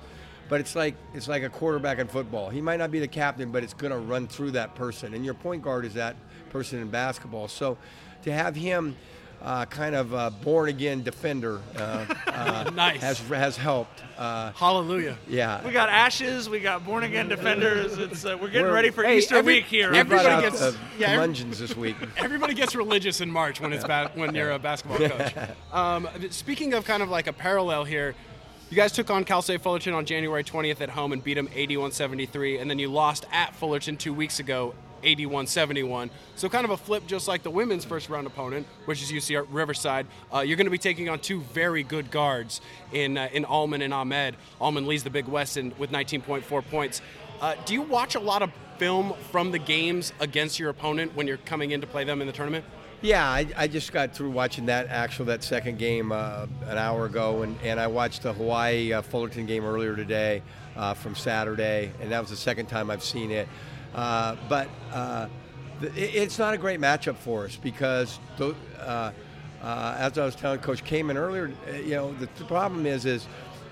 but 0.52 0.60
it's 0.60 0.76
like 0.76 0.96
it's 1.14 1.30
like 1.30 1.44
a 1.44 1.50
quarterback 1.50 1.98
in 1.98 2.08
football. 2.08 2.50
He 2.50 2.60
might 2.62 2.76
not 2.78 2.92
be 2.92 3.00
the 3.00 3.08
captain, 3.08 3.52
but 3.54 3.64
it's 3.64 3.74
going 3.74 3.92
to 3.94 3.98
run 4.00 4.28
through 4.28 4.52
that 4.52 4.76
person, 4.76 5.14
and 5.14 5.24
your 5.24 5.34
point 5.34 5.64
guard 5.64 5.86
is 5.86 5.94
that 5.94 6.18
person 6.50 6.80
in 6.80 6.90
basketball. 6.90 7.48
So 7.48 7.78
to 8.24 8.32
have 8.32 8.56
him. 8.56 8.96
Uh, 9.44 9.66
kind 9.66 9.96
of 9.96 10.14
uh, 10.14 10.30
born 10.30 10.70
again 10.70 11.02
defender 11.02 11.60
uh, 11.76 12.06
uh, 12.28 12.70
Nice. 12.76 13.02
has 13.02 13.18
has 13.30 13.58
helped. 13.58 14.04
Uh, 14.16 14.52
Hallelujah. 14.52 15.18
yeah, 15.28 15.66
We 15.66 15.72
got 15.72 15.90
ashes, 15.90 16.48
we 16.48 16.60
got 16.60 16.86
born 16.86 17.04
again 17.04 17.28
defenders. 17.28 17.98
It's 17.98 18.24
uh, 18.24 18.38
we're 18.40 18.50
getting 18.50 18.66
We're- 18.68 18.76
ready 18.76 18.92
for 18.92 19.04
hey, 19.04 19.18
Easter 19.18 19.38
every- 19.38 19.56
week 19.56 19.66
here. 19.66 19.92
everybody 19.92 20.28
out 20.30 20.44
gets- 20.44 20.60
the 20.60 20.78
yeah, 21.00 21.20
every- 21.20 21.34
this 21.34 21.76
week. 21.76 21.96
Everybody 22.18 22.54
gets 22.54 22.76
religious 22.76 23.20
in 23.20 23.32
March 23.32 23.60
when 23.60 23.74
it's 23.74 23.84
ba- 23.84 24.12
when 24.14 24.36
you're 24.36 24.52
a 24.52 24.60
basketball 24.60 25.00
coach. 25.00 25.34
Um, 25.74 26.08
speaking 26.30 26.76
of 26.76 26.86
kind 26.86 27.02
of 27.02 27.10
like 27.10 27.26
a 27.26 27.34
parallel 27.34 27.84
here, 27.84 28.14
you 28.72 28.78
guys 28.78 28.94
took 28.94 29.10
on 29.10 29.26
Cal 29.26 29.42
State 29.42 29.62
Fullerton 29.62 29.94
on 29.94 30.06
January 30.06 30.46
20th 30.46 30.80
at 30.80 30.90
home 30.90 31.12
and 31.12 31.22
beat 31.22 31.34
them 31.34 31.50
81-73, 31.50 32.62
and 32.62 32.70
then 32.70 32.80
you 32.80 32.90
lost 32.90 33.26
at 33.30 33.54
Fullerton 33.54 33.98
two 33.98 34.14
weeks 34.14 34.40
ago, 34.40 34.74
81-71. 35.04 36.10
So 36.38 36.48
kind 36.48 36.64
of 36.64 36.72
a 36.72 36.78
flip, 36.78 37.06
just 37.06 37.28
like 37.28 37.44
the 37.44 37.52
women's 37.52 37.84
first 37.84 38.08
round 38.08 38.28
opponent, 38.28 38.66
which 38.86 39.04
is 39.04 39.12
UC 39.12 39.46
Riverside. 39.50 40.08
Uh, 40.34 40.40
you're 40.40 40.56
going 40.56 40.68
to 40.68 40.72
be 40.72 40.78
taking 40.78 41.10
on 41.10 41.20
two 41.20 41.42
very 41.42 41.84
good 41.84 42.12
guards 42.12 42.62
in 42.94 43.18
uh, 43.18 43.28
in 43.34 43.44
Allman 43.44 43.82
and 43.82 43.94
Ahmad. 43.94 44.38
Allman 44.62 44.88
leads 44.88 45.04
the 45.04 45.10
Big 45.10 45.28
West 45.28 45.58
in, 45.58 45.74
with 45.78 45.92
19.4 45.92 46.66
points. 46.70 47.02
Uh, 47.42 47.56
do 47.66 47.74
you 47.74 47.82
watch 47.82 48.16
a 48.16 48.22
lot 48.22 48.42
of 48.42 48.52
film 48.78 49.14
from 49.32 49.52
the 49.52 49.60
games 49.60 50.14
against 50.22 50.60
your 50.60 50.70
opponent 50.70 51.14
when 51.14 51.28
you're 51.28 51.38
coming 51.38 51.72
in 51.72 51.82
to 51.82 51.88
play 51.88 52.06
them 52.06 52.22
in 52.22 52.28
the 52.28 52.34
tournament? 52.34 52.64
Yeah, 53.02 53.28
I, 53.28 53.48
I 53.58 53.68
just 53.68 53.92
got 53.92 54.14
through 54.14 54.30
watching 54.30 54.68
that 54.68 54.88
actual 54.90 55.26
that 55.26 55.44
second 55.44 55.80
game 55.80 56.12
uh, 56.12 56.46
an 56.68 56.78
hour 56.78 57.06
ago, 57.06 57.42
and, 57.42 57.58
and 57.64 57.80
I 57.80 57.88
watched 57.88 58.22
the 58.22 58.32
Hawaii 58.34 58.94
uh, 58.94 59.02
Fullerton 59.02 59.48
game 59.48 59.66
earlier 59.66 59.96
today 59.96 60.44
uh, 60.76 60.94
from 60.94 61.16
Saturday, 61.16 61.92
and 62.00 62.12
that 62.12 62.20
was 62.20 62.30
the 62.30 62.36
second 62.36 62.68
time 62.68 62.92
I've 62.92 63.04
seen 63.04 63.32
it. 63.32 63.48
Uh, 63.96 64.36
but 64.48 64.68
uh, 64.94 65.28
th- 65.82 65.94
it's 65.96 66.38
not 66.38 66.54
a 66.54 66.60
great 66.60 66.80
matchup 66.80 67.16
for 67.16 67.46
us 67.46 67.56
because, 67.56 68.20
tho- 68.38 68.56
uh, 68.80 69.12
as 69.64 70.20
I 70.20 70.26
was 70.26 70.36
telling 70.36 70.60
Coach 70.60 70.84
Cammon 70.84 71.16
earlier, 71.16 71.52
you 71.84 71.96
know 71.96 72.14
the, 72.14 72.30
the 72.38 72.46
problem 72.46 72.86
is 72.86 73.06
is 73.06 73.28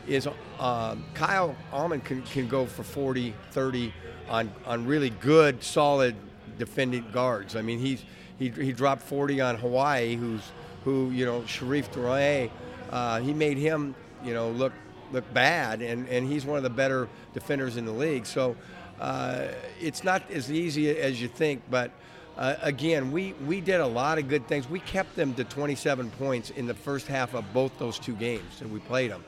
is 0.08 0.28
um, 0.60 1.06
Kyle 1.14 1.56
Allman 1.72 2.02
can, 2.02 2.24
can 2.24 2.48
go 2.48 2.66
for 2.66 2.82
40, 2.82 3.36
30 3.52 3.94
on 4.28 4.52
on 4.66 4.88
really 4.88 5.12
good, 5.12 5.64
solid 5.64 6.16
defending 6.58 7.06
guards. 7.12 7.56
I 7.56 7.62
mean, 7.62 7.78
he's 7.78 8.04
he, 8.40 8.50
he 8.50 8.72
dropped 8.72 9.04
40 9.04 9.42
on 9.42 9.58
Hawaii, 9.58 10.16
who's 10.16 10.42
who 10.86 11.12
you 11.12 11.26
know 11.26 11.46
Sharif 11.46 11.92
Drouet. 11.92 12.50
Uh, 12.90 13.20
he 13.20 13.34
made 13.34 13.58
him 13.58 13.94
you 14.24 14.34
know 14.34 14.50
look 14.50 14.74
look 15.12 15.32
bad, 15.34 15.82
and, 15.82 16.08
and 16.08 16.28
he's 16.28 16.46
one 16.46 16.58
of 16.58 16.64
the 16.64 16.70
better 16.70 17.08
defenders 17.34 17.78
in 17.78 17.86
the 17.86 17.92
league. 17.92 18.26
So 18.26 18.56
uh, 19.00 19.48
it's 19.80 20.04
not 20.04 20.24
as 20.32 20.52
easy 20.52 20.90
as 20.90 21.22
you 21.22 21.28
think, 21.28 21.62
but. 21.70 21.92
Uh, 22.38 22.56
again, 22.62 23.12
we, 23.12 23.34
we 23.46 23.60
did 23.60 23.82
a 23.82 23.86
lot 23.86 24.18
of 24.18 24.30
good 24.30 24.48
things. 24.48 24.70
We 24.70 24.80
kept 24.80 25.14
them 25.18 25.34
to 25.34 25.44
27 25.44 26.10
points 26.12 26.52
in 26.52 26.68
the 26.68 26.74
first 26.74 27.06
half 27.06 27.34
of 27.34 27.44
both 27.52 27.78
those 27.78 28.00
two 28.00 28.16
games 28.16 28.60
that 28.60 28.70
we 28.70 28.80
played 28.80 29.12
them. 29.12 29.26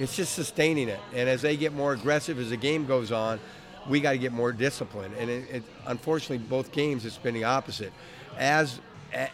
It's 0.00 0.16
just 0.16 0.34
sustaining 0.34 0.88
it. 0.88 0.98
And 1.14 1.28
as 1.28 1.40
they 1.40 1.56
get 1.56 1.72
more 1.72 1.92
aggressive 1.92 2.36
as 2.40 2.50
the 2.50 2.56
game 2.56 2.84
goes 2.84 3.12
on, 3.12 3.38
we 3.88 4.00
got 4.00 4.12
to 4.12 4.18
get 4.18 4.32
more 4.32 4.52
discipline. 4.52 5.12
And 5.18 5.30
it, 5.30 5.50
it, 5.50 5.62
unfortunately, 5.86 6.38
both 6.38 6.72
games 6.72 7.04
it's 7.04 7.16
been 7.16 7.34
the 7.34 7.44
opposite. 7.44 7.92
As 8.38 8.80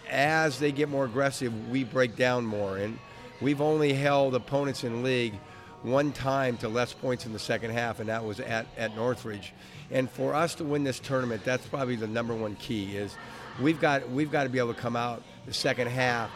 as 0.08 0.58
they 0.58 0.72
get 0.72 0.88
more 0.88 1.04
aggressive, 1.04 1.68
we 1.68 1.84
break 1.84 2.16
down 2.16 2.44
more. 2.44 2.78
And 2.78 2.98
we've 3.40 3.60
only 3.60 3.92
held 3.92 4.34
opponents 4.34 4.84
in 4.84 5.02
league 5.02 5.34
one 5.82 6.12
time 6.12 6.56
to 6.58 6.68
less 6.68 6.92
points 6.94 7.26
in 7.26 7.32
the 7.32 7.38
second 7.38 7.72
half, 7.72 8.00
and 8.00 8.08
that 8.08 8.24
was 8.24 8.40
at, 8.40 8.66
at 8.76 8.96
Northridge. 8.96 9.52
And 9.90 10.10
for 10.10 10.34
us 10.34 10.54
to 10.56 10.64
win 10.64 10.82
this 10.84 10.98
tournament, 10.98 11.44
that's 11.44 11.66
probably 11.66 11.96
the 11.96 12.06
number 12.06 12.34
one 12.34 12.56
key 12.56 12.96
is 12.96 13.14
we've 13.60 13.80
got 13.80 14.08
we've 14.10 14.30
got 14.30 14.44
to 14.44 14.48
be 14.48 14.58
able 14.58 14.74
to 14.74 14.80
come 14.80 14.96
out 14.96 15.22
the 15.46 15.52
second 15.52 15.88
half 15.88 16.30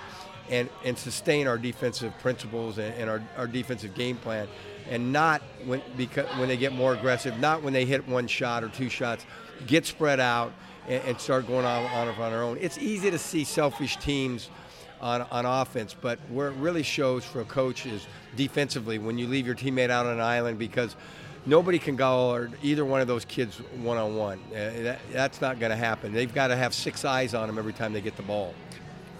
and, 0.50 0.68
and 0.84 0.98
sustain 0.98 1.46
our 1.46 1.58
defensive 1.58 2.12
principles 2.18 2.78
and, 2.78 2.94
and 2.94 3.08
our, 3.08 3.22
our 3.36 3.46
defensive 3.46 3.94
game 3.94 4.16
plan 4.16 4.48
and 4.88 5.12
not 5.12 5.42
when 5.64 5.82
because 5.96 6.26
when 6.38 6.48
they 6.48 6.56
get 6.56 6.72
more 6.72 6.94
aggressive, 6.94 7.38
not 7.38 7.62
when 7.62 7.72
they 7.72 7.84
hit 7.84 8.06
one 8.08 8.26
shot 8.26 8.64
or 8.64 8.68
two 8.68 8.88
shots, 8.88 9.24
get 9.66 9.86
spread 9.86 10.20
out 10.20 10.52
and, 10.88 11.02
and 11.04 11.20
start 11.20 11.46
going 11.46 11.64
on, 11.64 11.84
on 11.84 12.08
on 12.08 12.32
our 12.32 12.42
own. 12.42 12.58
It's 12.60 12.78
easy 12.78 13.10
to 13.10 13.18
see 13.18 13.44
selfish 13.44 13.96
teams 13.98 14.50
on, 15.00 15.22
on 15.30 15.46
offense, 15.46 15.94
but 15.98 16.18
where 16.28 16.48
it 16.48 16.54
really 16.54 16.82
shows 16.82 17.24
for 17.24 17.40
a 17.40 17.44
coach 17.44 17.86
is 17.86 18.06
defensively 18.36 18.98
when 18.98 19.18
you 19.18 19.26
leave 19.26 19.46
your 19.46 19.54
teammate 19.54 19.90
out 19.90 20.06
on 20.06 20.14
an 20.14 20.20
island 20.20 20.58
because 20.58 20.96
nobody 21.46 21.78
can 21.78 21.96
guard 21.96 22.52
either 22.62 22.84
one 22.84 23.00
of 23.00 23.06
those 23.06 23.24
kids 23.24 23.58
one 23.82 23.96
on 23.96 24.16
one. 24.16 24.40
That's 25.12 25.40
not 25.40 25.58
going 25.58 25.70
to 25.70 25.76
happen. 25.76 26.12
They've 26.12 26.32
got 26.32 26.48
to 26.48 26.56
have 26.56 26.74
six 26.74 27.04
eyes 27.04 27.34
on 27.34 27.46
them 27.46 27.58
every 27.58 27.72
time 27.72 27.92
they 27.92 28.00
get 28.00 28.16
the 28.16 28.22
ball. 28.22 28.54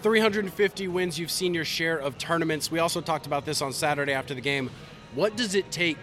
350 0.01 0.87
wins. 0.87 1.19
You've 1.19 1.31
seen 1.31 1.53
your 1.53 1.65
share 1.65 1.97
of 1.97 2.17
tournaments. 2.17 2.71
We 2.71 2.79
also 2.79 3.01
talked 3.01 3.25
about 3.25 3.45
this 3.45 3.61
on 3.61 3.73
Saturday 3.73 4.13
after 4.13 4.33
the 4.33 4.41
game. 4.41 4.69
What 5.13 5.35
does 5.35 5.55
it 5.55 5.71
take 5.71 5.97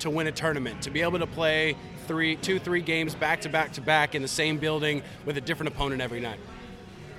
to 0.00 0.10
win 0.10 0.28
a 0.28 0.32
tournament? 0.32 0.82
To 0.82 0.90
be 0.90 1.02
able 1.02 1.18
to 1.18 1.26
play 1.26 1.76
three, 2.02 2.36
two, 2.36 2.58
three 2.58 2.82
games 2.82 3.14
back 3.14 3.40
to 3.42 3.48
back 3.48 3.72
to 3.72 3.80
back 3.80 4.14
in 4.14 4.22
the 4.22 4.28
same 4.28 4.58
building 4.58 5.02
with 5.24 5.36
a 5.36 5.40
different 5.40 5.72
opponent 5.72 6.00
every 6.00 6.20
night? 6.20 6.38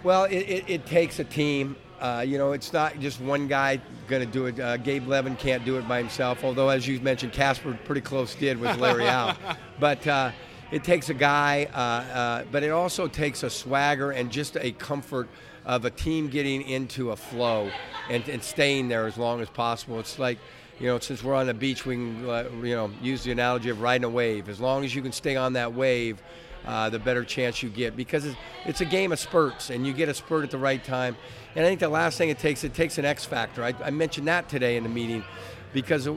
Well, 0.04 0.26
it, 0.26 0.38
it, 0.38 0.69
it 0.69 0.86
takes 0.86 1.19
a 1.19 1.24
team. 1.24 1.76
Uh, 2.00 2.24
you 2.28 2.38
know, 2.38 2.52
it's 2.52 2.74
not 2.74 3.00
just 3.00 3.22
one 3.22 3.48
guy 3.48 3.80
going 4.08 4.26
to 4.26 4.32
do 4.32 4.48
it. 4.48 4.60
Uh, 4.60 4.76
Gabe 4.78 5.08
Levin 5.08 5.38
can't 5.38 5.63
do 5.63 5.78
it 5.78 5.88
by 5.88 6.00
himself, 6.00 6.43
although, 6.43 6.67
as 6.67 6.86
you 6.86 7.00
mentioned, 7.00 7.32
Casper 7.32 7.78
pretty 7.86 8.02
close 8.02 8.36
did 8.36 8.60
with 8.60 8.78
Larry 8.78 9.08
out. 9.08 9.38
But 9.80 10.06
uh, 10.06 10.32
it 10.72 10.84
takes 10.84 11.10
a 11.10 11.13
guy, 11.13 11.67
uh, 11.74 11.78
uh, 11.78 12.43
but 12.52 12.63
it 12.63 12.69
also 12.69 13.08
takes 13.08 13.43
a 13.43 13.50
swagger 13.50 14.12
and 14.12 14.32
just 14.32 14.56
a 14.58 14.72
comfort 14.72 15.28
of 15.65 15.86
a 15.86 15.89
team 15.89 16.30
getting 16.30 16.62
into 16.62 17.12
a 17.12 17.15
flow 17.15 17.69
and, 18.10 18.28
and 18.30 18.43
staying 18.43 18.88
there 18.88 19.06
as 19.06 19.17
long 19.17 19.41
as 19.41 19.50
possible. 19.50 20.00
It's 20.00 20.19
like, 20.19 20.38
you 20.84 20.89
know, 20.89 21.00
since 21.00 21.24
we're 21.24 21.34
on 21.34 21.48
the 21.48 21.54
beach, 21.54 21.86
we 21.86 21.96
can, 21.96 22.30
uh, 22.30 22.43
you 22.62 22.76
know, 22.76 22.91
use 23.02 23.24
the 23.24 23.32
analogy 23.32 23.69
of 23.69 23.80
riding 23.80 24.04
a 24.04 24.10
wave. 24.10 24.50
As 24.50 24.60
long 24.60 24.84
as 24.84 24.93
you 24.93 25.02
can 25.02 25.13
stay 25.13 25.38
on 25.38 25.54
that 25.54 25.74
wave, 25.74 26.22
uh, 26.65 26.89
the 26.89 27.00
better 27.00 27.24
chance 27.24 27.63
you 27.63 27.69
get 27.69 27.96
because 27.96 28.26
it's, 28.26 28.36
it's, 28.65 28.82
a 28.82 28.86
game 28.86 29.13
of 29.13 29.19
spurts 29.19 29.69
and 29.69 29.88
you 29.88 29.93
get 29.93 30.10
a 30.10 30.13
spurt 30.13 30.43
at 30.43 30.52
the 30.52 30.58
right 30.58 30.84
time. 30.84 31.15
And 31.56 31.65
I 31.65 31.69
think 31.69 31.80
the 31.80 31.88
last 31.88 32.17
thing 32.17 32.28
it 32.28 32.38
takes, 32.38 32.65
it 32.65 32.74
takes 32.74 32.98
an 32.98 33.06
X 33.06 33.24
factor. 33.24 33.63
I, 33.63 33.74
I 33.82 33.91
mentioned 33.91 34.28
that 34.28 34.50
today 34.50 34.76
in 34.76 34.84
the 34.84 34.89
meeting 34.89 35.24
because 35.72 36.10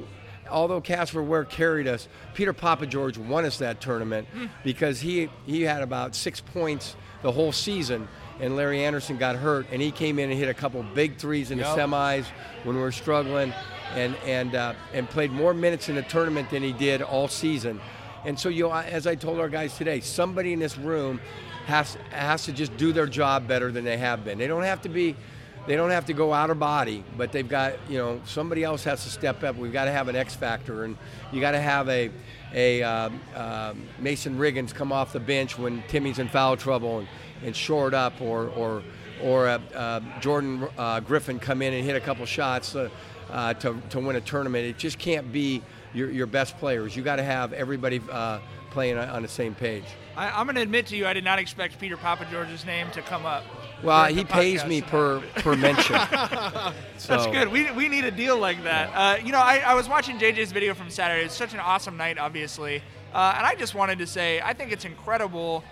although 0.51 0.81
Casper 0.81 1.23
Ware 1.23 1.45
carried 1.45 1.87
us, 1.87 2.09
Peter 2.35 2.53
Pappageorge 2.53 3.19
won 3.19 3.45
us 3.45 3.59
that 3.59 3.81
tournament 3.81 4.27
mm. 4.35 4.51
because 4.65 5.01
he, 5.01 5.29
he 5.47 5.63
had 5.63 5.81
about 5.81 6.17
six 6.17 6.41
points 6.41 6.97
the 7.23 7.31
whole 7.31 7.53
season 7.53 8.09
and 8.41 8.57
Larry 8.57 8.85
Anderson 8.85 9.17
got 9.17 9.37
hurt, 9.37 9.67
and 9.73 9.81
he 9.81 9.91
came 9.91 10.19
in 10.19 10.31
and 10.31 10.39
hit 10.39 10.49
a 10.49 10.55
couple 10.55 10.83
big 10.95 11.17
threes 11.17 11.51
in 11.51 11.59
yep. 11.59 11.75
the 11.75 11.83
semis 11.83 12.27
when 12.65 12.77
we 12.77 12.83
were 12.83 12.93
struggling, 12.93 13.53
and 13.95 14.15
and 14.25 14.55
uh, 14.55 14.75
and 14.93 15.09
played 15.09 15.33
more 15.33 15.55
minutes 15.55 15.89
in 15.89 15.95
the 15.95 16.03
tournament 16.03 16.51
than 16.51 16.63
he 16.63 16.73
did 16.73 17.03
all 17.03 17.29
season. 17.29 17.81
And 18.25 18.39
so, 18.39 18.49
you 18.49 18.71
as 18.73 19.07
I 19.07 19.15
told 19.15 19.39
our 19.39 19.49
guys 19.49 19.77
today, 19.77 20.01
somebody 20.01 20.53
in 20.53 20.59
this 20.59 20.77
room 20.77 21.21
has 21.67 21.97
has 22.11 22.45
to 22.47 22.53
just 22.53 22.77
do 22.77 22.93
their 22.93 23.07
job 23.07 23.47
better 23.47 23.71
than 23.71 23.85
they 23.85 23.97
have 23.97 24.25
been. 24.25 24.39
They 24.39 24.49
don't 24.49 24.65
have 24.65 24.83
to 24.83 24.89
be, 24.89 25.15
they 25.67 25.77
don't 25.77 25.91
have 25.91 26.07
to 26.07 26.13
go 26.13 26.33
out 26.33 26.51
of 26.51 26.59
body, 26.59 27.05
but 27.17 27.31
they've 27.31 27.49
got, 27.49 27.75
you 27.89 27.99
know, 27.99 28.21
somebody 28.25 28.65
else 28.65 28.83
has 28.85 29.05
to 29.05 29.11
step 29.11 29.45
up. 29.45 29.57
We've 29.57 29.73
got 29.73 29.85
to 29.85 29.93
have 29.93 30.09
an 30.09 30.17
X 30.17 30.35
factor, 30.35 30.85
and 30.85 30.97
you 31.33 31.41
got 31.41 31.53
to 31.53 31.61
have 31.61 31.89
a 31.89 32.11
a 32.53 32.83
uh, 32.83 33.75
Mason 34.01 34.39
Riggins 34.39 34.75
come 34.75 34.91
off 34.91 35.13
the 35.13 35.21
bench 35.21 35.59
when 35.59 35.83
Timmy's 35.89 36.19
in 36.19 36.29
foul 36.29 36.57
trouble 36.57 36.99
and, 36.99 37.09
and 37.45 37.55
short 37.55 37.95
up, 37.95 38.21
or 38.21 38.49
or 38.49 38.83
or 39.23 39.47
uh, 39.47 39.61
uh 39.75 40.01
Jordan 40.21 40.67
uh, 40.77 41.01
Griffin 41.01 41.39
come 41.39 41.63
in 41.63 41.73
and 41.73 41.85
hit 41.85 41.95
a 41.95 42.01
couple 42.01 42.27
shots 42.27 42.75
uh, 43.31 43.55
to 43.55 43.81
to 43.91 44.01
win 44.01 44.17
a 44.17 44.21
tournament. 44.21 44.67
It 44.67 44.79
just 44.79 44.99
can't 44.99 45.33
be 45.33 45.63
your, 45.95 46.11
your 46.11 46.27
best 46.27 46.59
players. 46.59 46.95
You 46.95 47.03
got 47.03 47.17
to 47.17 47.23
have 47.23 47.53
everybody 47.53 48.01
uh, 48.11 48.41
playing 48.71 48.99
on 48.99 49.23
the 49.23 49.29
same 49.29 49.55
page. 49.55 49.85
I, 50.17 50.41
am 50.41 50.47
going 50.47 50.57
to 50.57 50.63
admit 50.63 50.87
to 50.89 50.97
you, 50.97 51.07
I 51.07 51.13
did 51.13 51.25
not 51.25 51.39
expect 51.39 51.79
Peter 51.79 51.97
Pappageorge's 51.97 52.65
name 52.65 52.91
to 52.93 53.03
come 53.03 53.27
up. 53.27 53.45
Well, 53.83 54.07
he 54.07 54.25
pays 54.25 54.65
me 54.65 54.83
per 54.83 55.21
per 55.37 55.57
mention. 55.57 55.97
so. 56.97 57.17
That's 57.17 57.27
good. 57.27 57.49
We, 57.49 57.71
we 57.73 57.89
need 57.89 58.05
a 58.05 58.11
deal 58.11 58.39
like 58.39 58.63
that. 58.65 58.91
Uh, 58.95 59.23
you 59.23 59.33
know, 59.33 59.41
I, 59.41 59.59
I 59.59 59.75
was 59.75 59.89
watching 59.89 60.19
JJ's 60.19 60.53
video 60.53 60.75
from 60.75 60.91
Saturday. 60.91 61.25
It's 61.25 61.35
such 61.35 61.55
an 61.55 61.61
awesome 61.61 61.97
night, 61.97 62.19
obviously. 62.19 62.83
Uh, 63.13 63.35
and 63.37 63.47
I 63.47 63.55
just 63.55 63.75
wanted 63.75 63.99
to 63.99 64.07
say, 64.07 64.41
I 64.43 64.53
think 64.53 64.73
it's 64.73 64.85
incredible 64.85 65.65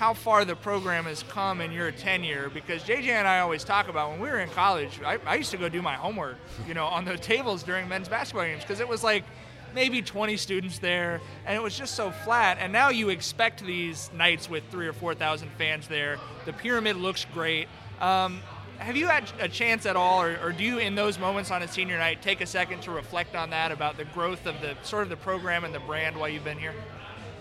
how 0.00 0.14
far 0.14 0.44
the 0.44 0.56
program 0.56 1.04
has 1.04 1.22
come 1.24 1.60
in 1.60 1.70
your 1.70 1.92
tenure 1.92 2.50
because 2.52 2.82
JJ 2.82 3.08
and 3.08 3.28
I 3.28 3.38
always 3.38 3.62
talk 3.62 3.88
about 3.88 4.10
when 4.10 4.18
we 4.18 4.28
were 4.28 4.40
in 4.40 4.48
college, 4.48 4.98
I, 5.04 5.18
I 5.26 5.36
used 5.36 5.52
to 5.52 5.58
go 5.58 5.68
do 5.68 5.80
my 5.80 5.94
homework, 5.94 6.38
you 6.66 6.74
know, 6.74 6.86
on 6.86 7.04
the 7.04 7.16
tables 7.32 7.62
during 7.62 7.88
men's 7.88 8.08
basketball 8.08 8.46
games 8.46 8.62
because 8.62 8.80
it 8.80 8.88
was 8.88 9.04
like– 9.04 9.24
maybe 9.74 10.02
20 10.02 10.36
students 10.36 10.78
there, 10.78 11.20
and 11.46 11.56
it 11.56 11.62
was 11.62 11.76
just 11.76 11.94
so 11.94 12.10
flat. 12.10 12.58
And 12.60 12.72
now 12.72 12.90
you 12.90 13.08
expect 13.08 13.64
these 13.64 14.10
nights 14.14 14.48
with 14.48 14.64
three 14.70 14.86
or 14.86 14.92
4,000 14.92 15.50
fans 15.52 15.88
there. 15.88 16.18
The 16.44 16.52
pyramid 16.52 16.96
looks 16.96 17.26
great. 17.32 17.68
Um, 18.00 18.40
have 18.78 18.96
you 18.96 19.06
had 19.06 19.30
a 19.38 19.48
chance 19.48 19.84
at 19.84 19.96
all, 19.96 20.22
or, 20.22 20.38
or, 20.42 20.52
do 20.52 20.64
you, 20.64 20.78
in 20.78 20.94
those 20.94 21.18
moments 21.18 21.50
on 21.50 21.62
a 21.62 21.68
senior 21.68 21.98
night, 21.98 22.22
take 22.22 22.40
a 22.40 22.46
second 22.46 22.80
to 22.82 22.90
reflect 22.90 23.36
on 23.36 23.50
that 23.50 23.72
about 23.72 23.98
the 23.98 24.06
growth 24.06 24.46
of 24.46 24.60
the 24.62 24.74
sort 24.82 25.02
of 25.02 25.10
the 25.10 25.16
program 25.16 25.64
and 25.64 25.74
the 25.74 25.80
brand 25.80 26.16
while 26.16 26.28
you've 26.28 26.44
been 26.44 26.58
here? 26.58 26.74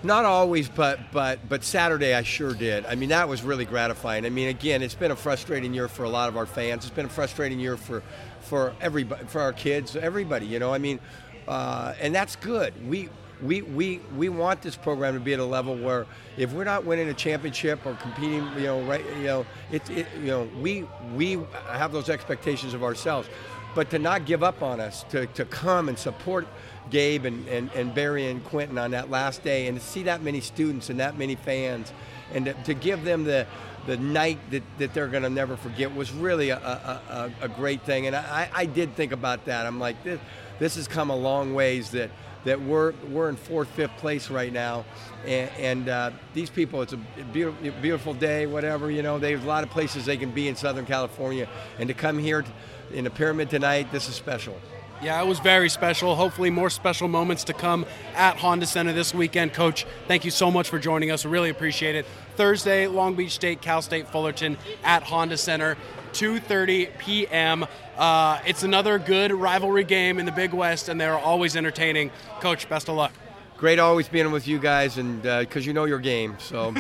Not 0.02 0.24
always, 0.24 0.70
but 0.70 1.00
but 1.12 1.40
but 1.50 1.64
Saturday 1.64 2.14
I 2.14 2.24
sure 2.24 2.54
did. 2.54 2.86
I 2.86 2.96
mean 2.96 3.10
that 3.10 3.28
was 3.28 3.44
really 3.44 3.66
gratifying. 3.66 4.26
I 4.26 4.30
mean 4.30 4.48
again, 4.48 4.82
it's 4.82 4.96
been 4.96 5.12
a 5.12 5.16
frustrating 5.16 5.74
year 5.74 5.88
for 5.90 6.04
a 6.04 6.10
lot 6.10 6.30
of 6.30 6.38
our 6.38 6.46
fans. 6.46 6.86
It's 6.86 6.96
been 6.96 7.08
a 7.08 7.10
frustrating 7.10 7.60
year 7.60 7.76
for 7.76 8.02
for 8.42 8.74
everybody, 8.80 9.26
for 9.26 9.42
our 9.42 9.52
kids, 9.52 9.96
everybody. 9.96 10.46
You 10.46 10.60
know, 10.60 10.74
I 10.74 10.78
mean, 10.78 11.00
uh, 11.48 11.94
and 12.00 12.16
that's 12.16 12.38
good. 12.38 12.74
We 12.88 13.10
we, 13.42 13.62
we, 13.62 14.02
we 14.18 14.30
want 14.30 14.62
this 14.62 14.76
program 14.76 15.14
to 15.14 15.20
be 15.20 15.34
at 15.34 15.40
a 15.40 15.46
level 15.46 15.76
where 15.76 16.06
if 16.38 16.52
we're 16.52 16.66
not 16.66 16.86
winning 16.86 17.08
a 17.08 17.14
championship 17.14 17.86
or 17.86 17.94
competing, 17.96 18.46
you 18.58 18.64
know, 18.64 18.82
right, 18.82 19.06
you 19.18 19.24
know, 19.24 19.46
it, 19.72 19.90
it, 19.90 20.08
you 20.20 20.28
know, 20.28 20.50
we 20.62 20.86
we 21.16 21.40
have 21.68 21.92
those 21.92 22.10
expectations 22.10 22.74
of 22.74 22.84
ourselves, 22.84 23.30
but 23.76 23.90
to 23.92 24.00
not 24.00 24.26
give 24.26 24.44
up 24.44 24.62
on 24.62 24.80
us, 24.80 25.04
to, 25.04 25.26
to 25.28 25.46
come 25.46 25.88
and 25.90 25.98
support 25.98 26.48
Gabe 26.90 27.26
and, 27.26 27.48
and, 27.48 27.72
and 27.74 27.94
Barry 27.94 28.28
and 28.28 28.44
Quentin 28.46 28.78
on 28.78 28.92
that 28.92 29.10
last 29.10 29.44
day, 29.44 29.68
and 29.68 29.80
to 29.80 29.86
see 29.86 30.04
that 30.04 30.22
many 30.22 30.42
students 30.42 30.90
and 30.90 31.00
that 31.00 31.18
many 31.18 31.36
fans, 31.36 31.94
and 32.34 32.46
to, 32.46 32.54
to 32.54 32.74
give 32.74 33.04
them 33.04 33.24
the 33.24 33.46
the 33.88 33.98
night 33.98 34.38
that, 34.52 34.62
that 34.78 34.94
they're 34.94 35.08
going 35.08 35.24
to 35.24 35.30
never 35.30 35.56
forget 35.58 35.96
was 35.96 36.12
really 36.12 36.50
a, 36.50 36.58
a, 36.58 37.32
a, 37.42 37.46
a 37.46 37.48
great 37.48 37.82
thing. 37.84 38.08
And 38.08 38.16
I, 38.16 38.50
I 38.54 38.66
did 38.66 38.94
think 38.94 39.14
about 39.14 39.46
that. 39.46 39.66
I'm 39.66 39.80
like, 39.80 40.04
this, 40.04 40.20
this 40.60 40.76
has 40.76 40.88
come 40.88 41.10
a 41.10 41.16
long 41.16 41.54
ways 41.54 41.92
that 41.92 42.12
that 42.46 42.62
we're 42.62 42.94
we're 43.10 43.30
in 43.30 43.36
fourth, 43.36 43.68
fifth 43.70 43.96
place 43.98 44.30
right 44.30 44.54
now, 44.54 44.86
and, 45.26 45.50
and 45.58 45.90
uh, 45.90 46.12
these 46.34 46.50
people, 46.50 46.82
it's 46.82 46.94
a 46.94 46.98
beautiful, 47.34 47.72
beautiful 47.82 48.14
day, 48.14 48.46
whatever 48.46 48.90
you 48.90 49.02
know. 49.02 49.20
There's 49.20 49.44
a 49.44 49.48
lot 49.48 49.64
of 49.64 49.70
places 49.70 50.06
they 50.06 50.18
can 50.18 50.32
be 50.32 50.48
in 50.48 50.56
Southern 50.56 50.86
California, 50.86 51.50
and 51.80 51.88
to 51.90 51.94
come 51.94 52.18
here 52.18 52.46
in 52.94 53.04
the 53.04 53.10
pyramid 53.10 53.50
tonight, 53.50 53.92
this 53.92 54.08
is 54.08 54.16
special. 54.16 54.56
Yeah, 55.02 55.22
it 55.22 55.28
was 55.28 55.40
very 55.40 55.70
special. 55.70 56.14
Hopefully, 56.16 56.50
more 56.50 56.70
special 56.70 57.08
moments 57.08 57.46
to 57.46 57.54
come 57.54 57.86
at 58.16 58.36
Honda 58.36 58.66
Center 58.66 58.92
this 58.92 59.14
weekend. 59.14 59.54
Coach, 59.54 59.86
thank 60.10 60.26
you 60.26 60.32
so 60.32 60.52
much 60.52 60.68
for 60.70 60.78
joining 60.78 61.10
us. 61.10 61.24
We 61.24 61.32
really 61.32 61.50
appreciate 61.50 61.96
it. 61.96 62.06
Thursday, 62.36 62.86
Long 62.86 63.16
Beach 63.16 63.32
State, 63.32 63.62
Cal 63.62 63.82
State 63.82 64.10
Fullerton 64.10 64.58
at 64.84 65.04
Honda 65.04 65.38
Center, 65.38 65.78
2:30 66.12 66.98
p.m. 66.98 67.66
Uh, 67.98 68.40
it's 68.46 68.64
another 68.64 69.00
good 69.00 69.32
rivalry 69.32 69.86
game 69.86 70.20
in 70.20 70.26
the 70.26 70.34
Big 70.34 70.54
West, 70.54 70.90
and 70.90 71.00
they're 71.00 71.18
always 71.18 71.56
entertaining. 71.56 72.12
Coach, 72.42 72.68
best 72.68 72.90
of 72.90 72.96
luck. 72.96 73.14
Great 73.60 73.78
always 73.78 74.08
being 74.08 74.32
with 74.32 74.48
you 74.48 74.58
guys, 74.58 74.98
and 74.98 75.22
because 75.22 75.66
uh, 75.66 75.68
you 75.68 75.74
know 75.74 75.84
your 75.84 76.00
game. 76.00 76.38
So, 76.40 76.74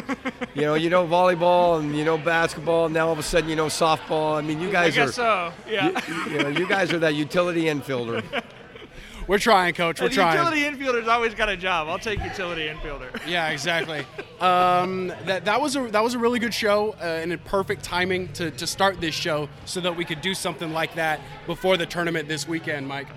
you 0.55 0.61
know, 0.61 0.75
you 0.75 0.89
know 0.89 1.05
volleyball 1.05 1.77
and 1.77 1.93
you 1.93 2.05
know 2.05 2.17
basketball, 2.17 2.85
and 2.85 2.93
now 2.93 3.07
all 3.07 3.11
of 3.13 3.19
a 3.19 3.23
sudden 3.23 3.49
you 3.49 3.57
know 3.57 3.65
softball. 3.65 4.37
I 4.37 4.41
mean, 4.41 4.61
you 4.61 4.71
guys 4.71 4.97
I 4.97 5.01
are. 5.01 5.11
so. 5.11 5.51
Yeah. 5.69 5.99
You, 6.07 6.31
you, 6.31 6.37
know, 6.43 6.47
you 6.47 6.65
guys 6.65 6.93
are 6.93 6.99
that 6.99 7.15
utility 7.15 7.63
infielder. 7.63 8.23
We're 9.27 9.39
trying, 9.39 9.73
coach. 9.73 9.99
We're 9.99 10.07
the 10.07 10.15
trying. 10.15 10.37
Utility 10.37 10.61
infielder's 10.61 11.09
always 11.09 11.35
got 11.35 11.49
a 11.49 11.57
job. 11.57 11.89
I'll 11.89 11.99
take 11.99 12.23
utility 12.23 12.67
infielder. 12.67 13.09
Yeah, 13.27 13.49
exactly. 13.49 14.05
um, 14.39 15.07
that, 15.25 15.45
that 15.45 15.59
was 15.59 15.75
a 15.75 15.81
that 15.89 16.01
was 16.01 16.13
a 16.13 16.17
really 16.17 16.39
good 16.39 16.53
show 16.53 16.95
uh, 17.01 17.03
and 17.03 17.33
a 17.33 17.37
perfect 17.37 17.83
timing 17.83 18.31
to, 18.33 18.51
to 18.51 18.65
start 18.65 19.01
this 19.01 19.13
show 19.13 19.49
so 19.65 19.81
that 19.81 19.95
we 19.97 20.05
could 20.05 20.21
do 20.21 20.33
something 20.33 20.71
like 20.71 20.95
that 20.95 21.19
before 21.45 21.75
the 21.75 21.85
tournament 21.85 22.29
this 22.29 22.47
weekend, 22.47 22.87
Mike. 22.87 23.07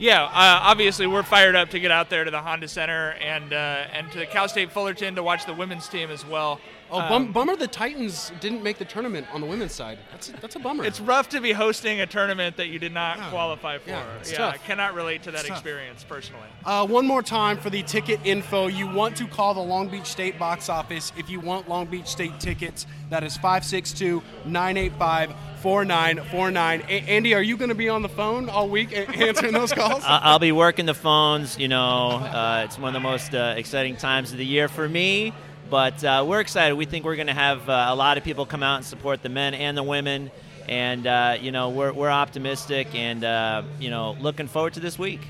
Yeah, 0.00 0.24
uh, 0.24 0.30
obviously 0.62 1.06
we're 1.06 1.22
fired 1.22 1.54
up 1.54 1.68
to 1.70 1.78
get 1.78 1.90
out 1.90 2.08
there 2.08 2.24
to 2.24 2.30
the 2.30 2.40
Honda 2.40 2.68
Center 2.68 3.10
and 3.20 3.52
uh, 3.52 3.84
and 3.92 4.10
to 4.12 4.24
Cal 4.24 4.48
State 4.48 4.72
Fullerton 4.72 5.14
to 5.16 5.22
watch 5.22 5.44
the 5.44 5.52
women's 5.52 5.88
team 5.88 6.10
as 6.10 6.24
well. 6.24 6.58
Oh, 6.92 6.98
um, 6.98 7.32
bummer 7.32 7.56
the 7.56 7.68
Titans 7.68 8.32
didn't 8.40 8.62
make 8.62 8.78
the 8.78 8.84
tournament 8.84 9.26
on 9.32 9.40
the 9.40 9.46
women's 9.46 9.72
side. 9.72 9.98
That's 10.10 10.28
a, 10.28 10.32
that's 10.32 10.56
a 10.56 10.58
bummer. 10.58 10.84
It's 10.84 11.00
rough 11.00 11.28
to 11.30 11.40
be 11.40 11.52
hosting 11.52 12.00
a 12.00 12.06
tournament 12.06 12.56
that 12.56 12.68
you 12.68 12.78
did 12.78 12.92
not 12.92 13.18
yeah. 13.18 13.30
qualify 13.30 13.78
for. 13.78 13.90
Yeah, 13.90 14.04
yeah 14.30 14.48
I 14.48 14.58
cannot 14.58 14.94
relate 14.94 15.22
to 15.24 15.30
that 15.30 15.40
it's 15.40 15.50
experience 15.50 16.00
tough. 16.00 16.08
personally. 16.08 16.48
Uh, 16.64 16.86
one 16.86 17.06
more 17.06 17.22
time 17.22 17.58
for 17.58 17.70
the 17.70 17.82
ticket 17.82 18.20
info. 18.24 18.66
You 18.66 18.90
want 18.90 19.16
to 19.16 19.26
call 19.26 19.54
the 19.54 19.60
Long 19.60 19.88
Beach 19.88 20.06
State 20.06 20.38
box 20.38 20.68
office 20.68 21.12
if 21.16 21.30
you 21.30 21.40
want 21.40 21.68
Long 21.68 21.86
Beach 21.86 22.06
State 22.06 22.38
tickets. 22.40 22.86
That 23.10 23.24
is 23.24 23.36
562 23.36 24.22
985 24.44 25.34
4949. 25.60 26.80
Andy, 26.82 27.34
are 27.34 27.42
you 27.42 27.56
going 27.56 27.68
to 27.68 27.74
be 27.74 27.88
on 27.88 28.02
the 28.02 28.08
phone 28.08 28.48
all 28.48 28.68
week 28.68 28.92
answering 29.18 29.52
those 29.52 29.72
calls? 29.72 30.02
I'll 30.06 30.38
be 30.38 30.52
working 30.52 30.86
the 30.86 30.94
phones. 30.94 31.58
You 31.58 31.68
know, 31.68 32.10
uh, 32.10 32.62
it's 32.64 32.78
one 32.78 32.88
of 32.88 33.02
the 33.02 33.08
most 33.08 33.34
uh, 33.34 33.54
exciting 33.56 33.96
times 33.96 34.32
of 34.32 34.38
the 34.38 34.46
year 34.46 34.68
for 34.68 34.88
me. 34.88 35.32
But 35.70 36.02
uh, 36.02 36.24
we're 36.26 36.40
excited. 36.40 36.74
We 36.74 36.84
think 36.84 37.04
we're 37.04 37.14
going 37.14 37.28
to 37.28 37.32
have 37.32 37.68
uh, 37.68 37.86
a 37.90 37.94
lot 37.94 38.18
of 38.18 38.24
people 38.24 38.44
come 38.44 38.64
out 38.64 38.76
and 38.78 38.84
support 38.84 39.22
the 39.22 39.28
men 39.28 39.54
and 39.54 39.78
the 39.78 39.84
women. 39.84 40.32
And, 40.68 41.06
uh, 41.06 41.36
you 41.40 41.52
know, 41.52 41.70
we're, 41.70 41.92
we're 41.92 42.10
optimistic 42.10 42.92
and, 42.92 43.22
uh, 43.22 43.62
you 43.78 43.88
know, 43.88 44.16
looking 44.20 44.48
forward 44.48 44.74
to 44.74 44.80
this 44.80 44.98
week. 44.98 45.20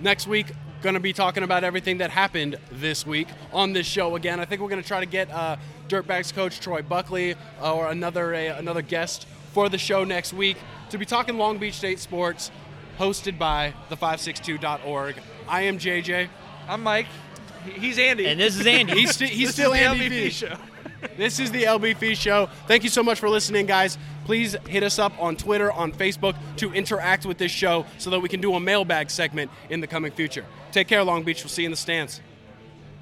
Next 0.00 0.28
week, 0.28 0.46
going 0.80 0.94
to 0.94 1.00
be 1.00 1.12
talking 1.12 1.42
about 1.42 1.64
everything 1.64 1.98
that 1.98 2.10
happened 2.10 2.56
this 2.70 3.04
week 3.04 3.26
on 3.52 3.72
this 3.72 3.84
show 3.84 4.14
again. 4.14 4.38
I 4.38 4.44
think 4.44 4.60
we're 4.60 4.68
going 4.68 4.82
to 4.82 4.86
try 4.86 5.00
to 5.00 5.06
get 5.06 5.28
uh, 5.30 5.56
Dirtbags 5.88 6.32
coach 6.32 6.60
Troy 6.60 6.82
Buckley 6.82 7.34
uh, 7.60 7.74
or 7.74 7.90
another 7.90 8.34
uh, 8.34 8.58
another 8.58 8.82
guest 8.82 9.26
for 9.52 9.68
the 9.68 9.78
show 9.78 10.04
next 10.04 10.32
week 10.32 10.56
to 10.90 10.98
be 10.98 11.04
talking 11.04 11.36
Long 11.36 11.58
Beach 11.58 11.74
State 11.74 11.98
sports, 11.98 12.52
hosted 12.96 13.38
by 13.38 13.74
the562.org. 13.90 15.16
I 15.48 15.62
am 15.62 15.78
JJ. 15.78 16.28
I'm 16.68 16.82
Mike. 16.82 17.06
He's 17.64 17.98
Andy. 17.98 18.26
And 18.26 18.40
this 18.40 18.58
is 18.58 18.66
Andy. 18.66 18.92
He's, 18.92 19.10
sti- 19.14 19.26
he's 19.26 19.50
still 19.52 19.72
is 19.72 19.80
Andy 19.80 20.06
LBP 20.06 20.08
V. 20.08 20.30
show. 20.30 20.56
This 21.16 21.40
is 21.40 21.50
the 21.50 21.64
LB 21.64 21.96
Fee 21.96 22.14
Show. 22.14 22.48
Thank 22.68 22.84
you 22.84 22.88
so 22.88 23.02
much 23.02 23.18
for 23.18 23.28
listening, 23.28 23.66
guys. 23.66 23.98
Please 24.24 24.54
hit 24.68 24.84
us 24.84 25.00
up 25.00 25.12
on 25.20 25.34
Twitter, 25.34 25.72
on 25.72 25.90
Facebook 25.92 26.36
to 26.58 26.72
interact 26.72 27.26
with 27.26 27.38
this 27.38 27.50
show 27.50 27.84
so 27.98 28.10
that 28.10 28.20
we 28.20 28.28
can 28.28 28.40
do 28.40 28.54
a 28.54 28.60
mailbag 28.60 29.10
segment 29.10 29.50
in 29.68 29.80
the 29.80 29.88
coming 29.88 30.12
future. 30.12 30.46
Take 30.70 30.86
care, 30.86 31.02
Long 31.02 31.24
Beach. 31.24 31.42
We'll 31.42 31.50
see 31.50 31.62
you 31.62 31.66
in 31.66 31.72
the 31.72 31.76
stands. 31.76 32.20